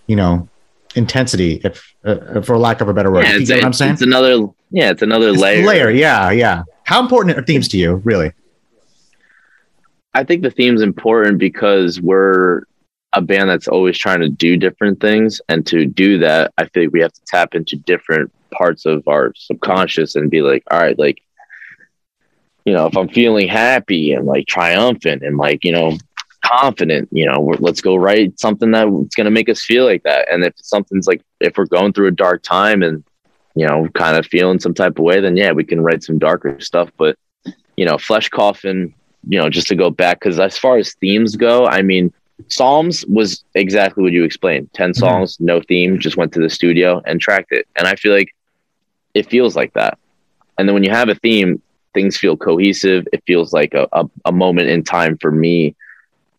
you 0.08 0.16
know, 0.16 0.48
intensity, 0.96 1.62
if 1.64 1.94
uh, 2.04 2.42
for 2.42 2.58
lack 2.58 2.82
of 2.82 2.90
a 2.90 2.94
better 2.94 3.12
word. 3.12 3.26
Yeah, 3.26 3.38
you 3.38 3.46
know 3.48 3.56
what 3.56 3.66
I'm 3.66 3.74
saying? 3.74 3.94
It's 3.94 4.02
another, 4.02 4.48
yeah, 4.72 4.92
it's 4.92 5.02
another 5.02 5.30
it's 5.30 5.40
layer. 5.40 5.66
Layer, 5.66 5.90
yeah, 5.90 6.32
yeah. 6.32 6.64
How 6.84 7.02
important 7.02 7.38
are 7.38 7.42
themes 7.42 7.68
to 7.70 7.78
you, 7.78 7.96
really? 8.04 8.32
I 10.14 10.24
think 10.24 10.44
the 10.44 10.52
theme's 10.52 10.82
important 10.82 11.40
because 11.40 12.00
we're 12.00 12.64
a 13.14 13.22
band 13.22 13.50
that's 13.50 13.68
always 13.68 13.98
trying 13.98 14.20
to 14.22 14.30
do 14.30 14.58
different 14.58 15.00
things. 15.00 15.42
And 15.50 15.66
to 15.68 15.86
do 15.86 16.20
that, 16.20 16.54
I 16.58 16.66
think 16.66 16.94
we 16.94 17.02
have 17.02 17.14
to 17.14 17.22
tap 17.26 17.56
into 17.56 17.76
different 17.76 18.32
parts 18.52 18.86
of 18.86 19.08
our 19.08 19.34
subconscious 19.36 20.16
and 20.16 20.30
be 20.30 20.42
like, 20.42 20.64
all 20.70 20.80
right, 20.80 20.98
like, 20.98 21.22
you 22.66 22.74
know, 22.74 22.86
if 22.88 22.96
I'm 22.96 23.10
feeling 23.10 23.48
happy 23.48 24.14
and 24.14 24.26
like 24.26 24.48
triumphant 24.48 25.24
and 25.24 25.38
like, 25.38 25.64
you 25.64 25.72
know, 25.72 25.98
confident, 26.44 27.10
you 27.12 27.26
know, 27.26 27.56
let's 27.60 27.82
go 27.82 27.96
write 27.96 28.40
something 28.40 28.72
that's 28.72 29.16
going 29.16 29.26
to 29.26 29.32
make 29.32 29.50
us 29.50 29.64
feel 29.64 29.86
like 29.86 30.04
that. 30.04 30.32
And 30.32 30.44
if 30.44 30.54
something's 30.58 31.08
like, 31.08 31.22
if 31.40 31.58
we're 31.58 31.66
going 31.66 31.94
through 31.94 32.08
a 32.08 32.12
dark 32.12 32.44
time 32.44 32.84
and, 32.84 33.04
you 33.56 33.66
know, 33.66 33.88
kind 33.94 34.18
of 34.18 34.26
feeling 34.26 34.60
some 34.60 34.74
type 34.74 34.98
of 34.98 35.06
way, 35.06 35.20
then 35.20 35.38
yeah, 35.38 35.52
we 35.52 35.64
can 35.64 35.82
write 35.82 36.04
some 36.04 36.20
darker 36.20 36.60
stuff. 36.60 36.90
But, 36.98 37.18
you 37.78 37.86
know, 37.86 37.98
Flesh 37.98 38.30
Coffin, 38.30 38.94
you 39.28 39.40
know, 39.40 39.50
just 39.50 39.68
to 39.68 39.76
go 39.76 39.90
back, 39.90 40.20
because 40.20 40.40
as 40.40 40.58
far 40.58 40.78
as 40.78 40.94
themes 40.96 41.36
go, 41.36 41.66
I 41.66 41.82
mean, 41.82 42.14
Psalms 42.50 43.06
was 43.08 43.46
exactly 43.56 44.04
what 44.04 44.12
you 44.12 44.24
explained 44.24 44.70
10 44.74 44.92
mm-hmm. 44.92 45.00
songs, 45.00 45.38
no 45.40 45.62
theme, 45.62 46.00
just 46.00 46.18
went 46.18 46.34
to 46.34 46.42
the 46.42 46.50
studio 46.50 47.02
and 47.06 47.22
tracked 47.22 47.52
it. 47.52 47.68
And 47.78 47.88
I 47.88 47.96
feel 47.96 48.14
like 48.14 48.36
it 49.14 49.30
feels 49.30 49.56
like 49.56 49.74
that. 49.74 49.98
And 50.58 50.68
then 50.68 50.74
when 50.74 50.84
you 50.84 50.92
have 50.92 51.10
a 51.10 51.16
theme, 51.16 51.62
things 51.94 52.18
feel 52.18 52.36
cohesive. 52.36 53.08
It 53.14 53.24
feels 53.26 53.54
like 53.54 53.74
a, 53.74 53.88
a, 53.92 54.06
a 54.26 54.32
moment 54.32 54.70
in 54.70 54.84
time 54.84 55.18
for 55.20 55.32
me 55.32 55.76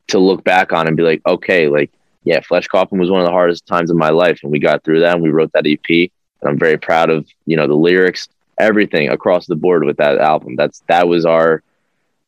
to 0.09 0.19
look 0.19 0.45
back 0.45 0.73
on 0.73 0.87
and 0.87 0.97
be 0.97 1.03
like, 1.03 1.23
okay, 1.27 1.69
like, 1.69 1.91
yeah, 2.25 2.41
Flesh 2.41 2.67
Coffin 2.67 2.99
was 2.99 3.11
one 3.11 3.21
of 3.21 3.27
the 3.27 3.33
hardest 3.33 3.67
times 3.67 3.91
of 3.91 3.97
my 3.97 4.11
life. 4.11 4.41
And 4.43 4.51
we 4.51 4.59
got 4.59 4.83
through 4.83 5.01
that 5.01 5.15
and 5.15 5.23
we 5.23 5.31
wrote 5.31 5.53
that 5.53 5.67
EP. 5.67 5.89
And 5.89 6.51
I'm 6.51 6.59
very 6.59 6.79
proud 6.79 7.11
of, 7.11 7.27
you 7.47 7.57
know, 7.57 7.67
the 7.67 7.75
lyrics, 7.75 8.29
everything 8.59 9.09
across 9.11 9.47
the 9.47 9.57
board 9.57 9.85
with 9.85 9.99
that 9.99 10.19
album. 10.19 10.57
That's, 10.57 10.83
that 10.89 11.07
was 11.07 11.27
our, 11.27 11.63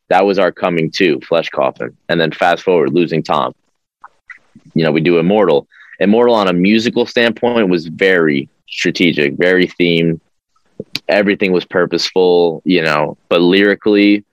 that 0.09 0.27
was 0.27 0.39
our 0.39 0.53
coming 0.53 0.91
to 0.93 1.21
Flesh 1.21 1.49
Coffin. 1.49 1.97
And 2.09 2.21
then 2.21 2.31
fast 2.31 2.63
forward, 2.63 2.93
losing 2.93 3.23
Tom. 3.23 3.55
You 4.75 4.85
know, 4.85 4.93
we 4.93 5.01
do 5.01 5.19
Immortal. 5.19 5.67
Immortal 5.99 6.35
on 6.35 6.49
a 6.49 6.53
musical 6.53 7.07
standpoint 7.07 7.71
was 7.71 7.87
very 7.87 8.51
strategic, 8.69 9.35
very 9.35 9.67
themed. 9.67 10.21
Everything 11.09 11.53
was 11.53 11.65
purposeful, 11.65 12.61
you 12.65 12.83
know, 12.83 13.17
but 13.29 13.41
lyrically, 13.41 14.26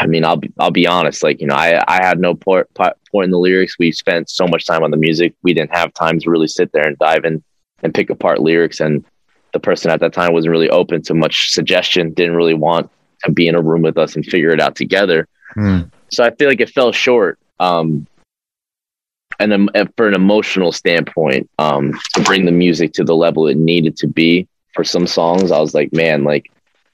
I 0.00 0.06
mean, 0.06 0.24
I'll 0.24 0.36
be, 0.36 0.52
I'll 0.58 0.70
be 0.70 0.86
honest. 0.86 1.22
Like, 1.22 1.40
you 1.40 1.46
know, 1.46 1.54
I, 1.54 1.82
I 1.86 2.04
had 2.04 2.18
no 2.18 2.34
part 2.34 2.68
point 2.74 3.24
in 3.24 3.30
the 3.30 3.38
lyrics. 3.38 3.78
We 3.78 3.92
spent 3.92 4.30
so 4.30 4.46
much 4.46 4.66
time 4.66 4.82
on 4.82 4.90
the 4.90 4.96
music. 4.96 5.34
We 5.42 5.54
didn't 5.54 5.76
have 5.76 5.92
time 5.94 6.18
to 6.20 6.30
really 6.30 6.48
sit 6.48 6.72
there 6.72 6.86
and 6.86 6.98
dive 6.98 7.24
in 7.24 7.42
and 7.82 7.94
pick 7.94 8.10
apart 8.10 8.40
lyrics. 8.40 8.80
And 8.80 9.04
the 9.52 9.60
person 9.60 9.90
at 9.90 10.00
that 10.00 10.12
time 10.12 10.32
wasn't 10.32 10.52
really 10.52 10.70
open 10.70 11.02
to 11.02 11.14
much 11.14 11.52
suggestion, 11.52 12.12
didn't 12.14 12.36
really 12.36 12.54
want 12.54 12.90
to 13.24 13.32
be 13.32 13.48
in 13.48 13.54
a 13.54 13.60
room 13.60 13.82
with 13.82 13.98
us 13.98 14.16
and 14.16 14.24
figure 14.24 14.50
it 14.50 14.60
out 14.60 14.76
together. 14.76 15.28
Mm. 15.56 15.90
So 16.10 16.24
I 16.24 16.30
feel 16.34 16.48
like 16.48 16.60
it 16.60 16.70
fell 16.70 16.92
short. 16.92 17.38
Um, 17.60 18.06
and 19.38 19.50
then 19.50 19.68
for 19.96 20.08
an 20.08 20.14
emotional 20.14 20.72
standpoint, 20.72 21.50
um, 21.58 21.98
to 22.14 22.22
bring 22.22 22.44
the 22.44 22.52
music 22.52 22.92
to 22.94 23.04
the 23.04 23.14
level 23.14 23.48
it 23.48 23.56
needed 23.56 23.96
to 23.98 24.06
be 24.06 24.46
for 24.74 24.84
some 24.84 25.06
songs, 25.06 25.50
I 25.50 25.58
was 25.58 25.74
like, 25.74 25.92
man, 25.92 26.24
like 26.24 26.50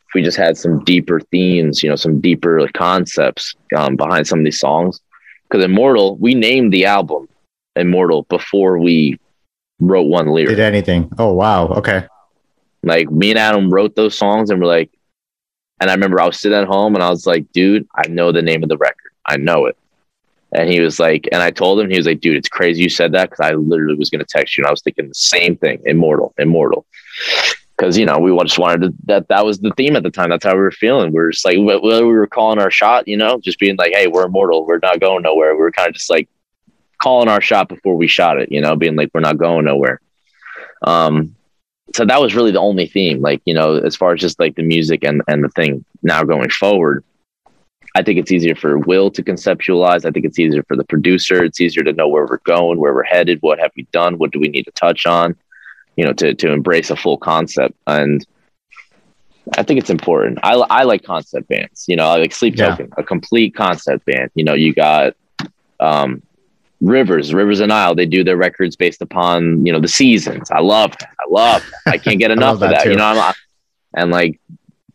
if 0.08 0.14
we 0.14 0.22
just 0.22 0.38
had 0.38 0.56
some 0.56 0.82
deeper 0.84 1.20
themes, 1.20 1.82
you 1.82 1.90
know, 1.90 1.96
some 1.96 2.20
deeper 2.20 2.66
concepts 2.74 3.54
um, 3.76 3.96
behind 3.96 4.26
some 4.26 4.38
of 4.38 4.44
these 4.44 4.60
songs. 4.60 5.00
Because 5.48 5.64
Immortal, 5.64 6.16
we 6.16 6.34
named 6.34 6.72
the 6.72 6.86
album 6.86 7.28
Immortal 7.76 8.22
before 8.24 8.78
we 8.78 9.18
wrote 9.80 10.08
one 10.08 10.28
lyric. 10.28 10.56
Did 10.56 10.60
anything? 10.60 11.10
Oh 11.18 11.32
wow, 11.32 11.68
okay. 11.68 12.06
Like 12.82 13.10
me 13.10 13.30
and 13.30 13.38
Adam 13.38 13.70
wrote 13.70 13.94
those 13.96 14.16
songs, 14.16 14.50
and 14.50 14.60
we're 14.60 14.66
like, 14.66 14.90
and 15.80 15.90
I 15.90 15.94
remember 15.94 16.20
I 16.20 16.26
was 16.26 16.40
sitting 16.40 16.58
at 16.58 16.66
home 16.66 16.94
and 16.94 17.04
I 17.04 17.10
was 17.10 17.26
like, 17.26 17.50
dude, 17.52 17.86
I 17.94 18.08
know 18.08 18.32
the 18.32 18.42
name 18.42 18.62
of 18.62 18.68
the 18.68 18.78
record. 18.78 19.12
I 19.26 19.36
know 19.36 19.66
it. 19.66 19.76
And 20.52 20.68
he 20.68 20.80
was 20.80 20.98
like, 20.98 21.28
and 21.30 21.42
I 21.42 21.50
told 21.50 21.78
him, 21.78 21.90
he 21.90 21.98
was 21.98 22.06
like, 22.06 22.20
dude, 22.20 22.36
it's 22.36 22.48
crazy 22.48 22.82
you 22.82 22.88
said 22.88 23.12
that 23.12 23.30
because 23.30 23.46
I 23.46 23.52
literally 23.52 23.96
was 23.96 24.10
going 24.10 24.24
to 24.24 24.26
text 24.26 24.56
you 24.56 24.62
and 24.62 24.68
I 24.68 24.70
was 24.70 24.82
thinking 24.82 25.08
the 25.08 25.14
same 25.14 25.56
thing 25.56 25.80
immortal, 25.84 26.34
immortal. 26.38 26.86
Because, 27.78 27.96
you 27.96 28.04
know, 28.04 28.18
we 28.18 28.36
just 28.42 28.58
wanted 28.58 28.80
to, 28.80 28.94
that, 29.04 29.28
that 29.28 29.46
was 29.46 29.60
the 29.60 29.72
theme 29.76 29.94
at 29.94 30.02
the 30.02 30.10
time. 30.10 30.30
That's 30.30 30.44
how 30.44 30.54
we 30.54 30.60
were 30.60 30.72
feeling. 30.72 31.12
We 31.12 31.20
are 31.20 31.30
just 31.30 31.44
like, 31.44 31.58
whether 31.58 32.04
we 32.04 32.12
were 32.12 32.26
calling 32.26 32.58
our 32.58 32.72
shot, 32.72 33.06
you 33.06 33.16
know, 33.16 33.38
just 33.38 33.60
being 33.60 33.76
like, 33.76 33.92
hey, 33.92 34.08
we're 34.08 34.26
immortal. 34.26 34.66
We're 34.66 34.80
not 34.82 34.98
going 34.98 35.22
nowhere. 35.22 35.54
We 35.54 35.60
were 35.60 35.70
kind 35.70 35.88
of 35.88 35.94
just 35.94 36.10
like 36.10 36.28
calling 37.00 37.28
our 37.28 37.40
shot 37.40 37.68
before 37.68 37.94
we 37.94 38.08
shot 38.08 38.40
it, 38.40 38.50
you 38.50 38.60
know, 38.60 38.74
being 38.74 38.96
like, 38.96 39.10
we're 39.14 39.20
not 39.20 39.38
going 39.38 39.64
nowhere. 39.64 40.00
Um, 40.82 41.36
so 41.94 42.04
that 42.04 42.20
was 42.20 42.34
really 42.34 42.50
the 42.50 42.60
only 42.60 42.86
theme 42.86 43.20
like 43.20 43.40
you 43.44 43.54
know 43.54 43.76
as 43.76 43.96
far 43.96 44.12
as 44.12 44.20
just 44.20 44.38
like 44.38 44.54
the 44.56 44.62
music 44.62 45.04
and 45.04 45.22
and 45.28 45.42
the 45.42 45.48
thing 45.50 45.84
now 46.02 46.22
going 46.22 46.50
forward 46.50 47.04
i 47.94 48.02
think 48.02 48.18
it's 48.18 48.30
easier 48.30 48.54
for 48.54 48.78
will 48.78 49.10
to 49.10 49.22
conceptualize 49.22 50.04
i 50.04 50.10
think 50.10 50.24
it's 50.24 50.38
easier 50.38 50.62
for 50.64 50.76
the 50.76 50.84
producer 50.84 51.42
it's 51.42 51.60
easier 51.60 51.82
to 51.82 51.92
know 51.92 52.08
where 52.08 52.26
we're 52.26 52.38
going 52.38 52.78
where 52.78 52.94
we're 52.94 53.02
headed 53.04 53.38
what 53.40 53.58
have 53.58 53.72
we 53.76 53.84
done 53.92 54.18
what 54.18 54.30
do 54.30 54.40
we 54.40 54.48
need 54.48 54.64
to 54.64 54.72
touch 54.72 55.06
on 55.06 55.34
you 55.98 56.04
know 56.04 56.12
to 56.12 56.32
to 56.34 56.52
embrace 56.52 56.90
a 56.90 56.96
full 56.96 57.18
concept 57.18 57.74
and 57.86 58.24
I 59.56 59.62
think 59.62 59.80
it's 59.80 59.88
important. 59.88 60.38
I, 60.42 60.52
I 60.54 60.82
like 60.82 61.02
concept 61.02 61.48
bands, 61.48 61.86
you 61.88 61.96
know, 61.96 62.06
I 62.06 62.18
like 62.18 62.32
Sleep 62.32 62.54
Token, 62.56 62.90
a 62.98 63.02
complete 63.02 63.54
concept 63.54 64.04
band. 64.04 64.30
You 64.34 64.44
know, 64.44 64.52
you 64.52 64.74
got 64.74 65.16
um, 65.80 66.22
Rivers, 66.82 67.32
Rivers 67.32 67.60
of 67.60 67.68
Nihil, 67.68 67.94
they 67.94 68.06
do 68.06 68.22
their 68.22 68.36
records 68.36 68.76
based 68.76 69.02
upon 69.02 69.64
you 69.64 69.72
know 69.72 69.80
the 69.80 69.88
seasons. 69.88 70.50
I 70.50 70.60
love 70.60 70.92
that. 71.00 71.10
I 71.18 71.24
love. 71.28 71.62
That. 71.84 71.94
I 71.94 71.98
can't 71.98 72.18
get 72.18 72.30
enough 72.38 72.54
of 72.54 72.60
that. 72.60 72.84
that 72.84 72.86
you 72.86 72.96
know, 72.96 73.04
I'm, 73.04 73.34
and 73.94 74.10
like 74.10 74.40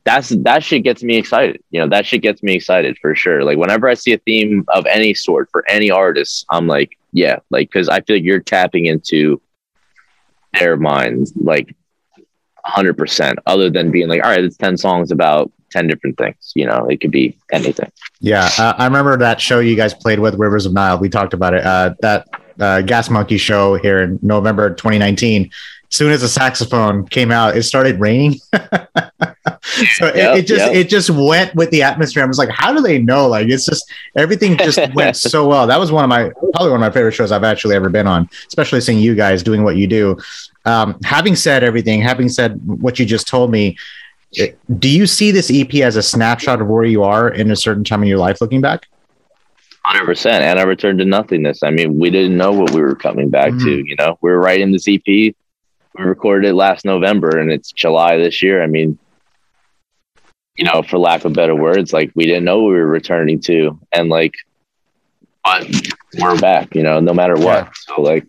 that's 0.03 0.29
that 0.29 0.63
shit 0.63 0.83
gets 0.83 1.03
me 1.03 1.17
excited. 1.17 1.61
You 1.71 1.81
know, 1.81 1.89
that 1.89 2.05
shit 2.05 2.21
gets 2.21 2.43
me 2.43 2.53
excited 2.53 2.97
for 3.01 3.15
sure. 3.15 3.43
Like 3.43 3.57
whenever 3.57 3.89
I 3.89 3.95
see 3.95 4.13
a 4.13 4.19
theme 4.19 4.65
of 4.69 4.85
any 4.85 5.13
sort 5.13 5.49
for 5.51 5.67
any 5.67 5.91
artist, 5.91 6.45
I'm 6.49 6.67
like, 6.67 6.97
yeah, 7.11 7.39
like 7.49 7.69
because 7.69 7.89
I 7.89 8.01
feel 8.01 8.17
like 8.17 8.23
you're 8.23 8.39
tapping 8.39 8.85
into 8.85 9.41
their 10.59 10.77
minds 10.77 11.33
like 11.35 11.75
100 12.63 12.97
percent. 12.97 13.39
Other 13.45 13.69
than 13.69 13.91
being 13.91 14.07
like, 14.07 14.23
all 14.23 14.29
right, 14.29 14.43
it's 14.43 14.57
ten 14.57 14.77
songs 14.77 15.11
about 15.11 15.51
10 15.73 15.87
different 15.87 16.17
things. 16.17 16.53
You 16.55 16.67
know, 16.67 16.87
it 16.87 17.01
could 17.01 17.11
be 17.11 17.37
anything. 17.51 17.91
Yeah. 18.21 18.49
Uh, 18.57 18.73
I 18.77 18.85
remember 18.85 19.17
that 19.17 19.41
show 19.41 19.59
you 19.59 19.75
guys 19.75 19.93
played 19.93 20.19
with 20.19 20.35
Rivers 20.35 20.65
of 20.65 20.73
Nihil. 20.73 20.99
We 20.99 21.09
talked 21.09 21.33
about 21.33 21.53
it. 21.53 21.65
Uh, 21.65 21.95
that 22.01 22.27
uh, 22.59 22.81
Gas 22.81 23.09
Monkey 23.09 23.37
show 23.37 23.75
here 23.75 24.03
in 24.03 24.19
November 24.21 24.69
2019. 24.69 25.49
As 25.93 25.97
soon 25.97 26.11
as 26.11 26.21
the 26.21 26.27
saxophone 26.27 27.07
came 27.07 27.31
out, 27.31 27.55
it 27.55 27.61
started 27.61 27.99
raining. 27.99 28.39
so 28.53 30.07
yep, 30.07 30.15
it, 30.15 30.39
it, 30.39 30.47
just 30.47 30.65
yep. 30.65 30.75
it 30.75 30.89
just 30.89 31.11
went 31.11 31.53
with 31.53 31.69
the 31.69 31.83
atmosphere. 31.83 32.23
I 32.23 32.25
was 32.25 32.39
like, 32.39 32.49
how 32.49 32.73
do 32.73 32.81
they 32.81 32.97
know? 32.97 33.27
Like 33.27 33.47
it's 33.47 33.67
just 33.67 33.87
everything 34.15 34.57
just 34.57 34.79
went 34.95 35.15
so 35.15 35.47
well. 35.47 35.67
That 35.67 35.79
was 35.79 35.91
one 35.91 36.03
of 36.03 36.09
my 36.09 36.31
probably 36.53 36.71
one 36.71 36.77
of 36.77 36.79
my 36.79 36.89
favorite 36.89 37.11
shows 37.11 37.31
I've 37.31 37.43
actually 37.43 37.75
ever 37.75 37.89
been 37.89 38.07
on, 38.07 38.27
especially 38.47 38.81
seeing 38.81 38.97
you 38.97 39.13
guys 39.13 39.43
doing 39.43 39.63
what 39.63 39.75
you 39.75 39.85
do. 39.85 40.17
Um, 40.65 40.97
having 41.03 41.35
said 41.35 41.63
everything, 41.63 42.01
having 42.01 42.27
said 42.27 42.59
what 42.65 42.97
you 42.97 43.05
just 43.05 43.27
told 43.27 43.51
me, 43.51 43.77
do 44.79 44.89
you 44.89 45.05
see 45.05 45.29
this 45.29 45.51
EP 45.53 45.75
as 45.75 45.95
a 45.95 46.01
snapshot 46.01 46.59
of 46.59 46.69
where 46.69 46.85
you 46.85 47.03
are 47.03 47.29
in 47.29 47.51
a 47.51 47.55
certain 47.55 47.83
time 47.83 48.01
in 48.01 48.09
your 48.09 48.17
life 48.17 48.41
looking 48.41 48.61
back? 48.61 48.87
100%. 49.85 50.25
And 50.25 50.59
I 50.59 50.63
returned 50.63 50.97
to 50.99 51.05
nothingness. 51.05 51.61
I 51.61 51.69
mean, 51.69 51.99
we 51.99 52.09
didn't 52.09 52.35
know 52.35 52.51
what 52.51 52.71
we 52.71 52.81
were 52.81 52.95
coming 52.95 53.29
back 53.29 53.51
mm-hmm. 53.51 53.65
to. 53.65 53.83
You 53.85 53.95
know, 53.99 54.17
we 54.21 54.31
were 54.31 54.39
writing 54.39 54.71
this 54.71 54.87
EP. 54.87 55.35
We 55.97 56.03
recorded 56.03 56.49
it 56.49 56.53
last 56.53 56.85
November 56.85 57.37
and 57.39 57.51
it's 57.51 57.71
July 57.71 58.17
this 58.17 58.41
year. 58.41 58.63
I 58.63 58.67
mean, 58.67 58.97
you 60.55 60.65
know, 60.65 60.81
for 60.81 60.97
lack 60.97 61.25
of 61.25 61.33
better 61.33 61.55
words, 61.55 61.93
like 61.93 62.11
we 62.15 62.25
didn't 62.25 62.45
know 62.45 62.63
we 62.63 62.73
were 62.73 62.87
returning 62.87 63.39
to, 63.41 63.79
and 63.91 64.09
like, 64.09 64.33
but 65.43 65.67
we're 66.19 66.39
back, 66.39 66.75
you 66.75 66.83
know, 66.83 66.99
no 66.99 67.13
matter 67.13 67.35
what. 67.35 67.65
Yeah. 67.65 67.71
So 67.73 68.01
like, 68.01 68.27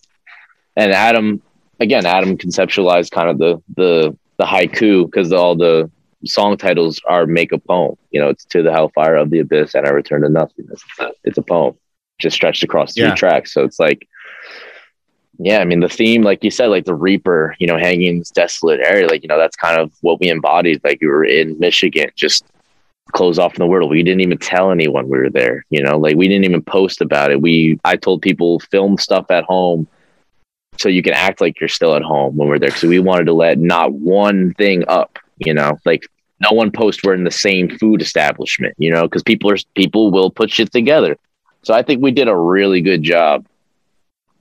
and 0.77 0.93
Adam, 0.93 1.43
again, 1.81 2.07
Adam 2.07 2.37
conceptualized 2.37 3.11
kind 3.11 3.29
of 3.29 3.39
the 3.39 3.63
the 3.77 4.17
the 4.39 4.45
haiku 4.45 5.07
because 5.07 5.33
all 5.33 5.55
the 5.55 5.91
song 6.25 6.57
titles 6.57 7.01
are 7.07 7.27
make 7.27 7.53
a 7.53 7.59
poem. 7.59 7.97
You 8.11 8.21
know, 8.21 8.29
it's 8.31 8.45
to 8.47 8.63
the 8.63 8.73
hellfire 8.73 9.17
of 9.17 9.31
the 9.31 9.41
abyss 9.41 9.75
and 9.75 9.87
I 9.87 9.91
return 9.91 10.23
to 10.23 10.29
nothingness. 10.29 10.83
It's 10.91 10.99
a, 10.99 11.13
it's 11.25 11.39
a 11.39 11.43
poem 11.43 11.77
just 12.19 12.37
stretched 12.37 12.63
across 12.63 12.95
three 12.95 13.05
yeah. 13.05 13.15
tracks. 13.15 13.53
So 13.53 13.65
it's 13.65 13.79
like, 13.79 14.09
yeah, 15.39 15.59
I 15.59 15.65
mean, 15.65 15.81
the 15.81 15.89
theme, 15.89 16.23
like 16.23 16.45
you 16.45 16.51
said, 16.51 16.67
like 16.67 16.85
the 16.85 16.95
Reaper, 16.95 17.57
you 17.59 17.67
know, 17.67 17.77
hanging 17.77 18.09
in 18.09 18.19
this 18.21 18.31
desolate 18.31 18.81
area, 18.81 19.07
like, 19.07 19.23
you 19.23 19.29
know, 19.29 19.39
that's 19.39 19.57
kind 19.57 19.81
of 19.81 19.93
what 20.01 20.21
we 20.21 20.29
embodied. 20.29 20.81
Like 20.85 20.99
we 21.01 21.09
were 21.09 21.25
in 21.25 21.59
Michigan, 21.59 22.11
just 22.15 22.45
closed 23.13 23.39
off 23.39 23.55
from 23.55 23.63
the 23.63 23.67
world. 23.67 23.91
We 23.91 24.03
didn't 24.03 24.21
even 24.21 24.39
tell 24.39 24.71
anyone 24.71 25.09
we 25.09 25.19
were 25.19 25.31
there, 25.31 25.65
you 25.71 25.83
know, 25.83 25.99
like 25.99 26.17
we 26.17 26.29
didn't 26.29 26.45
even 26.45 26.63
post 26.63 27.01
about 27.01 27.31
it. 27.31 27.41
We, 27.41 27.79
I 27.85 27.97
told 27.97 28.23
people 28.23 28.61
film 28.61 28.97
stuff 28.97 29.27
at 29.31 29.45
home 29.45 29.89
so 30.79 30.89
you 30.89 31.03
can 31.03 31.15
act 31.15 31.41
like 31.41 31.61
you're 31.61 31.69
still 31.69 31.95
at 31.95 32.03
home 32.03 32.37
when 32.37 32.49
we're 32.49 32.59
there. 32.59 32.71
So 32.71 32.89
we 32.89 32.99
wanted 32.99 33.27
to 33.27 33.33
let 33.33 33.59
not 33.59 33.93
one 33.93 34.55
thing 34.55 34.85
up, 34.89 35.19
you 35.39 35.55
know, 35.55 35.79
like 35.85 36.07
no 36.41 36.55
one 36.55 36.71
post 36.71 37.03
we're 37.05 37.15
in 37.15 37.25
the 37.25 37.31
same 37.31 37.77
food 37.79 38.03
establishment, 38.03 38.75
you 38.79 38.91
know, 38.91 39.03
because 39.03 39.23
people 39.23 39.51
are 39.51 39.57
people 39.75 40.11
will 40.11 40.31
put 40.31 40.51
shit 40.51 40.73
together. 40.73 41.17
So 41.63 41.75
I 41.75 41.83
think 41.83 42.03
we 42.03 42.11
did 42.11 42.29
a 42.29 42.37
really 42.37 42.81
good 42.81 43.03
job 43.03 43.47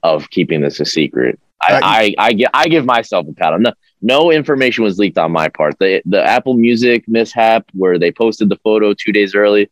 of 0.03 0.29
keeping 0.29 0.61
this 0.61 0.79
a 0.79 0.85
secret. 0.85 1.39
I, 1.61 2.13
I, 2.17 2.29
I, 2.29 2.45
I 2.53 2.67
give 2.67 2.85
myself 2.85 3.25
a 3.27 3.33
pat 3.33 3.53
on. 3.53 3.61
No, 3.63 3.71
no 4.01 4.31
information 4.31 4.83
was 4.83 4.99
leaked 4.99 5.17
on 5.17 5.31
my 5.31 5.47
part. 5.47 5.79
The 5.79 6.01
the 6.05 6.21
Apple 6.21 6.55
Music 6.55 7.07
mishap 7.07 7.65
where 7.73 7.97
they 7.97 8.11
posted 8.11 8.49
the 8.49 8.57
photo 8.57 8.93
two 8.93 9.13
days 9.13 9.33
early, 9.33 9.71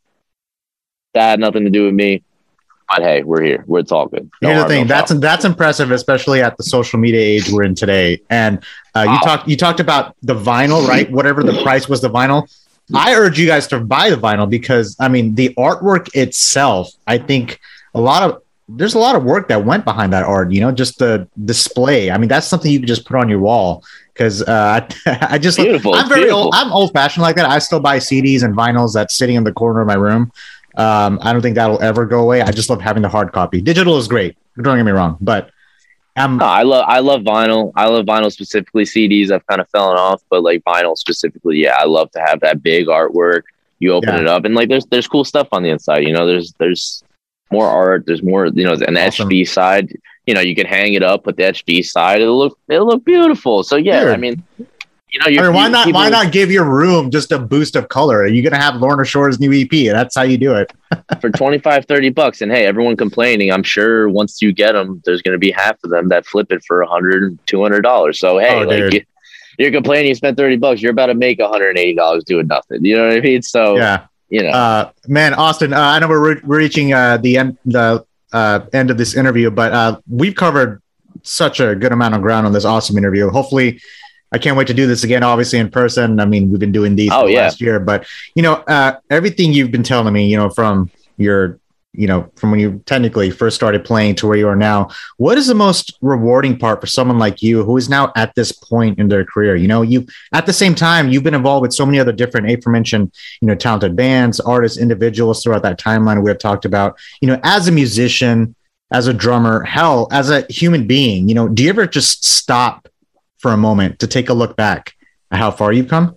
that 1.14 1.32
had 1.32 1.40
nothing 1.40 1.66
to 1.66 1.70
do 1.70 1.86
with 1.86 1.94
me. 1.94 2.24
But 2.90 3.04
hey, 3.04 3.24
we're 3.24 3.42
here. 3.42 3.64
We're 3.68 3.80
it's 3.80 3.92
all 3.92 4.08
good. 4.08 4.30
No 4.42 4.50
Here's 4.50 4.64
the 4.64 4.68
thing. 4.70 4.88
No 4.88 4.88
that's 4.88 5.14
that's 5.20 5.46
impressive, 5.46 5.92
especially 5.92 6.42
at 6.42 6.56
the 6.58 6.64
social 6.64 6.98
media 6.98 7.20
age 7.20 7.50
we're 7.50 7.64
in 7.64 7.76
today. 7.76 8.22
And 8.30 8.64
uh, 8.96 9.06
you 9.10 9.20
talked 9.28 9.50
you 9.50 9.58
talked 9.58 9.80
about 9.80 10.16
the 10.24 10.36
vinyl, 10.36 10.88
right? 10.88 11.12
Whatever 11.12 11.44
the 11.44 11.62
price 11.62 11.90
was, 11.90 12.02
the 12.02 12.10
vinyl. 12.10 12.50
I 12.94 13.16
urge 13.16 13.40
you 13.40 13.48
guys 13.48 13.68
to 13.68 13.80
buy 13.80 14.10
the 14.10 14.18
vinyl 14.18 14.50
because 14.50 14.96
I 15.00 15.08
mean 15.08 15.36
the 15.36 15.54
artwork 15.58 16.10
itself. 16.14 16.92
I 17.08 17.18
think 17.18 17.60
a 17.94 18.02
lot 18.02 18.24
of 18.24 18.42
there's 18.78 18.94
a 18.94 19.00
lot 19.00 19.16
of 19.16 19.24
work 19.24 19.48
that 19.50 19.66
went 19.66 19.86
behind 19.86 20.14
that 20.14 20.24
art. 20.24 20.52
You 20.52 20.62
know, 20.62 20.72
just 20.72 21.00
the 21.00 21.28
display. 21.46 22.12
I 22.12 22.18
mean, 22.18 22.30
that's 22.30 22.48
something 22.48 22.72
you 22.72 22.80
can 22.80 22.88
just 22.88 23.06
put 23.06 23.18
on 23.18 23.30
your 23.30 23.40
wall 23.40 23.84
because 24.14 24.42
uh, 24.44 24.88
I, 25.06 25.18
I 25.32 25.38
just 25.38 25.58
beautiful. 25.58 25.96
I'm 25.96 26.08
very 26.08 26.22
beautiful. 26.22 26.46
old. 26.46 26.56
I'm 26.56 26.72
old 26.72 26.94
fashioned 26.94 27.24
like 27.24 27.36
that. 27.36 27.50
I 27.50 27.60
still 27.60 27.80
buy 27.80 27.98
CDs 27.98 28.44
and 28.44 28.56
vinyls 28.56 28.94
that's 28.94 29.16
sitting 29.16 29.36
in 29.36 29.44
the 29.44 29.54
corner 29.54 29.82
of 29.82 29.88
my 29.88 29.96
room. 29.96 30.32
Um, 30.76 31.20
I 31.22 31.34
don't 31.34 31.42
think 31.42 31.56
that'll 31.56 31.82
ever 31.82 32.06
go 32.06 32.22
away. 32.22 32.42
I 32.42 32.52
just 32.52 32.70
love 32.70 32.82
having 32.82 33.02
the 33.02 33.10
hard 33.10 33.34
copy. 33.34 33.62
Digital 33.62 33.98
is 33.98 34.08
great. 34.08 34.38
Don't 34.62 34.78
get 34.78 34.84
me 34.84 34.92
wrong, 34.92 35.18
but 35.22 35.52
um, 36.16 36.38
no, 36.38 36.46
I 36.46 36.64
love 36.64 36.86
I 36.88 37.00
love 37.00 37.22
vinyl. 37.22 37.72
I 37.76 37.88
love 37.88 38.06
vinyl 38.06 38.32
specifically. 38.32 38.84
CDs 38.84 39.32
I've 39.32 39.46
kind 39.48 39.62
of 39.62 39.70
fallen 39.70 39.98
off, 39.98 40.22
but 40.30 40.44
like 40.44 40.64
vinyl 40.64 40.98
specifically, 40.98 41.58
yeah, 41.58 41.76
I 41.78 41.86
love 41.86 42.12
to 42.12 42.20
have 42.20 42.42
that 42.42 42.62
big 42.62 42.88
artwork. 42.88 43.44
You 43.80 43.94
open 43.94 44.10
yeah. 44.10 44.22
it 44.22 44.28
up 44.28 44.46
and 44.46 44.54
like 44.54 44.70
there's 44.70 44.86
there's 44.88 45.08
cool 45.08 45.24
stuff 45.24 45.48
on 45.52 45.64
the 45.64 45.70
inside. 45.70 46.04
You 46.04 46.14
know, 46.14 46.28
there's 46.28 46.54
there's 46.54 47.04
more 47.52 47.68
art. 47.68 48.06
There's 48.06 48.24
more. 48.24 48.48
You 48.48 48.66
know, 48.66 48.74
an 48.74 48.82
awesome. 48.82 48.98
etched 48.98 49.28
B 49.28 49.46
side. 49.46 49.94
You 50.26 50.34
know, 50.34 50.42
you 50.42 50.56
can 50.56 50.68
hang 50.68 50.94
it 50.94 51.04
up, 51.04 51.26
with 51.26 51.38
the 51.38 51.46
etched 51.46 51.66
B 51.66 51.82
side. 51.82 52.22
It'll 52.22 52.38
look 52.38 52.58
it'll 52.68 52.88
look 52.88 53.04
beautiful. 53.04 53.64
So 53.64 53.76
yeah, 53.76 54.04
Weird. 54.04 54.14
I 54.14 54.18
mean, 54.18 54.44
you 55.12 55.20
know, 55.20 55.26
I 55.26 55.46
mean, 55.48 55.54
why 55.54 55.68
not? 55.68 55.94
Why 55.94 56.10
not 56.10 56.32
give 56.32 56.52
your 56.52 56.64
room 56.64 57.12
just 57.12 57.34
a 57.34 57.40
boost 57.40 57.76
of 57.76 57.90
color? 57.90 58.20
Are 58.20 58.28
You're 58.28 58.50
gonna 58.50 58.62
have 58.62 58.78
Lorna 58.78 59.04
Shore's 59.04 59.42
new 59.42 59.52
EP, 59.52 59.72
and 59.74 59.96
that's 59.96 60.16
how 60.16 60.24
you 60.24 60.38
do 60.38 60.56
it. 60.56 60.72
for 61.22 61.30
25, 61.30 61.86
30 61.86 62.10
bucks, 62.12 62.42
and 62.42 62.52
hey, 62.52 62.66
everyone 62.66 62.96
complaining. 62.96 63.52
I'm 63.52 63.64
sure 63.64 64.08
once 64.08 64.42
you 64.42 64.54
get 64.54 64.72
them, 64.72 65.02
there's 65.04 65.22
gonna 65.22 65.38
be 65.38 65.52
half 65.52 65.78
of 65.84 65.90
them 65.90 66.08
that 66.10 66.26
flip 66.26 66.52
it 66.52 66.64
for 66.66 66.82
100 66.82 67.38
200 67.46 67.82
dollars. 67.82 68.20
So 68.20 68.38
hey, 68.38 68.64
oh, 68.64 68.64
like 68.64 68.94
you, 68.94 69.02
you're 69.58 69.72
complaining 69.72 70.08
you 70.08 70.16
spent 70.16 70.38
30 70.38 70.58
bucks, 70.58 70.82
you're 70.82 70.92
about 70.92 71.08
to 71.08 71.14
make 71.14 71.40
180 71.40 71.94
dollars 71.96 72.24
doing 72.24 72.48
nothing. 72.48 72.86
You 72.86 72.96
know 72.96 73.08
what 73.08 73.18
I 73.18 73.20
mean? 73.20 73.42
So 73.42 73.76
yeah, 73.76 74.06
you 74.32 74.44
know, 74.44 74.50
uh, 74.50 74.92
man, 75.08 75.34
Austin, 75.34 75.74
uh, 75.74 75.80
I 75.80 76.00
know 76.00 76.08
we're, 76.08 76.36
re- 76.36 76.42
reaching 76.44 76.94
uh, 76.94 77.18
the 77.18 77.38
end 77.38 77.58
the 77.66 78.06
uh, 78.32 78.62
end 78.72 78.90
of 78.90 78.98
this 78.98 79.14
interview, 79.14 79.52
but 79.52 79.74
uh, 79.74 80.00
we've 80.10 80.36
covered 80.36 80.82
such 81.22 81.60
a 81.60 81.76
good 81.76 81.92
amount 81.92 82.16
of 82.16 82.22
ground 82.22 82.48
on 82.48 82.54
this 82.54 82.64
awesome 82.64 82.98
interview. 82.98 83.30
Hopefully 83.30 83.82
I 84.32 84.38
can't 84.38 84.56
wait 84.56 84.68
to 84.68 84.74
do 84.74 84.88
this 84.88 85.04
again, 85.04 85.22
obviously 85.22 85.60
in 85.60 85.70
person. 85.70 86.22
I 86.22 86.26
mean, 86.26 86.50
we've 86.50 86.62
been 86.62 86.72
doing 86.72 86.96
these 86.96 87.12
oh, 87.14 87.28
yeah. 87.28 87.42
last 87.42 87.60
year, 87.60 87.80
but 87.80 88.08
you 88.34 88.42
know, 88.42 88.54
uh, 88.54 89.00
everything 89.10 89.52
you've 89.52 89.72
been 89.72 89.84
telling 89.84 90.14
me, 90.14 90.28
you 90.28 90.38
know, 90.38 90.50
from 90.50 90.90
your, 91.18 91.60
you 91.94 92.08
know, 92.08 92.32
from 92.36 92.52
when 92.52 92.60
you 92.60 92.82
technically 92.86 93.30
first 93.30 93.56
started 93.56 93.84
playing 93.84 94.16
to 94.16 94.28
where 94.28 94.38
you 94.38 94.48
are 94.48 94.56
now, 94.56 94.90
what 95.18 95.38
is 95.38 95.48
the 95.48 95.56
most 95.56 95.98
rewarding 96.02 96.58
part 96.58 96.80
for 96.80 96.88
someone 96.88 97.20
like 97.20 97.42
you 97.42 97.64
who 97.64 97.76
is 97.76 97.90
now 97.90 98.14
at 98.16 98.34
this 98.36 98.52
point 98.52 98.98
in 98.98 99.10
their 99.10 99.26
career? 99.26 99.56
You 99.56 99.68
know, 99.68 99.82
you 99.82 100.06
at 100.34 100.46
the 100.46 100.54
same 100.54 100.74
time, 100.74 101.10
you've 101.10 101.24
been 101.24 101.34
involved 101.34 101.64
with 101.64 101.74
so 101.74 101.86
many 101.86 102.00
other 102.00 102.14
different 102.14 102.50
aforementioned, 102.50 103.12
you 103.42 103.48
know, 103.48 103.56
talented 103.56 103.96
bands, 103.96 104.40
artists, 104.40 104.78
individuals 104.78 105.44
throughout 105.44 105.64
that 105.64 105.80
timeline 105.80 106.24
we 106.24 106.30
have 106.30 106.40
talked 106.40 106.64
about. 106.64 106.98
You 107.22 107.28
know, 107.28 107.40
as 107.44 107.68
a 107.68 107.72
musician, 107.72 108.56
as 108.92 109.08
a 109.08 109.14
drummer, 109.14 109.64
hell, 109.64 110.08
as 110.12 110.30
a 110.30 110.46
human 110.50 110.88
being, 110.88 111.28
you 111.28 111.36
know, 111.36 111.50
do 111.50 111.64
you 111.64 111.70
ever 111.70 111.88
just 111.88 112.24
stop 112.24 112.88
for 113.38 113.52
a 113.52 113.58
moment 113.58 114.00
to 114.00 114.08
take 114.08 114.30
a 114.30 114.34
look 114.34 114.56
back 114.56 114.94
at 115.30 115.40
how 115.40 115.52
far 115.52 115.74
you've 115.74 115.90
come? 115.90 116.16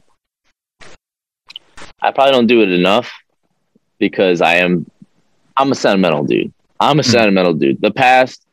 I 2.01 2.11
probably 2.13 2.33
don't 2.33 2.47
do 2.47 2.63
it 2.63 2.71
enough 2.71 3.11
because 3.99 4.41
I 4.43 4.57
am 4.57 4.87
I'm 5.57 5.73
a 5.73 5.75
sentimental 5.75 6.25
dude. 6.25 6.53
I'm 6.81 6.99
a 6.99 7.03
mm. 7.03 7.11
sentimental 7.11 7.55
dude. 7.55 7.81
The 7.81 7.91
past 7.91 8.47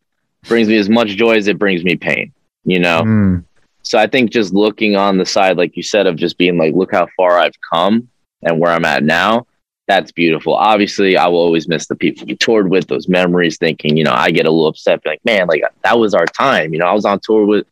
brings 0.47 0.67
me 0.67 0.77
as 0.77 0.89
much 0.89 1.09
joy 1.09 1.35
as 1.35 1.47
it 1.47 1.59
brings 1.59 1.83
me 1.83 1.95
pain, 1.95 2.33
you 2.63 2.79
know? 2.79 3.01
Mm. 3.03 3.45
So 3.83 3.97
I 3.97 4.07
think 4.07 4.31
just 4.31 4.53
looking 4.53 4.95
on 4.95 5.17
the 5.17 5.25
side, 5.25 5.57
like 5.57 5.75
you 5.75 5.83
said, 5.83 6.07
of 6.07 6.15
just 6.15 6.37
being 6.37 6.57
like, 6.57 6.73
look 6.73 6.91
how 6.91 7.07
far 7.17 7.39
I've 7.39 7.55
come 7.73 8.07
and 8.43 8.59
where 8.59 8.71
I'm 8.71 8.85
at 8.85 9.03
now, 9.03 9.47
that's 9.87 10.11
beautiful. 10.11 10.53
Obviously, 10.53 11.17
I 11.17 11.27
will 11.27 11.39
always 11.39 11.67
miss 11.67 11.87
the 11.87 11.95
people 11.95 12.25
we 12.25 12.37
toured 12.37 12.69
with, 12.69 12.87
those 12.87 13.09
memories, 13.09 13.57
thinking, 13.57 13.97
you 13.97 14.03
know, 14.03 14.13
I 14.13 14.31
get 14.31 14.45
a 14.45 14.51
little 14.51 14.67
upset, 14.67 15.01
like, 15.05 15.23
man, 15.25 15.47
like 15.47 15.63
that 15.83 15.99
was 15.99 16.13
our 16.13 16.25
time. 16.25 16.73
You 16.73 16.79
know, 16.79 16.85
I 16.85 16.93
was 16.93 17.05
on 17.05 17.19
tour 17.21 17.45
with 17.45 17.65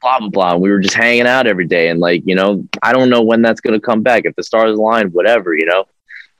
blah 0.00 0.20
blah 0.20 0.28
blah. 0.28 0.52
And 0.52 0.62
we 0.62 0.70
were 0.70 0.78
just 0.78 0.94
hanging 0.94 1.26
out 1.26 1.46
every 1.46 1.66
day, 1.66 1.88
and 1.88 2.00
like 2.00 2.22
you 2.24 2.34
know, 2.34 2.66
I 2.82 2.92
don't 2.92 3.10
know 3.10 3.22
when 3.22 3.42
that's 3.42 3.60
going 3.60 3.78
to 3.78 3.84
come 3.84 4.02
back. 4.02 4.24
If 4.24 4.36
the 4.36 4.42
stars 4.42 4.78
align, 4.78 5.10
whatever, 5.10 5.54
you 5.54 5.66
know, 5.66 5.84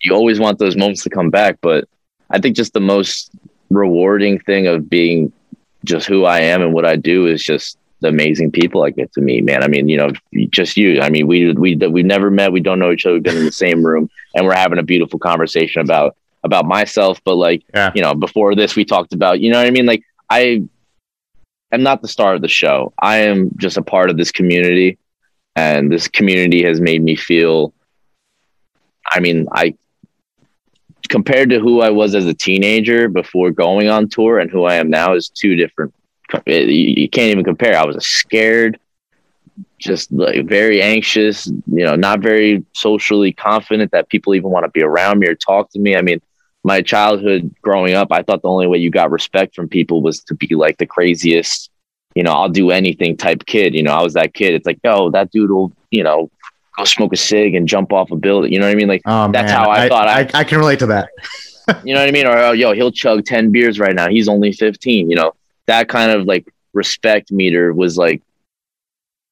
you 0.00 0.14
always 0.14 0.38
want 0.38 0.58
those 0.58 0.76
moments 0.76 1.02
to 1.04 1.10
come 1.10 1.30
back. 1.30 1.58
But 1.60 1.88
I 2.30 2.38
think 2.38 2.56
just 2.56 2.72
the 2.72 2.80
most 2.80 3.30
rewarding 3.70 4.38
thing 4.40 4.66
of 4.66 4.88
being 4.88 5.32
just 5.84 6.06
who 6.06 6.24
I 6.24 6.40
am 6.40 6.62
and 6.62 6.72
what 6.72 6.84
I 6.84 6.96
do 6.96 7.26
is 7.26 7.42
just 7.42 7.78
the 8.00 8.08
amazing 8.08 8.50
people 8.50 8.82
I 8.82 8.90
get 8.90 9.12
to 9.14 9.20
meet, 9.20 9.44
man. 9.44 9.62
I 9.62 9.68
mean, 9.68 9.88
you 9.88 9.96
know, 9.96 10.10
just 10.50 10.76
you. 10.76 11.00
I 11.00 11.08
mean, 11.08 11.26
we 11.26 11.52
we 11.52 11.76
we 11.76 12.02
never 12.02 12.30
met. 12.30 12.52
We 12.52 12.60
don't 12.60 12.78
know 12.78 12.92
each 12.92 13.06
other. 13.06 13.14
We've 13.14 13.22
been 13.22 13.38
in 13.38 13.44
the 13.44 13.52
same 13.52 13.84
room, 13.84 14.10
and 14.34 14.44
we're 14.44 14.54
having 14.54 14.78
a 14.78 14.82
beautiful 14.82 15.18
conversation 15.18 15.80
about 15.80 16.16
about 16.44 16.66
myself. 16.66 17.20
But 17.24 17.36
like, 17.36 17.62
yeah. 17.74 17.92
you 17.94 18.02
know, 18.02 18.14
before 18.14 18.54
this, 18.54 18.76
we 18.76 18.84
talked 18.84 19.14
about, 19.14 19.40
you 19.40 19.50
know 19.50 19.58
what 19.58 19.66
I 19.66 19.70
mean? 19.70 19.86
Like, 19.86 20.02
I 20.28 20.62
am 21.72 21.82
not 21.82 22.02
the 22.02 22.08
star 22.08 22.34
of 22.34 22.42
the 22.42 22.48
show. 22.48 22.92
I 22.98 23.18
am 23.18 23.50
just 23.56 23.76
a 23.76 23.82
part 23.82 24.10
of 24.10 24.16
this 24.16 24.30
community, 24.30 24.98
and 25.54 25.90
this 25.90 26.08
community 26.08 26.62
has 26.64 26.80
made 26.80 27.02
me 27.02 27.16
feel. 27.16 27.72
I 29.08 29.20
mean, 29.20 29.46
I 29.52 29.74
compared 31.06 31.50
to 31.50 31.60
who 31.60 31.80
I 31.80 31.90
was 31.90 32.14
as 32.14 32.26
a 32.26 32.34
teenager 32.34 33.08
before 33.08 33.50
going 33.50 33.88
on 33.88 34.08
tour 34.08 34.38
and 34.38 34.50
who 34.50 34.64
I 34.64 34.74
am 34.74 34.90
now 34.90 35.14
is 35.14 35.28
two 35.28 35.54
different. 35.54 35.94
You 36.46 37.08
can't 37.08 37.30
even 37.30 37.44
compare. 37.44 37.76
I 37.76 37.86
was 37.86 38.04
scared, 38.04 38.78
just 39.78 40.10
like 40.10 40.46
very 40.46 40.82
anxious, 40.82 41.46
you 41.46 41.84
know, 41.84 41.94
not 41.94 42.20
very 42.20 42.64
socially 42.72 43.32
confident 43.32 43.92
that 43.92 44.08
people 44.08 44.34
even 44.34 44.50
want 44.50 44.64
to 44.64 44.70
be 44.70 44.82
around 44.82 45.18
me 45.18 45.28
or 45.28 45.34
talk 45.34 45.70
to 45.70 45.78
me. 45.78 45.96
I 45.96 46.02
mean, 46.02 46.20
my 46.64 46.82
childhood 46.82 47.54
growing 47.62 47.94
up, 47.94 48.08
I 48.10 48.22
thought 48.22 48.42
the 48.42 48.48
only 48.48 48.66
way 48.66 48.78
you 48.78 48.90
got 48.90 49.12
respect 49.12 49.54
from 49.54 49.68
people 49.68 50.02
was 50.02 50.20
to 50.24 50.34
be 50.34 50.54
like 50.56 50.78
the 50.78 50.86
craziest, 50.86 51.70
you 52.16 52.24
know, 52.24 52.32
I'll 52.32 52.48
do 52.48 52.70
anything 52.72 53.16
type 53.16 53.46
kid. 53.46 53.74
You 53.74 53.84
know, 53.84 53.92
I 53.92 54.02
was 54.02 54.14
that 54.14 54.34
kid. 54.34 54.54
It's 54.54 54.66
like, 54.66 54.80
oh, 54.84 55.10
that 55.10 55.30
dude 55.30 55.50
will, 55.50 55.72
you 55.92 56.02
know, 56.02 56.30
go 56.76 56.84
smoke 56.84 57.12
a 57.12 57.16
cig 57.16 57.54
and 57.54 57.66
jump 57.66 57.92
off 57.92 58.10
a 58.10 58.16
building. 58.16 58.52
You 58.52 58.60
know 58.60 58.66
what 58.66 58.72
I 58.72 58.76
mean? 58.76 58.88
Like 58.88 59.02
oh, 59.06 59.30
that's 59.32 59.50
man. 59.50 59.60
how 59.60 59.70
I, 59.70 59.84
I 59.84 59.88
thought. 59.88 60.08
I, 60.08 60.20
I, 60.20 60.30
I 60.40 60.44
can 60.44 60.58
relate 60.58 60.78
to 60.80 60.86
that. 60.86 61.10
you 61.84 61.94
know 61.94 62.00
what 62.00 62.08
I 62.08 62.12
mean? 62.12 62.26
Or 62.26 62.38
oh, 62.38 62.52
yo, 62.52 62.72
he'll 62.72 62.92
chug 62.92 63.24
ten 63.24 63.50
beers 63.50 63.78
right 63.78 63.94
now. 63.94 64.08
He's 64.08 64.28
only 64.28 64.52
fifteen. 64.52 65.10
You 65.10 65.16
know, 65.16 65.32
that 65.66 65.88
kind 65.88 66.10
of 66.10 66.26
like 66.26 66.46
respect 66.72 67.32
meter 67.32 67.72
was 67.72 67.96
like 67.96 68.22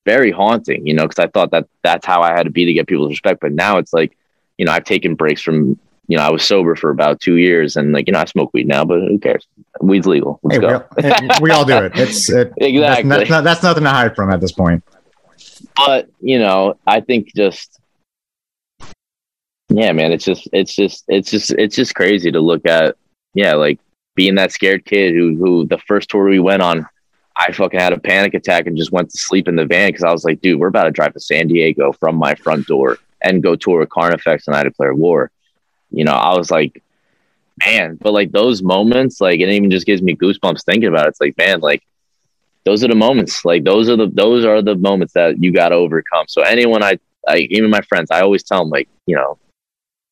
very 0.04 0.30
haunting. 0.30 0.86
You 0.86 0.94
know, 0.94 1.04
because 1.06 1.22
I 1.22 1.28
thought 1.28 1.50
that 1.52 1.68
that's 1.82 2.06
how 2.06 2.22
I 2.22 2.30
had 2.30 2.44
to 2.44 2.50
be 2.50 2.64
to 2.64 2.72
get 2.72 2.86
people's 2.86 3.10
respect. 3.10 3.40
But 3.40 3.52
now 3.52 3.78
it's 3.78 3.92
like, 3.92 4.16
you 4.58 4.64
know, 4.64 4.72
I've 4.72 4.84
taken 4.84 5.14
breaks 5.14 5.42
from 5.42 5.78
you 6.06 6.18
know, 6.18 6.22
I 6.22 6.30
was 6.30 6.46
sober 6.46 6.76
for 6.76 6.90
about 6.90 7.20
two 7.20 7.36
years, 7.36 7.76
and 7.76 7.92
like 7.92 8.06
you 8.06 8.12
know, 8.12 8.18
I 8.18 8.24
smoke 8.26 8.50
weed 8.52 8.66
now, 8.66 8.84
but 8.84 9.00
who 9.00 9.18
cares? 9.18 9.46
Weed's 9.80 10.06
legal. 10.06 10.38
Let's 10.42 10.56
hey, 10.56 10.60
go. 10.60 10.84
We 10.96 11.10
all, 11.10 11.40
we 11.40 11.50
all, 11.50 11.64
do 11.64 11.78
it. 11.78 11.92
It's 11.94 12.28
it, 12.30 12.52
exactly 12.58 13.08
that's, 13.08 13.28
that's 13.28 13.62
nothing 13.62 13.84
to 13.84 13.90
hide 13.90 14.14
from 14.14 14.30
at 14.30 14.40
this 14.40 14.52
point. 14.52 14.84
But 15.76 16.08
you 16.20 16.38
know, 16.38 16.78
I 16.86 17.00
think 17.00 17.34
just 17.34 17.80
yeah, 19.68 19.92
man, 19.92 20.12
it's 20.12 20.24
just 20.24 20.48
it's 20.52 20.74
just 20.74 21.04
it's 21.08 21.30
just 21.30 21.50
it's 21.52 21.76
just 21.76 21.94
crazy 21.94 22.30
to 22.30 22.40
look 22.40 22.66
at. 22.66 22.96
Yeah, 23.34 23.54
like 23.54 23.80
being 24.14 24.36
that 24.36 24.52
scared 24.52 24.84
kid 24.84 25.14
who 25.14 25.36
who 25.36 25.66
the 25.66 25.78
first 25.78 26.08
tour 26.10 26.24
we 26.24 26.38
went 26.38 26.62
on, 26.62 26.86
I 27.36 27.52
fucking 27.52 27.80
had 27.80 27.92
a 27.92 27.98
panic 27.98 28.34
attack 28.34 28.66
and 28.66 28.76
just 28.76 28.92
went 28.92 29.10
to 29.10 29.18
sleep 29.18 29.48
in 29.48 29.56
the 29.56 29.66
van 29.66 29.88
because 29.88 30.04
I 30.04 30.12
was 30.12 30.24
like, 30.24 30.40
dude, 30.40 30.60
we're 30.60 30.68
about 30.68 30.84
to 30.84 30.90
drive 30.92 31.14
to 31.14 31.20
San 31.20 31.48
Diego 31.48 31.92
from 31.92 32.16
my 32.16 32.34
front 32.36 32.66
door 32.66 32.98
and 33.22 33.42
go 33.42 33.56
tour 33.56 33.80
with 33.80 33.88
Carnifex 33.88 34.46
and 34.46 34.56
I 34.56 34.62
declare 34.62 34.94
war. 34.94 35.30
You 35.90 36.04
know, 36.04 36.12
I 36.12 36.36
was 36.36 36.50
like, 36.50 36.82
man, 37.64 37.98
but 38.00 38.12
like 38.12 38.30
those 38.30 38.62
moments, 38.62 39.20
like 39.20 39.40
it 39.40 39.48
even 39.48 39.70
just 39.70 39.86
gives 39.86 40.02
me 40.02 40.14
goosebumps 40.14 40.64
thinking 40.64 40.88
about 40.88 41.06
it. 41.06 41.10
It's 41.10 41.20
like, 41.20 41.36
man, 41.36 41.60
like 41.60 41.82
those 42.64 42.82
are 42.82 42.88
the 42.88 42.94
moments. 42.94 43.44
Like 43.44 43.64
those 43.64 43.88
are 43.88 43.96
the 43.96 44.10
those 44.12 44.44
are 44.44 44.62
the 44.62 44.76
moments 44.76 45.14
that 45.14 45.42
you 45.42 45.52
got 45.52 45.70
to 45.70 45.76
overcome. 45.76 46.26
So 46.28 46.42
anyone 46.42 46.82
I, 46.82 46.98
I 47.28 47.38
even 47.50 47.70
my 47.70 47.80
friends, 47.82 48.10
I 48.10 48.22
always 48.22 48.42
tell 48.42 48.60
them 48.60 48.70
like, 48.70 48.88
you 49.06 49.16
know, 49.16 49.38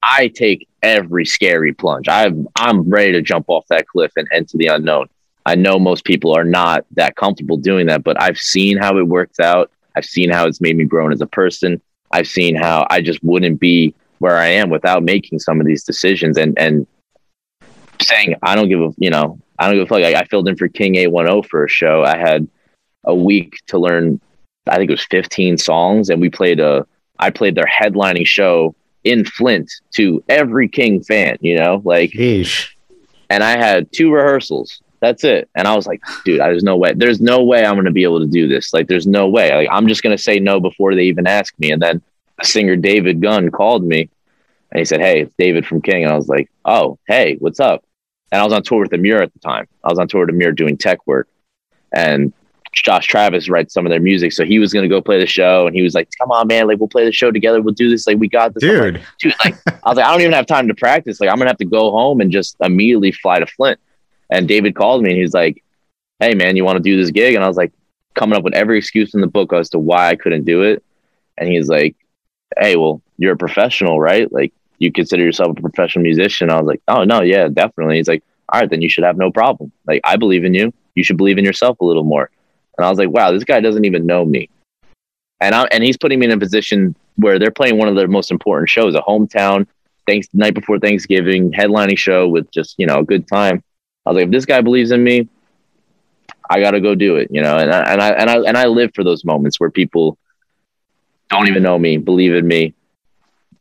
I 0.03 0.28
take 0.28 0.68
every 0.82 1.24
scary 1.24 1.72
plunge. 1.72 2.09
I'm 2.09 2.46
I'm 2.57 2.88
ready 2.88 3.12
to 3.12 3.22
jump 3.22 3.46
off 3.48 3.66
that 3.68 3.86
cliff 3.88 4.12
and 4.16 4.28
into 4.32 4.57
the 4.57 4.66
unknown. 4.66 5.07
I 5.44 5.55
know 5.55 5.78
most 5.78 6.05
people 6.05 6.36
are 6.36 6.44
not 6.44 6.84
that 6.92 7.16
comfortable 7.16 7.57
doing 7.57 7.86
that, 7.86 8.05
but 8.05 8.20
I've 8.20 8.38
seen 8.38 8.76
how 8.76 8.96
it 8.98 9.07
works 9.07 9.40
out. 9.40 9.70
I've 9.96 10.05
seen 10.05 10.30
how 10.30 10.46
it's 10.46 10.61
made 10.61 10.76
me 10.76 10.84
grow 10.84 11.11
as 11.11 11.20
a 11.20 11.26
person. 11.26 11.80
I've 12.11 12.28
seen 12.28 12.55
how 12.55 12.86
I 12.90 13.00
just 13.00 13.22
wouldn't 13.24 13.59
be 13.59 13.94
where 14.18 14.36
I 14.36 14.48
am 14.48 14.70
without 14.70 15.03
making 15.03 15.40
some 15.40 15.61
of 15.61 15.66
these 15.66 15.84
decisions 15.84 16.36
and 16.36 16.57
and 16.59 16.86
saying 18.00 18.36
I 18.42 18.55
don't 18.55 18.68
give 18.68 18.80
a 18.80 18.90
you 18.98 19.11
know 19.11 19.38
I 19.59 19.66
don't 19.66 19.76
give 19.76 19.84
a 19.84 19.86
fuck. 19.86 20.03
I, 20.03 20.20
I 20.20 20.24
filled 20.24 20.48
in 20.48 20.57
for 20.57 20.68
King 20.68 20.96
810 20.96 21.48
for 21.48 21.64
a 21.64 21.68
show. 21.68 22.03
I 22.05 22.16
had 22.16 22.48
a 23.05 23.14
week 23.14 23.61
to 23.68 23.78
learn. 23.78 24.20
I 24.66 24.76
think 24.76 24.90
it 24.90 24.94
was 24.94 25.07
15 25.11 25.59
songs, 25.59 26.09
and 26.11 26.20
we 26.20 26.30
played 26.30 26.61
a. 26.61 26.86
I 27.18 27.30
played 27.30 27.55
their 27.55 27.66
headlining 27.66 28.26
show 28.26 28.74
in 29.05 29.24
Flint 29.24 29.70
to 29.92 30.22
every 30.28 30.68
King 30.68 31.03
fan. 31.03 31.36
You 31.40 31.57
know, 31.59 31.82
like, 31.84 32.14
and 33.30 33.42
I 33.42 33.57
had 33.57 33.92
two 33.92 34.12
rehearsals. 34.12 34.82
That's 35.00 35.24
it. 35.24 35.48
And 35.57 35.66
I 35.66 35.74
was 35.74 35.86
like, 35.86 36.00
dude, 36.24 36.38
there's 36.38 36.62
no 36.62 36.76
way. 36.76 36.92
There's 36.94 37.20
no 37.20 37.42
way 37.42 37.64
I'm 37.64 37.74
going 37.74 37.86
to 37.86 37.90
be 37.90 38.05
able 38.05 38.20
to 38.20 38.26
do 38.26 38.46
this. 38.46 38.72
Like, 38.72 38.86
there's 38.86 39.07
no 39.07 39.26
way. 39.26 39.53
Like, 39.53 39.68
I'm 39.70 39.88
just 39.88 40.03
going 40.05 40.16
to 40.16 40.22
say 40.22 40.38
no 40.38 40.61
before 40.61 40.94
they 40.94 41.03
even 41.05 41.26
ask 41.26 41.53
me. 41.59 41.72
And 41.72 41.82
then 41.82 42.00
the 42.38 42.46
singer 42.46 42.76
David 42.76 43.20
Gunn 43.20 43.50
called 43.50 43.82
me 43.82 44.09
and 44.70 44.78
he 44.78 44.84
said, 44.84 45.00
Hey, 45.00 45.22
it's 45.22 45.34
David 45.36 45.66
from 45.66 45.82
King. 45.82 46.05
And 46.05 46.12
I 46.12 46.16
was 46.16 46.28
like, 46.28 46.50
Oh, 46.64 46.98
hey, 47.09 47.36
what's 47.40 47.59
up? 47.59 47.84
And 48.33 48.41
I 48.41 48.45
was 48.45 48.53
on 48.53 48.62
tour 48.62 48.80
with 48.80 48.91
Emmure 48.91 49.22
at 49.22 49.33
the 49.33 49.39
time. 49.39 49.68
I 49.85 49.91
was 49.91 49.99
on 49.99 50.09
tour 50.09 50.26
with 50.26 50.35
Emmure 50.35 50.57
doing 50.57 50.78
tech 50.78 51.07
work. 51.07 51.28
And 51.95 52.33
Josh 52.72 53.07
Travis 53.07 53.51
writes 53.51 53.74
some 53.74 53.85
of 53.85 53.91
their 53.91 54.01
music. 54.01 54.33
So 54.33 54.45
he 54.45 54.59
was 54.59 54.72
going 54.72 54.85
to 54.85 54.89
go 54.89 55.03
play 55.03 55.18
the 55.18 55.26
show. 55.26 55.66
And 55.66 55.76
he 55.76 55.83
was 55.83 55.95
like, 55.95 56.09
Come 56.18 56.30
on, 56.30 56.49
man. 56.49 56.66
Like, 56.66 56.78
we'll 56.78 56.89
play 56.89 57.05
the 57.05 57.12
show 57.12 57.30
together. 57.30 57.61
We'll 57.61 57.74
do 57.74 57.91
this. 57.91 58.07
Like, 58.07 58.16
we 58.16 58.28
got 58.28 58.55
this. 58.55 58.62
Dude. 58.62 58.95
like, 58.95 59.03
dude, 59.20 59.35
like, 59.45 59.57
I 59.66 59.89
was 59.91 59.97
like, 59.97 60.07
I 60.07 60.11
don't 60.11 60.22
even 60.22 60.33
have 60.33 60.47
time 60.47 60.66
to 60.68 60.74
practice. 60.74 61.20
Like, 61.20 61.28
I'm 61.28 61.37
going 61.37 61.47
to 61.47 61.51
have 61.51 61.59
to 61.59 61.66
go 61.66 61.91
home 61.91 62.22
and 62.22 62.33
just 62.33 62.57
immediately 62.61 63.12
fly 63.12 63.39
to 63.39 63.47
Flint. 63.47 63.78
And 64.30 64.49
David 64.49 64.74
called 64.74 65.03
me 65.03 65.11
and 65.11 65.20
he's 65.20 65.35
like, 65.35 65.62
Hey, 66.18 66.35
man, 66.35 66.57
you 66.57 66.64
want 66.64 66.78
to 66.78 66.83
do 66.83 66.97
this 66.97 67.11
gig? 67.11 67.35
And 67.35 67.45
I 67.45 67.49
was 67.49 67.57
like, 67.59 67.72
coming 68.14 68.37
up 68.37 68.45
with 68.45 68.55
every 68.55 68.78
excuse 68.78 69.14
in 69.14 69.20
the 69.20 69.26
book 69.26 69.53
as 69.53 69.70
to 69.70 69.78
why 69.78 70.09
I 70.09 70.16
couldn't 70.16 70.45
do 70.45 70.62
it. 70.62 70.83
And 71.37 71.49
he's 71.51 71.68
like, 71.68 71.97
Hey, 72.59 72.76
well, 72.76 73.03
you're 73.18 73.35
a 73.35 73.37
professional, 73.37 74.01
right? 74.01 74.33
Like, 74.33 74.55
you 74.79 74.93
consider 74.93 75.23
yourself 75.23 75.57
a 75.57 75.61
professional 75.61 76.03
musician. 76.03 76.51
I 76.51 76.59
was 76.59 76.66
like, 76.66 76.83
Oh, 76.89 77.05
no, 77.05 77.23
yeah, 77.23 77.49
definitely. 77.49 77.97
He's 77.97 78.09
like, 78.09 78.23
All 78.49 78.61
right, 78.61 78.70
then 78.70 78.83
you 78.83 78.89
should 78.89 79.05
have 79.05 79.16
no 79.16 79.31
problem. 79.31 79.73
Like, 79.87 80.01
I 80.05 80.16
believe 80.16 80.45
in 80.45 80.55
you. 80.55 80.73
You 80.95 81.05
should 81.05 81.16
believe 81.16 81.39
in 81.39 81.45
yourself 81.45 81.81
a 81.81 81.85
little 81.85 82.05
more. 82.05 82.31
And 82.77 82.87
I 82.87 82.91
was 82.91 82.99
like, 82.99 83.11
Wow, 83.11 83.33
this 83.33 83.45
guy 83.45 83.61
doesn't 83.61 83.85
even 83.85 84.07
know 84.07 84.25
me. 84.25 84.49
And 85.41 85.55
I, 85.55 85.64
and 85.73 85.83
he's 85.83 85.97
putting 85.97 86.18
me 86.18 86.27
in 86.27 86.33
a 86.33 86.39
position 86.39 86.95
where 87.16 87.39
they're 87.39 87.51
playing 87.51 87.79
one 87.79 87.89
of 87.89 87.97
their 87.97 88.09
most 88.09 88.31
important 88.31 88.68
shows, 88.68 88.95
a 88.95 89.01
hometown, 89.01 89.66
thanks 90.07 90.29
night 90.33 90.55
before 90.55 90.79
Thanksgiving, 90.79 91.53
headlining 91.53 91.99
show 91.99 92.29
with 92.29 92.51
just, 92.51 92.77
you 92.79 92.87
know, 92.87 93.01
a 93.01 93.05
good 93.05 93.27
time. 93.27 93.62
I 94.07 94.11
was 94.11 94.16
like, 94.16 94.25
if 94.27 94.31
this 94.31 94.47
guy 94.47 94.61
believes 94.61 94.91
in 94.91 95.03
me, 95.03 95.29
I 96.49 96.61
got 96.61 96.73
to 96.73 96.81
go 96.81 96.95
do 96.95 97.16
it, 97.16 97.29
you 97.31 97.43
know. 97.43 97.57
And 97.57 97.73
I, 97.73 97.81
and 97.93 98.03
I 98.03 98.09
and 98.11 98.31
I 98.31 98.37
and 98.49 98.59
I 98.59 98.66
live 98.66 98.93
for 98.95 99.05
those 99.05 99.25
moments 99.25 99.59
where 99.61 99.70
people 99.70 100.18
don't 101.29 101.49
even 101.49 101.62
know 101.62 101.79
me, 101.79 101.97
believe 101.97 102.35
in 102.35 102.47
me, 102.47 102.75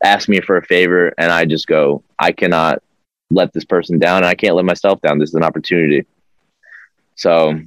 ask 0.04 0.28
me 0.28 0.42
for 0.42 0.58
a 0.58 0.66
favor, 0.66 1.14
and 1.18 1.32
I 1.32 1.46
just 1.46 1.68
go, 1.68 2.04
I 2.20 2.32
cannot 2.32 2.82
let 3.30 3.54
this 3.54 3.66
person 3.66 4.00
down, 4.00 4.18
and 4.18 4.26
I 4.26 4.36
can't 4.36 4.56
let 4.56 4.66
myself 4.66 5.02
down. 5.02 5.20
This 5.20 5.30
is 5.30 5.36
an 5.36 5.44
opportunity. 5.44 6.06
So 7.16 7.60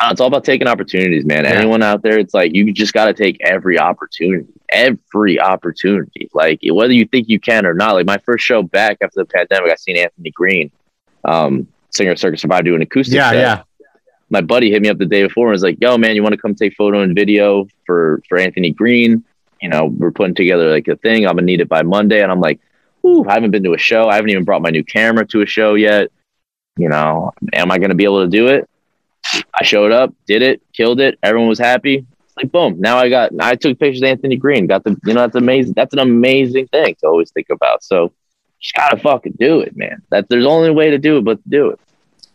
uh, 0.00 0.08
it's 0.12 0.20
all 0.20 0.28
about 0.28 0.44
taking 0.44 0.68
opportunities, 0.68 1.24
man. 1.24 1.44
Yeah. 1.44 1.50
Anyone 1.50 1.82
out 1.82 2.02
there, 2.02 2.18
it's 2.18 2.34
like 2.34 2.54
you 2.54 2.72
just 2.72 2.92
got 2.92 3.06
to 3.06 3.14
take 3.14 3.38
every 3.40 3.78
opportunity, 3.78 4.46
every 4.68 5.40
opportunity. 5.40 6.28
Like 6.32 6.60
whether 6.70 6.92
you 6.92 7.04
think 7.06 7.28
you 7.28 7.40
can 7.40 7.66
or 7.66 7.74
not. 7.74 7.94
Like 7.94 8.06
my 8.06 8.18
first 8.18 8.44
show 8.44 8.62
back 8.62 8.98
after 9.02 9.20
the 9.20 9.24
pandemic, 9.24 9.72
I 9.72 9.76
seen 9.76 9.96
Anthony 9.96 10.30
Green, 10.30 10.70
um, 11.24 11.66
singer 11.90 12.12
of 12.12 12.18
Circa 12.18 12.36
Survive, 12.36 12.64
do 12.64 12.76
an 12.76 12.82
acoustic. 12.82 13.16
Yeah, 13.16 13.30
set. 13.30 13.36
yeah. 13.36 13.62
My 14.30 14.40
buddy 14.40 14.70
hit 14.70 14.82
me 14.82 14.88
up 14.88 14.98
the 14.98 15.06
day 15.06 15.26
before 15.26 15.46
and 15.46 15.52
was 15.52 15.62
like, 15.62 15.78
"Yo, 15.80 15.96
man, 15.96 16.14
you 16.14 16.22
want 16.22 16.34
to 16.34 16.40
come 16.40 16.54
take 16.54 16.74
photo 16.74 17.00
and 17.00 17.14
video 17.14 17.66
for 17.86 18.22
for 18.28 18.38
Anthony 18.38 18.70
Green? 18.70 19.24
You 19.60 19.68
know, 19.68 19.86
we're 19.86 20.12
putting 20.12 20.34
together 20.34 20.70
like 20.70 20.88
a 20.88 20.96
thing. 20.96 21.26
I'm 21.26 21.34
gonna 21.34 21.42
need 21.42 21.60
it 21.60 21.68
by 21.68 21.82
Monday." 21.82 22.22
And 22.22 22.30
I'm 22.30 22.40
like, 22.40 22.60
"Ooh, 23.04 23.24
I 23.28 23.34
haven't 23.34 23.50
been 23.50 23.64
to 23.64 23.74
a 23.74 23.78
show. 23.78 24.08
I 24.08 24.16
haven't 24.16 24.30
even 24.30 24.44
brought 24.44 24.62
my 24.62 24.70
new 24.70 24.84
camera 24.84 25.26
to 25.28 25.42
a 25.42 25.46
show 25.46 25.74
yet. 25.74 26.10
You 26.76 26.88
know, 26.88 27.32
am 27.52 27.70
I 27.70 27.78
gonna 27.78 27.94
be 27.94 28.04
able 28.04 28.22
to 28.22 28.30
do 28.30 28.48
it?" 28.48 28.68
I 29.54 29.64
showed 29.64 29.92
up, 29.92 30.14
did 30.26 30.42
it, 30.42 30.62
killed 30.72 31.00
it. 31.00 31.18
Everyone 31.22 31.48
was 31.48 31.58
happy. 31.58 32.06
It's 32.24 32.36
like 32.36 32.52
boom. 32.52 32.80
Now 32.80 32.98
I 32.98 33.08
got. 33.08 33.32
I 33.40 33.54
took 33.54 33.78
pictures 33.78 34.02
of 34.02 34.08
Anthony 34.08 34.36
Green. 34.36 34.66
Got 34.66 34.84
the. 34.84 34.96
You 35.04 35.14
know, 35.14 35.22
that's 35.22 35.36
amazing. 35.36 35.74
That's 35.74 35.92
an 35.92 35.98
amazing 35.98 36.68
thing 36.68 36.94
to 37.00 37.06
always 37.06 37.30
think 37.30 37.48
about. 37.50 37.82
So, 37.82 38.12
just 38.60 38.74
gotta 38.74 38.96
fucking 38.96 39.36
do 39.38 39.60
it, 39.60 39.76
man. 39.76 40.02
That 40.10 40.28
there's 40.28 40.46
only 40.46 40.70
way 40.70 40.90
to 40.90 40.98
do 40.98 41.18
it, 41.18 41.24
but 41.24 41.38
do 41.48 41.70
it. 41.70 41.80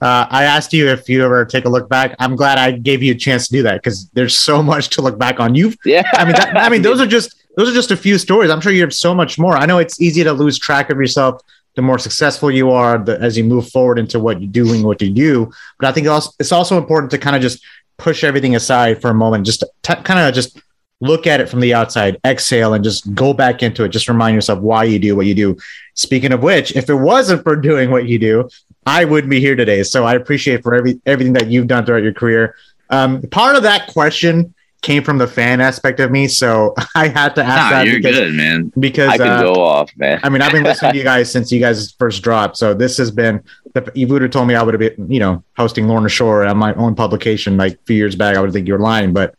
Uh, 0.03 0.27
I 0.29 0.43
asked 0.43 0.73
you 0.73 0.89
if 0.89 1.07
you 1.07 1.23
ever 1.23 1.45
take 1.45 1.65
a 1.65 1.69
look 1.69 1.87
back. 1.87 2.15
I'm 2.19 2.35
glad 2.35 2.57
I 2.57 2.71
gave 2.71 3.01
you 3.01 3.13
a 3.13 3.15
chance 3.15 3.47
to 3.47 3.53
do 3.53 3.63
that 3.63 3.75
because 3.75 4.09
there's 4.09 4.37
so 4.37 4.61
much 4.61 4.89
to 4.89 5.01
look 5.01 5.17
back 5.17 5.39
on. 5.39 5.55
You've, 5.55 5.77
Yeah. 5.85 6.03
I 6.13 6.25
mean, 6.25 6.35
that, 6.35 6.57
I 6.57 6.69
mean, 6.69 6.81
those 6.81 6.99
are 6.99 7.07
just 7.07 7.35
those 7.55 7.69
are 7.69 7.73
just 7.73 7.91
a 7.91 7.97
few 7.97 8.17
stories. 8.17 8.49
I'm 8.49 8.59
sure 8.61 8.71
you 8.71 8.81
have 8.81 8.93
so 8.93 9.15
much 9.15 9.39
more. 9.39 9.55
I 9.55 9.65
know 9.65 9.77
it's 9.77 10.01
easy 10.01 10.23
to 10.23 10.33
lose 10.33 10.59
track 10.59 10.89
of 10.89 10.97
yourself 10.97 11.41
the 11.75 11.81
more 11.81 11.97
successful 11.97 12.51
you 12.51 12.69
are, 12.69 12.97
the, 12.97 13.19
as 13.19 13.37
you 13.37 13.43
move 13.43 13.69
forward 13.69 13.97
into 13.97 14.19
what 14.19 14.41
you're 14.41 14.51
doing, 14.51 14.83
what 14.83 15.01
you 15.01 15.09
do. 15.09 15.51
But 15.79 15.87
I 15.87 15.91
think 15.91 16.07
also, 16.07 16.31
it's 16.39 16.51
also 16.51 16.77
important 16.77 17.11
to 17.11 17.17
kind 17.17 17.35
of 17.35 17.41
just 17.41 17.63
push 17.97 18.23
everything 18.23 18.55
aside 18.55 19.01
for 19.01 19.09
a 19.09 19.13
moment, 19.13 19.45
just 19.45 19.63
t- 19.81 19.95
kind 20.03 20.19
of 20.19 20.33
just 20.33 20.61
look 21.01 21.25
at 21.25 21.41
it 21.41 21.49
from 21.49 21.59
the 21.59 21.73
outside, 21.73 22.19
exhale, 22.25 22.73
and 22.73 22.83
just 22.83 23.13
go 23.15 23.33
back 23.33 23.63
into 23.63 23.83
it. 23.83 23.89
Just 23.89 24.07
remind 24.07 24.35
yourself 24.35 24.59
why 24.59 24.83
you 24.83 24.99
do 24.99 25.15
what 25.15 25.25
you 25.25 25.35
do. 25.35 25.57
Speaking 25.95 26.31
of 26.31 26.43
which, 26.43 26.75
if 26.75 26.89
it 26.89 26.95
wasn't 26.95 27.43
for 27.43 27.55
doing 27.55 27.89
what 27.89 28.07
you 28.07 28.19
do, 28.19 28.49
I 28.86 29.05
wouldn't 29.05 29.29
be 29.31 29.39
here 29.39 29.55
today. 29.55 29.84
So 29.84 30.03
I 30.05 30.15
appreciate 30.15 30.63
for 30.63 30.75
every 30.75 30.99
everything 31.05 31.34
that 31.34 31.47
you've 31.47 31.67
done 31.67 31.86
throughout 31.86 32.03
your 32.03 32.13
career. 32.13 32.55
Um, 32.89 33.21
part 33.23 33.55
of 33.55 33.63
that 33.63 33.88
question 33.88 34.53
came 34.81 35.01
from 35.01 35.17
the 35.17 35.25
fan 35.25 35.61
aspect 35.61 36.01
of 36.01 36.11
me, 36.11 36.27
so 36.27 36.75
I 36.95 37.07
had 37.07 37.36
to 37.36 37.43
ask 37.43 37.71
Nah, 37.71 37.77
that 37.79 37.88
you're 37.88 37.97
because, 37.97 38.17
good, 38.17 38.34
man. 38.34 38.71
because 38.77 39.09
I 39.11 39.17
could 39.17 39.27
uh, 39.27 39.41
go 39.53 39.63
off, 39.63 39.89
man. 39.95 40.19
I 40.23 40.29
mean, 40.29 40.41
I've 40.41 40.51
been 40.51 40.63
listening 40.63 40.91
to 40.91 40.97
you 40.97 41.03
guys 41.13 41.31
since 41.31 41.51
you 41.51 41.59
guys 41.61 41.93
first 41.93 42.21
dropped. 42.21 42.57
So 42.57 42.73
this 42.73 42.97
has 42.97 43.09
been, 43.09 43.41
if 43.75 43.88
you 43.95 44.07
would 44.07 44.21
have 44.21 44.31
told 44.31 44.47
me 44.47 44.55
I 44.55 44.61
would 44.61 44.73
have 44.73 44.79
been, 44.97 45.09
you 45.09 45.19
know, 45.19 45.43
hosting 45.55 45.88
Lorna 45.88 46.09
Shore 46.09 46.43
on 46.45 46.57
my 46.57 46.73
own 46.75 46.95
publication 46.95 47.55
like 47.55 47.73
a 47.73 47.84
few 47.86 47.95
years 47.95 48.15
back, 48.15 48.36
I 48.36 48.41
would 48.41 48.51
think 48.51 48.67
you're 48.67 48.77
lying. 48.79 49.13
But 49.13 49.36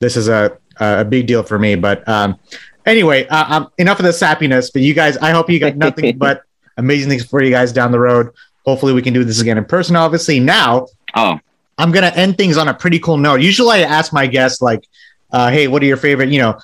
this 0.00 0.16
is 0.16 0.28
a 0.28 0.58
a 0.80 1.04
big 1.04 1.26
deal 1.26 1.42
for 1.42 1.58
me. 1.58 1.74
But 1.76 2.06
um, 2.08 2.38
anyway, 2.86 3.26
uh, 3.28 3.44
um, 3.56 3.70
enough 3.78 3.98
of 4.00 4.04
the 4.04 4.10
sappiness. 4.12 4.72
But 4.72 4.82
you 4.82 4.94
guys, 4.94 5.16
I 5.18 5.30
hope 5.30 5.48
you 5.50 5.58
got 5.60 5.76
nothing 5.76 6.18
but 6.26 6.42
amazing 6.76 7.10
things 7.10 7.24
for 7.24 7.42
you 7.42 7.50
guys 7.50 7.72
down 7.72 7.92
the 7.92 7.98
road. 8.00 8.30
Hopefully, 8.68 8.92
we 8.92 9.02
can 9.02 9.14
do 9.14 9.24
this 9.24 9.40
again 9.40 9.58
in 9.58 9.64
person. 9.64 9.96
Obviously, 9.96 10.40
now 10.40 10.86
Oh, 11.14 11.38
I'm 11.76 11.92
gonna 11.92 12.12
end 12.14 12.36
things 12.36 12.56
on 12.56 12.68
a 12.68 12.74
pretty 12.74 12.98
cool 12.98 13.16
note. 13.16 13.40
Usually, 13.40 13.78
I 13.78 13.80
ask 13.80 14.12
my 14.12 14.26
guests 14.26 14.60
like, 14.60 14.86
uh, 15.30 15.50
"Hey, 15.50 15.68
what 15.68 15.82
are 15.82 15.86
your 15.86 15.96
favorite?" 15.96 16.28
You 16.30 16.40
know, 16.40 16.58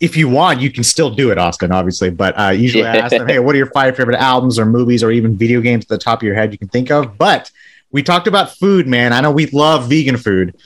if 0.00 0.16
you 0.16 0.28
want, 0.28 0.60
you 0.60 0.70
can 0.70 0.84
still 0.84 1.10
do 1.10 1.30
it, 1.30 1.38
Austin. 1.38 1.72
Obviously, 1.72 2.10
but 2.10 2.38
uh, 2.38 2.50
usually 2.50 2.84
I 2.84 2.96
ask 2.96 3.16
them, 3.16 3.28
"Hey, 3.28 3.38
what 3.38 3.54
are 3.54 3.58
your 3.58 3.70
five 3.70 3.96
favorite 3.96 4.18
albums 4.18 4.58
or 4.58 4.66
movies 4.66 5.02
or 5.02 5.10
even 5.10 5.36
video 5.36 5.60
games 5.60 5.84
at 5.84 5.88
the 5.88 5.98
top 5.98 6.20
of 6.20 6.24
your 6.24 6.34
head 6.34 6.52
you 6.52 6.58
can 6.58 6.68
think 6.68 6.90
of?" 6.90 7.16
But 7.16 7.50
we 7.90 8.02
talked 8.02 8.26
about 8.26 8.56
food, 8.56 8.86
man. 8.86 9.12
I 9.12 9.20
know 9.20 9.30
we 9.30 9.46
love 9.46 9.88
vegan 9.88 10.16
food. 10.16 10.56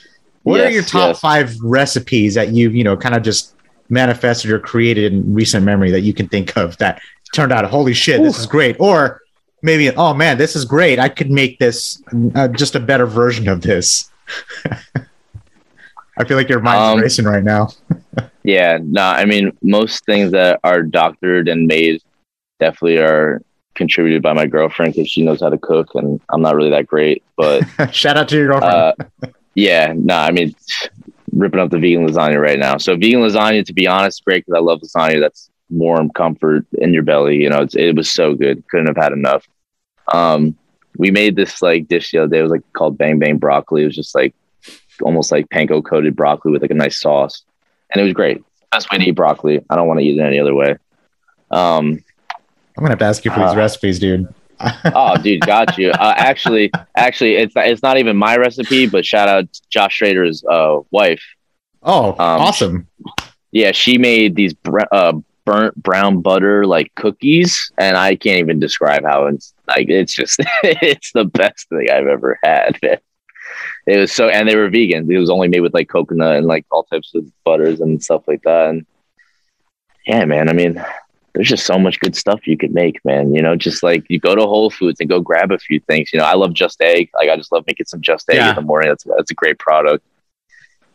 What 0.43 0.61
are 0.61 0.71
your 0.71 0.83
top 0.83 1.09
yes. 1.09 1.19
five 1.19 1.55
recipes 1.61 2.33
that 2.35 2.49
you 2.49 2.69
you 2.71 2.83
know 2.83 2.97
kind 2.97 3.15
of 3.15 3.23
just 3.23 3.55
manifested 3.89 4.51
or 4.51 4.59
created 4.59 5.13
in 5.13 5.33
recent 5.33 5.63
memory 5.65 5.91
that 5.91 6.01
you 6.01 6.13
can 6.13 6.27
think 6.27 6.55
of 6.57 6.77
that 6.77 7.01
turned 7.33 7.51
out 7.51 7.65
holy 7.65 7.93
shit 7.93 8.21
this 8.21 8.37
is 8.37 8.45
great 8.45 8.75
or 8.79 9.21
maybe 9.61 9.89
oh 9.91 10.13
man 10.13 10.37
this 10.37 10.55
is 10.55 10.65
great 10.65 10.99
i 10.99 11.09
could 11.09 11.29
make 11.29 11.59
this 11.59 12.01
uh, 12.35 12.47
just 12.47 12.75
a 12.75 12.79
better 12.79 13.05
version 13.05 13.47
of 13.47 13.61
this 13.61 14.09
i 16.17 16.23
feel 16.25 16.37
like 16.37 16.49
your 16.49 16.59
mind's 16.59 16.93
Um, 16.95 16.99
racing 16.99 17.25
right 17.25 17.43
now 17.43 17.69
yeah. 18.43 18.79
No, 18.81 19.03
I 19.03 19.25
mean, 19.25 19.55
most 19.61 20.05
things 20.05 20.31
that 20.31 20.59
are 20.63 20.81
doctored 20.81 21.47
and 21.47 21.67
made 21.67 22.01
definitely 22.59 22.97
are 22.97 23.41
contributed 23.75 24.21
by 24.21 24.33
my 24.33 24.45
girlfriend 24.45 24.93
because 24.93 25.09
she 25.09 25.23
knows 25.23 25.41
how 25.41 25.49
to 25.49 25.57
cook, 25.57 25.95
and 25.95 26.19
I'm 26.29 26.41
not 26.41 26.55
really 26.55 26.71
that 26.71 26.87
great. 26.87 27.23
But 27.37 27.63
shout 27.93 28.17
out 28.17 28.29
to 28.29 28.35
your 28.37 28.47
girlfriend 28.47 28.73
uh, 29.23 29.27
yeah, 29.55 29.93
no, 29.95 30.15
I 30.15 30.31
mean, 30.31 30.55
ripping 31.33 31.59
up 31.59 31.69
the 31.69 31.79
vegan 31.79 32.07
lasagna 32.07 32.41
right 32.41 32.59
now. 32.59 32.77
So 32.77 32.95
vegan 32.95 33.21
lasagna, 33.21 33.65
to 33.65 33.73
be 33.73 33.87
honest, 33.87 34.23
great 34.25 34.45
because 34.45 34.57
I 34.57 34.61
love 34.61 34.81
lasagna. 34.81 35.19
That's 35.19 35.49
warm 35.69 36.09
comfort 36.11 36.65
in 36.77 36.93
your 36.93 37.03
belly. 37.03 37.37
You 37.37 37.49
know, 37.49 37.67
it 37.73 37.95
was 37.95 38.09
so 38.09 38.33
good. 38.35 38.63
Couldn't 38.69 38.87
have 38.87 38.97
had 38.97 39.13
enough. 39.13 39.47
Um, 40.11 40.57
we 40.97 41.11
made 41.11 41.35
this 41.35 41.61
like 41.61 41.87
dish 41.87 42.11
the 42.11 42.19
other 42.19 42.27
day. 42.27 42.39
It 42.39 42.43
was 42.43 42.51
like 42.51 42.73
called 42.73 42.97
Bang 42.97 43.19
Bang 43.19 43.37
Broccoli. 43.37 43.83
It 43.83 43.85
was 43.85 43.95
just 43.95 44.15
like 44.15 44.33
almost 45.01 45.31
like 45.31 45.49
panko 45.49 45.83
coated 45.83 46.15
broccoli 46.15 46.51
with 46.51 46.61
like 46.61 46.71
a 46.71 46.75
nice 46.75 46.99
sauce, 46.99 47.43
and 47.91 48.01
it 48.01 48.03
was 48.03 48.13
great. 48.13 48.43
Best 48.71 48.91
way 48.91 48.99
to 48.99 49.03
eat 49.05 49.11
broccoli. 49.11 49.63
I 49.69 49.75
don't 49.75 49.87
want 49.87 49.99
to 49.99 50.05
eat 50.05 50.19
it 50.19 50.21
any 50.21 50.39
other 50.39 50.53
way. 50.53 50.75
Um, 51.51 52.03
I'm 52.77 52.83
gonna 52.83 52.89
have 52.91 52.99
to 52.99 53.05
ask 53.05 53.25
you 53.25 53.31
for 53.31 53.39
these 53.39 53.51
uh, 53.51 53.57
recipes, 53.57 53.99
dude. 53.99 54.33
oh, 54.93 55.17
dude, 55.21 55.41
got 55.41 55.77
you. 55.77 55.91
Uh, 55.91 56.13
actually, 56.17 56.71
actually, 56.95 57.35
it's 57.35 57.53
it's 57.55 57.81
not 57.81 57.97
even 57.97 58.17
my 58.17 58.37
recipe, 58.37 58.87
but 58.87 59.05
shout 59.05 59.27
out 59.29 59.45
Josh 59.69 59.95
Schroeder's 59.95 60.43
uh, 60.43 60.79
wife. 60.91 61.23
Oh, 61.81 62.11
um, 62.11 62.17
awesome! 62.19 62.87
Yeah, 63.51 63.71
she 63.71 63.97
made 63.97 64.35
these 64.35 64.53
br- 64.53 64.81
uh, 64.91 65.13
burnt 65.49 65.75
brown 65.81 66.21
butter 66.21 66.65
like 66.65 66.93
cookies, 66.95 67.71
and 67.77 67.97
I 67.97 68.15
can't 68.15 68.37
even 68.39 68.59
describe 68.59 69.03
how 69.03 69.25
it's 69.25 69.53
like. 69.67 69.89
It's 69.89 70.13
just 70.13 70.39
it's 70.63 71.11
the 71.13 71.25
best 71.25 71.69
thing 71.69 71.87
I've 71.91 72.07
ever 72.07 72.39
had. 72.43 72.77
It 73.87 73.97
was 73.97 74.11
so, 74.11 74.29
and 74.29 74.47
they 74.47 74.55
were 74.55 74.69
vegan. 74.69 75.11
It 75.11 75.17
was 75.17 75.31
only 75.31 75.47
made 75.47 75.61
with 75.61 75.73
like 75.73 75.89
coconut 75.89 76.37
and 76.37 76.45
like 76.45 76.65
all 76.69 76.83
types 76.83 77.15
of 77.15 77.25
butters 77.43 77.81
and 77.81 78.01
stuff 78.01 78.27
like 78.27 78.43
that. 78.43 78.69
And 78.69 78.85
yeah, 80.05 80.25
man, 80.25 80.49
I 80.49 80.53
mean, 80.53 80.83
there's 81.33 81.49
just 81.49 81.65
so 81.65 81.79
much 81.79 81.99
good 81.99 82.15
stuff 82.15 82.45
you 82.45 82.57
could 82.57 82.73
make, 82.73 83.03
man. 83.03 83.33
You 83.33 83.41
know, 83.41 83.55
just 83.55 83.81
like 83.81 84.05
you 84.07 84.19
go 84.19 84.35
to 84.35 84.41
Whole 84.41 84.69
Foods 84.69 84.99
and 84.99 85.09
go 85.09 85.19
grab 85.19 85.51
a 85.51 85.57
few 85.57 85.79
things. 85.79 86.13
You 86.13 86.19
know, 86.19 86.25
I 86.25 86.35
love 86.35 86.53
Just 86.53 86.79
Egg. 86.81 87.09
Like 87.15 87.29
I 87.29 87.35
just 87.35 87.51
love 87.51 87.63
making 87.65 87.87
some 87.87 88.01
Just 88.01 88.29
Egg 88.29 88.37
yeah. 88.37 88.49
in 88.49 88.55
the 88.55 88.61
morning. 88.61 88.89
That's 88.89 89.05
that's 89.05 89.31
a 89.31 89.35
great 89.35 89.57
product. 89.57 90.05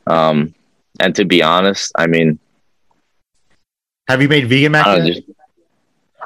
Um, 0.07 0.55
and 1.01 1.17
to 1.17 1.25
be 1.25 1.43
honest, 1.43 1.91
I 1.97 2.07
mean, 2.07 2.39
have 4.09 4.23
you 4.23 4.29
made 4.29 4.49
vegan 4.49 4.73
mac? 4.73 4.87
I, 4.87 4.99
know, 4.99 5.07
just, 5.07 5.23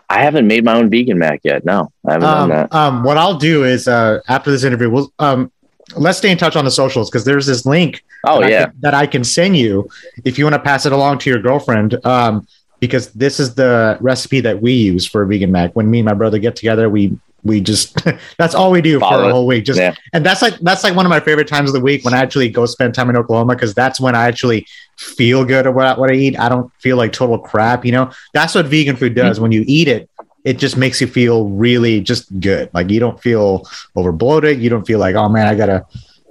I 0.08 0.22
haven't 0.22 0.46
made 0.46 0.64
my 0.64 0.76
own 0.76 0.90
vegan 0.90 1.18
mac 1.18 1.40
yet. 1.44 1.64
No, 1.64 1.92
I 2.06 2.12
haven't 2.12 2.28
um, 2.28 2.48
done 2.48 2.58
that. 2.58 2.74
Um, 2.74 3.02
what 3.02 3.16
I'll 3.16 3.38
do 3.38 3.64
is 3.64 3.88
uh, 3.88 4.20
after 4.28 4.50
this 4.50 4.64
interview, 4.64 4.90
we'll 4.90 5.12
um, 5.18 5.52
let's 5.96 6.18
stay 6.18 6.30
in 6.30 6.38
touch 6.38 6.56
on 6.56 6.64
the 6.64 6.70
socials 6.70 7.10
because 7.10 7.24
there's 7.24 7.46
this 7.46 7.64
link. 7.66 8.04
Oh 8.24 8.40
that 8.40 8.50
yeah, 8.50 8.60
I 8.60 8.64
can, 8.64 8.80
that 8.80 8.94
I 8.94 9.06
can 9.06 9.24
send 9.24 9.56
you 9.56 9.88
if 10.24 10.38
you 10.38 10.44
want 10.44 10.54
to 10.54 10.60
pass 10.60 10.86
it 10.86 10.92
along 10.92 11.18
to 11.18 11.30
your 11.30 11.40
girlfriend. 11.40 12.04
Um, 12.04 12.46
because 12.80 13.12
this 13.12 13.40
is 13.40 13.54
the 13.56 13.98
recipe 14.00 14.40
that 14.40 14.62
we 14.62 14.72
use 14.72 15.04
for 15.04 15.22
a 15.22 15.26
vegan 15.26 15.50
mac. 15.50 15.74
When 15.74 15.90
me 15.90 15.98
and 15.98 16.06
my 16.06 16.14
brother 16.14 16.38
get 16.38 16.54
together, 16.54 16.88
we 16.88 17.18
we 17.44 17.60
just 17.60 17.96
that's 18.38 18.54
all 18.54 18.70
we 18.70 18.80
do 18.80 18.98
Follow 19.00 19.24
for 19.24 19.28
a 19.28 19.32
whole 19.32 19.46
week. 19.46 19.64
Just 19.64 19.80
yeah. 19.80 19.94
and 20.12 20.24
that's 20.24 20.42
like 20.42 20.58
that's 20.60 20.84
like 20.84 20.94
one 20.94 21.06
of 21.06 21.10
my 21.10 21.20
favorite 21.20 21.48
times 21.48 21.68
of 21.70 21.74
the 21.74 21.80
week 21.80 22.04
when 22.04 22.14
I 22.14 22.18
actually 22.18 22.48
go 22.48 22.66
spend 22.66 22.94
time 22.94 23.10
in 23.10 23.16
Oklahoma 23.16 23.54
because 23.54 23.74
that's 23.74 24.00
when 24.00 24.14
I 24.14 24.26
actually 24.26 24.66
feel 24.96 25.44
good 25.44 25.66
about 25.66 25.98
what 25.98 26.10
I 26.10 26.14
eat. 26.14 26.38
I 26.38 26.48
don't 26.48 26.72
feel 26.80 26.96
like 26.96 27.12
total 27.12 27.38
crap. 27.38 27.84
You 27.84 27.92
know, 27.92 28.10
that's 28.34 28.54
what 28.54 28.66
vegan 28.66 28.96
food 28.96 29.14
does. 29.14 29.36
Mm-hmm. 29.36 29.42
When 29.42 29.52
you 29.52 29.64
eat 29.66 29.88
it, 29.88 30.10
it 30.44 30.58
just 30.58 30.76
makes 30.76 31.00
you 31.00 31.06
feel 31.06 31.48
really 31.48 32.00
just 32.00 32.40
good. 32.40 32.70
Like 32.72 32.90
you 32.90 33.00
don't 33.00 33.20
feel 33.20 33.66
over 33.96 34.12
bloated. 34.12 34.60
You 34.60 34.70
don't 34.70 34.86
feel 34.86 34.98
like 34.98 35.14
oh 35.14 35.28
man, 35.28 35.46
I 35.46 35.54
gotta 35.54 35.86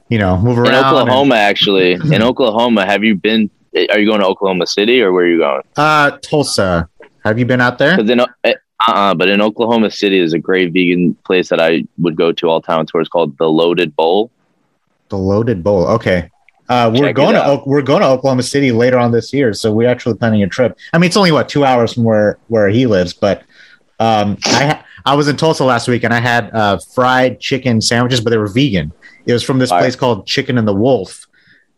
you 0.09 0.19
know 0.19 0.37
move 0.37 0.59
around. 0.59 0.73
In 0.73 0.85
Oklahoma, 0.85 1.35
and- 1.35 1.43
actually, 1.43 1.91
in 2.13 2.21
Oklahoma, 2.21 2.85
have 2.85 3.03
you 3.03 3.15
been 3.15 3.49
are 3.91 3.99
you 3.99 4.07
going 4.07 4.21
to 4.21 4.25
Oklahoma 4.25 4.65
City 4.65 5.01
or 5.01 5.13
where 5.13 5.25
are 5.25 5.27
you 5.27 5.37
going? 5.37 5.61
Uh, 5.75 6.11
Tulsa. 6.17 6.89
Have 7.23 7.37
you 7.37 7.45
been 7.45 7.61
out 7.61 7.77
there? 7.77 8.01
Then, 8.01 8.21
uh, 8.21 8.25
uh 8.85 8.91
uh. 8.91 9.13
but 9.15 9.29
in 9.29 9.41
Oklahoma 9.41 9.91
City 9.91 10.19
is 10.19 10.33
a 10.33 10.39
great 10.39 10.73
vegan 10.73 11.15
place 11.25 11.49
that 11.49 11.59
I 11.59 11.85
would 11.97 12.15
go 12.15 12.31
to 12.31 12.49
all 12.49 12.61
time 12.61 12.85
tour. 12.85 13.01
It's 13.01 13.09
called 13.09 13.37
the 13.37 13.49
Loaded 13.49 13.95
Bowl. 13.95 14.31
The 15.09 15.17
Loaded 15.17 15.63
Bowl. 15.63 15.87
Okay. 15.87 16.29
Uh, 16.69 16.91
we're 16.93 17.07
Check 17.07 17.15
going 17.15 17.33
to 17.33 17.63
we're 17.65 17.81
going 17.81 18.01
to 18.01 18.07
Oklahoma 18.07 18.43
City 18.43 18.73
later 18.73 18.99
on 18.99 19.11
this 19.11 19.31
year, 19.31 19.53
so 19.53 19.71
we're 19.71 19.87
actually 19.87 20.17
planning 20.17 20.43
a 20.43 20.47
trip. 20.47 20.77
I 20.91 20.97
mean, 20.97 21.07
it's 21.07 21.15
only 21.15 21.31
what 21.31 21.47
two 21.47 21.63
hours 21.63 21.93
from 21.93 22.03
where 22.03 22.37
where 22.47 22.67
he 22.67 22.85
lives, 22.85 23.13
but 23.13 23.43
um, 23.99 24.37
I 24.45 24.83
I 25.05 25.15
was 25.15 25.29
in 25.29 25.37
Tulsa 25.37 25.63
last 25.63 25.87
week 25.87 26.03
and 26.03 26.13
I 26.13 26.19
had 26.19 26.53
uh, 26.53 26.77
fried 26.93 27.39
chicken 27.39 27.79
sandwiches, 27.79 28.19
but 28.19 28.31
they 28.31 28.37
were 28.37 28.49
vegan. 28.49 28.91
It 29.25 29.31
was 29.31 29.43
from 29.43 29.59
this 29.59 29.71
all 29.71 29.79
place 29.79 29.93
right. 29.93 29.99
called 29.99 30.27
Chicken 30.27 30.57
and 30.57 30.67
the 30.67 30.73
Wolf, 30.73 31.27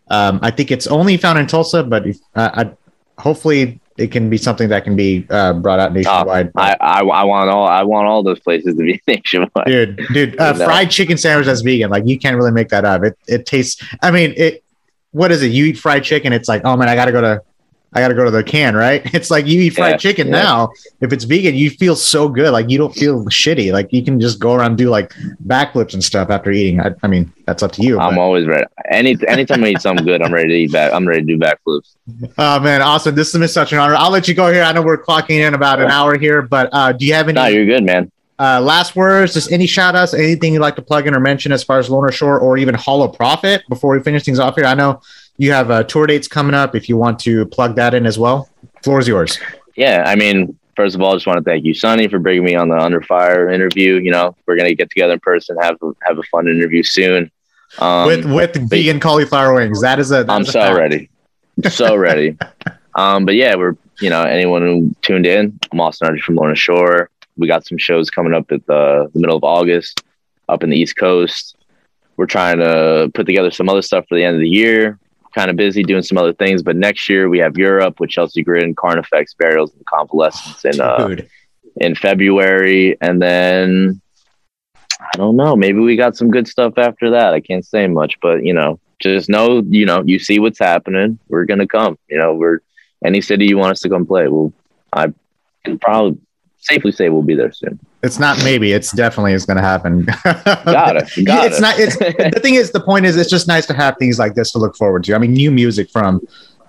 um, 0.09 0.39
I 0.41 0.51
think 0.51 0.71
it's 0.71 0.87
only 0.87 1.17
found 1.17 1.39
in 1.39 1.47
Tulsa, 1.47 1.83
but 1.83 2.07
if, 2.07 2.17
uh, 2.35 2.49
I, 2.53 3.21
hopefully 3.21 3.79
it 3.99 4.11
can 4.11 4.29
be 4.29 4.37
something 4.37 4.69
that 4.69 4.83
can 4.83 4.95
be 4.95 5.25
uh, 5.29 5.53
brought 5.53 5.79
out 5.79 5.93
nationwide. 5.93 6.47
Oh, 6.47 6.59
I, 6.59 6.75
I, 6.79 6.99
I, 7.01 7.23
want 7.23 7.49
all 7.49 7.67
I 7.67 7.83
want 7.83 8.07
all 8.07 8.23
those 8.23 8.39
places 8.39 8.75
to 8.75 8.83
be 8.83 9.01
nationwide. 9.07 9.65
Dude, 9.65 10.07
dude, 10.13 10.39
uh, 10.39 10.53
fried 10.65 10.89
chicken 10.89 11.17
sandwich 11.17 11.45
that's 11.45 11.61
vegan, 11.61 11.89
like 11.89 12.07
you 12.07 12.17
can't 12.17 12.37
really 12.37 12.51
make 12.51 12.69
that 12.69 12.85
up. 12.85 13.03
It 13.03 13.17
it 13.27 13.45
tastes. 13.45 13.83
I 14.01 14.11
mean, 14.11 14.33
it. 14.37 14.63
What 15.11 15.31
is 15.31 15.41
it? 15.41 15.47
You 15.47 15.65
eat 15.65 15.79
fried 15.79 16.03
chicken, 16.03 16.33
it's 16.33 16.47
like, 16.47 16.61
oh 16.65 16.77
man, 16.77 16.87
I 16.87 16.93
got 16.93 17.05
to 17.05 17.11
go 17.11 17.21
to 17.21 17.41
I 17.93 18.01
got 18.01 18.09
to 18.09 18.13
go 18.13 18.23
to 18.23 18.31
the 18.31 18.43
can, 18.43 18.75
right? 18.75 19.01
It's 19.19 19.31
like 19.31 19.47
you 19.47 19.59
eat 19.61 19.71
fried 19.71 19.91
yeah, 19.91 19.97
chicken 19.97 20.27
yeah. 20.27 20.43
now. 20.43 20.71
If 21.01 21.11
it's 21.11 21.23
vegan, 21.23 21.55
you 21.55 21.69
feel 21.69 21.95
so 21.95 22.29
good. 22.29 22.51
Like 22.51 22.69
you 22.69 22.77
don't 22.77 22.93
feel 22.93 23.25
shitty. 23.25 23.73
Like 23.73 23.91
you 23.91 24.03
can 24.03 24.19
just 24.19 24.39
go 24.39 24.53
around 24.53 24.71
and 24.71 24.77
do 24.77 24.89
like 24.89 25.13
backflips 25.45 25.93
and 25.93 26.03
stuff 26.03 26.29
after 26.29 26.51
eating. 26.51 26.79
I, 26.79 26.91
I 27.03 27.07
mean, 27.07 27.33
that's 27.45 27.63
up 27.63 27.71
to 27.73 27.81
you. 27.81 27.99
I'm 27.99 28.15
but. 28.15 28.21
always 28.21 28.45
ready. 28.45 28.65
Any 28.89 29.17
anytime 29.27 29.63
I 29.63 29.69
eat 29.69 29.81
something 29.81 30.05
good, 30.05 30.21
I'm 30.21 30.33
ready 30.33 30.49
to 30.49 30.55
eat 30.55 30.71
back. 30.71 30.93
I'm 30.93 31.07
ready 31.07 31.21
to 31.21 31.27
do 31.27 31.37
backflips. 31.37 31.95
Oh 32.37 32.59
man, 32.59 32.81
awesome! 32.81 33.13
This 33.13 33.31
has 33.33 33.39
been 33.39 33.47
such 33.47 33.71
an 33.71 33.79
honor. 33.79 33.95
I'll 33.95 34.09
let 34.09 34.27
you 34.27 34.33
go 34.33 34.51
here. 34.51 34.63
I 34.63 34.71
know 34.71 34.81
we're 34.81 35.01
clocking 35.01 35.45
in 35.45 35.53
about 35.53 35.79
an 35.79 35.91
hour 35.91 36.17
here, 36.17 36.41
but 36.41 36.69
uh, 36.71 36.91
do 36.91 37.05
you 37.05 37.13
have 37.13 37.27
any? 37.27 37.35
No, 37.35 37.45
you're 37.45 37.65
good, 37.65 37.83
man. 37.83 38.11
Uh, 38.39 38.61
last 38.61 38.95
words, 38.95 39.33
just 39.33 39.51
any 39.51 39.67
shout 39.67 39.95
outs, 39.95 40.13
anything 40.13 40.53
you'd 40.53 40.61
like 40.61 40.77
to 40.77 40.81
plug 40.81 41.05
in 41.05 41.13
or 41.13 41.19
mention 41.19 41.51
as 41.51 41.61
far 41.61 41.77
as 41.77 41.89
Lorna 41.89 42.11
Shore 42.11 42.39
or 42.39 42.57
even 42.57 42.73
Hollow 42.73 43.09
Profit 43.09 43.63
before 43.67 43.95
we 43.95 44.01
finish 44.01 44.23
things 44.23 44.39
off 44.39 44.55
here? 44.55 44.65
I 44.65 44.75
know 44.75 45.01
you 45.39 45.51
have 45.51 45.71
uh, 45.71 45.83
tour 45.83 46.05
dates 46.05 46.27
coming 46.27 46.53
up. 46.53 46.75
If 46.75 46.87
you 46.87 46.97
want 46.97 47.19
to 47.19 47.45
plug 47.47 47.75
that 47.75 47.93
in 47.93 48.05
as 48.05 48.19
well, 48.19 48.49
floor 48.83 48.99
is 48.99 49.07
yours. 49.07 49.39
Yeah, 49.75 50.03
I 50.05 50.15
mean, 50.15 50.57
first 50.75 50.95
of 50.95 51.01
all, 51.01 51.13
I 51.13 51.15
just 51.15 51.25
want 51.25 51.37
to 51.37 51.43
thank 51.43 51.65
you, 51.65 51.73
Sonny, 51.73 52.07
for 52.07 52.19
bringing 52.19 52.43
me 52.43 52.55
on 52.55 52.69
the 52.69 52.77
Under 52.77 53.01
Fire 53.01 53.49
interview. 53.49 53.95
You 53.95 54.11
know, 54.11 54.35
we're 54.45 54.55
gonna 54.55 54.75
get 54.75 54.89
together 54.91 55.13
in 55.13 55.19
person, 55.19 55.57
have 55.61 55.77
have 56.03 56.19
a 56.19 56.23
fun 56.23 56.47
interview 56.47 56.83
soon. 56.83 57.31
Um, 57.79 58.05
with 58.05 58.25
with 58.25 58.69
vegan 58.69 58.99
cauliflower 58.99 59.55
wings. 59.55 59.81
That 59.81 59.99
is 59.99 60.11
a. 60.11 60.25
am 60.29 60.45
so 60.45 60.51
fact. 60.51 60.77
ready, 60.77 61.09
so 61.69 61.95
ready. 61.97 62.37
Um, 62.93 63.25
but 63.25 63.35
yeah, 63.35 63.55
we're 63.55 63.75
you 63.99 64.11
know 64.11 64.23
anyone 64.23 64.61
who 64.61 64.95
tuned 65.01 65.25
in. 65.25 65.59
I'm 65.71 65.81
Austin 65.81 66.07
Archey 66.07 66.21
from 66.21 66.35
Lorna 66.35 66.55
Shore 66.55 67.09
we 67.39 67.47
got 67.47 67.65
some 67.65 67.77
shows 67.77 68.09
coming 68.09 68.33
up 68.33 68.51
at 68.51 68.65
the, 68.67 69.09
the 69.13 69.19
middle 69.19 69.37
of 69.37 69.43
August 69.43 70.03
up 70.49 70.61
in 70.61 70.69
the 70.69 70.77
East 70.77 70.97
Coast. 70.97 71.55
We're 72.17 72.25
trying 72.25 72.59
to 72.59 73.09
put 73.13 73.25
together 73.25 73.49
some 73.49 73.69
other 73.69 73.81
stuff 73.81 74.05
for 74.07 74.15
the 74.15 74.23
end 74.23 74.35
of 74.35 74.41
the 74.41 74.49
year. 74.49 74.99
Kind 75.35 75.49
of 75.49 75.55
busy 75.55 75.83
doing 75.83 76.03
some 76.03 76.17
other 76.17 76.33
things, 76.33 76.63
but 76.63 76.75
next 76.75 77.07
year 77.07 77.29
we 77.29 77.39
have 77.39 77.57
Europe 77.57 77.99
with 77.99 78.09
Chelsea 78.09 78.43
Grin, 78.43 78.73
Carnifex, 78.75 79.35
Burials, 79.35 79.73
and 79.73 79.85
Convalescence 79.85 80.65
in 80.65 80.81
uh, 80.81 81.15
in 81.77 81.95
February, 81.95 82.97
and 82.99 83.21
then 83.21 84.01
I 84.99 85.17
don't 85.17 85.35
know. 85.35 85.55
Maybe 85.55 85.79
we 85.79 85.95
got 85.95 86.17
some 86.17 86.31
good 86.31 86.47
stuff 86.47 86.77
after 86.77 87.11
that. 87.11 87.33
I 87.33 87.39
can't 87.39 87.65
say 87.65 87.87
much, 87.87 88.19
but 88.21 88.43
you 88.43 88.53
know, 88.53 88.79
just 88.99 89.29
know, 89.29 89.63
you 89.69 89.85
know, 89.85 90.03
you 90.05 90.19
see 90.19 90.39
what's 90.39 90.59
happening. 90.59 91.19
We're 91.27 91.45
gonna 91.45 91.67
come. 91.67 91.97
You 92.09 92.17
know, 92.17 92.33
we're 92.33 92.59
any 93.05 93.21
city 93.21 93.45
you 93.45 93.57
want 93.57 93.71
us 93.71 93.79
to 93.81 93.89
come 93.89 94.05
play. 94.05 94.27
Well, 94.27 94.51
I 94.91 95.13
can 95.63 95.79
probably 95.79 96.19
safely 96.59 96.91
say 96.91 97.09
we'll 97.09 97.21
be 97.21 97.35
there 97.35 97.51
soon. 97.51 97.79
It's 98.03 98.19
not 98.19 98.37
maybe. 98.43 98.71
It's 98.71 98.91
definitely 98.91 99.33
is 99.33 99.45
going 99.45 99.57
to 99.57 99.63
happen. 99.63 100.05
got 100.23 100.95
it. 100.95 101.09
Got 101.25 101.47
it's 101.47 101.57
it. 101.57 101.61
not. 101.61 101.79
It's 101.79 101.97
the 101.97 102.39
thing 102.41 102.55
is. 102.55 102.71
The 102.71 102.79
point 102.79 103.05
is, 103.05 103.17
it's 103.17 103.29
just 103.29 103.47
nice 103.47 103.65
to 103.67 103.73
have 103.73 103.97
things 103.97 104.19
like 104.19 104.35
this 104.35 104.51
to 104.53 104.59
look 104.59 104.75
forward 104.75 105.03
to. 105.05 105.15
I 105.15 105.17
mean, 105.17 105.33
new 105.33 105.51
music 105.51 105.89
from 105.89 106.21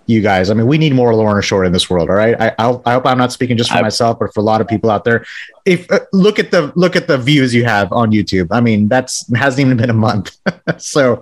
you 0.07 0.21
guys. 0.21 0.51
I 0.51 0.55
mean, 0.55 0.67
we 0.67 0.77
need 0.77 0.93
more 0.93 1.15
Lorna 1.15 1.41
Shore 1.41 1.65
in 1.65 1.73
this 1.73 1.89
world. 1.89 2.11
All 2.11 2.17
right. 2.17 2.39
I, 2.41 2.55
I'll, 2.59 2.83
i 2.85 2.93
hope 2.93 3.07
I'm 3.07 3.19
not 3.19 3.33
speaking 3.33 3.57
just 3.57 3.71
for 3.71 3.79
I, 3.79 3.83
myself, 3.83 4.19
but 4.19 4.35
for 4.35 4.41
a 4.41 4.43
lot 4.43 4.61
of 4.61 4.69
people 4.69 4.91
out 4.91 5.05
there. 5.05 5.25
If 5.65 5.91
uh, 5.91 6.01
look 6.13 6.39
at 6.39 6.51
the 6.51 6.73
look 6.75 6.97
at 6.97 7.07
the 7.07 7.17
views 7.17 7.55
you 7.55 7.65
have 7.65 7.93
on 7.93 8.11
YouTube. 8.11 8.49
I 8.51 8.61
mean, 8.61 8.89
that's 8.89 9.33
hasn't 9.35 9.65
even 9.65 9.77
been 9.77 9.91
a 9.91 9.95
month. 9.95 10.37
so 10.79 11.15
um, 11.15 11.21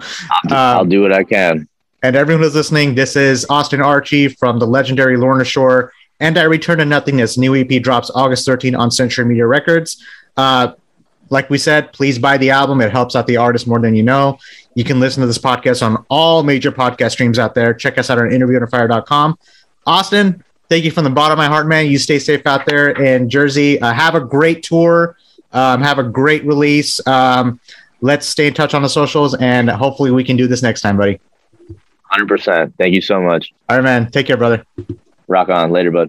I'll 0.51 0.85
do 0.85 1.03
what 1.03 1.13
I 1.13 1.25
can. 1.25 1.69
And 2.03 2.15
everyone 2.15 2.45
who's 2.45 2.55
listening, 2.55 2.95
this 2.95 3.17
is 3.17 3.45
Austin 3.51 3.81
Archey 3.81 4.37
from 4.39 4.61
the 4.61 4.67
legendary 4.67 5.17
Lorna 5.17 5.45
Shore 5.45 5.93
and 6.21 6.39
I 6.39 6.45
Return 6.45 6.79
to 6.79 6.85
Nothingness. 6.85 7.39
New 7.39 7.55
EP 7.55 7.83
drops 7.83 8.11
August 8.15 8.45
13 8.47 8.75
on 8.75 8.91
Century 8.91 9.25
Media 9.25 9.47
Records. 9.47 10.05
Uh, 10.37 10.73
like 11.31 11.51
we 11.51 11.59
said, 11.59 11.93
please 11.93 12.19
buy 12.19 12.39
the 12.39 12.51
album. 12.51 12.81
It 12.81 12.91
helps 12.91 13.15
out 13.15 13.27
the 13.27 13.37
artist 13.37 13.67
more 13.67 13.79
than 13.79 13.95
you 13.95 14.03
know. 14.03 14.39
You 14.75 14.85
can 14.85 15.01
listen 15.01 15.21
to 15.21 15.27
this 15.27 15.39
podcast 15.39 15.85
on 15.85 16.05
all 16.09 16.43
major 16.43 16.73
podcast 16.73 17.13
streams 17.13 17.39
out 17.39 17.55
there. 17.55 17.75
Check 17.75 17.99
us 17.99 18.11
out 18.11 18.19
on 18.19 18.29
interviewunderfire.com. 18.31 19.39
Austin, 19.87 20.43
thank 20.69 20.85
you 20.85 20.91
from 20.91 21.05
the 21.05 21.11
bottom 21.11 21.33
of 21.33 21.39
my 21.39 21.47
heart, 21.47 21.67
man. 21.67 21.87
You 21.87 21.99
stay 21.99 22.19
safe 22.19 22.47
out 22.47 22.67
there 22.67 22.91
in 22.91 23.29
Jersey. 23.29 23.81
Uh, 23.81 23.93
have 23.93 24.15
a 24.15 24.21
great 24.21 24.63
tour. 24.63 25.17
Um, 25.53 25.83
have 25.83 25.99
a 25.99 26.05
great 26.05 26.45
release. 26.45 27.05
Um, 27.07 27.61
let's 28.01 28.27
stay 28.27 28.47
in 28.47 28.55
touch 28.55 28.75
on 28.75 28.83
the 28.83 28.89
socials, 28.89 29.35
and 29.35 29.69
hopefully 29.69 30.11
we 30.11 30.25
can 30.25 30.37
do 30.37 30.47
this 30.47 30.63
next 30.63 30.83
time, 30.83 30.97
buddy. 30.97 31.21
100%. 32.13 32.75
Thank 32.79 32.95
you 32.95 33.03
so 33.03 33.21
much. 33.21 33.53
All 33.69 33.77
right, 33.77 33.83
man. 33.83 34.11
Take 34.11 34.27
care, 34.27 34.37
brother. 34.37 34.65
Rock 35.29 35.51
on. 35.51 35.71
Later, 35.71 35.91
bud. 35.91 36.09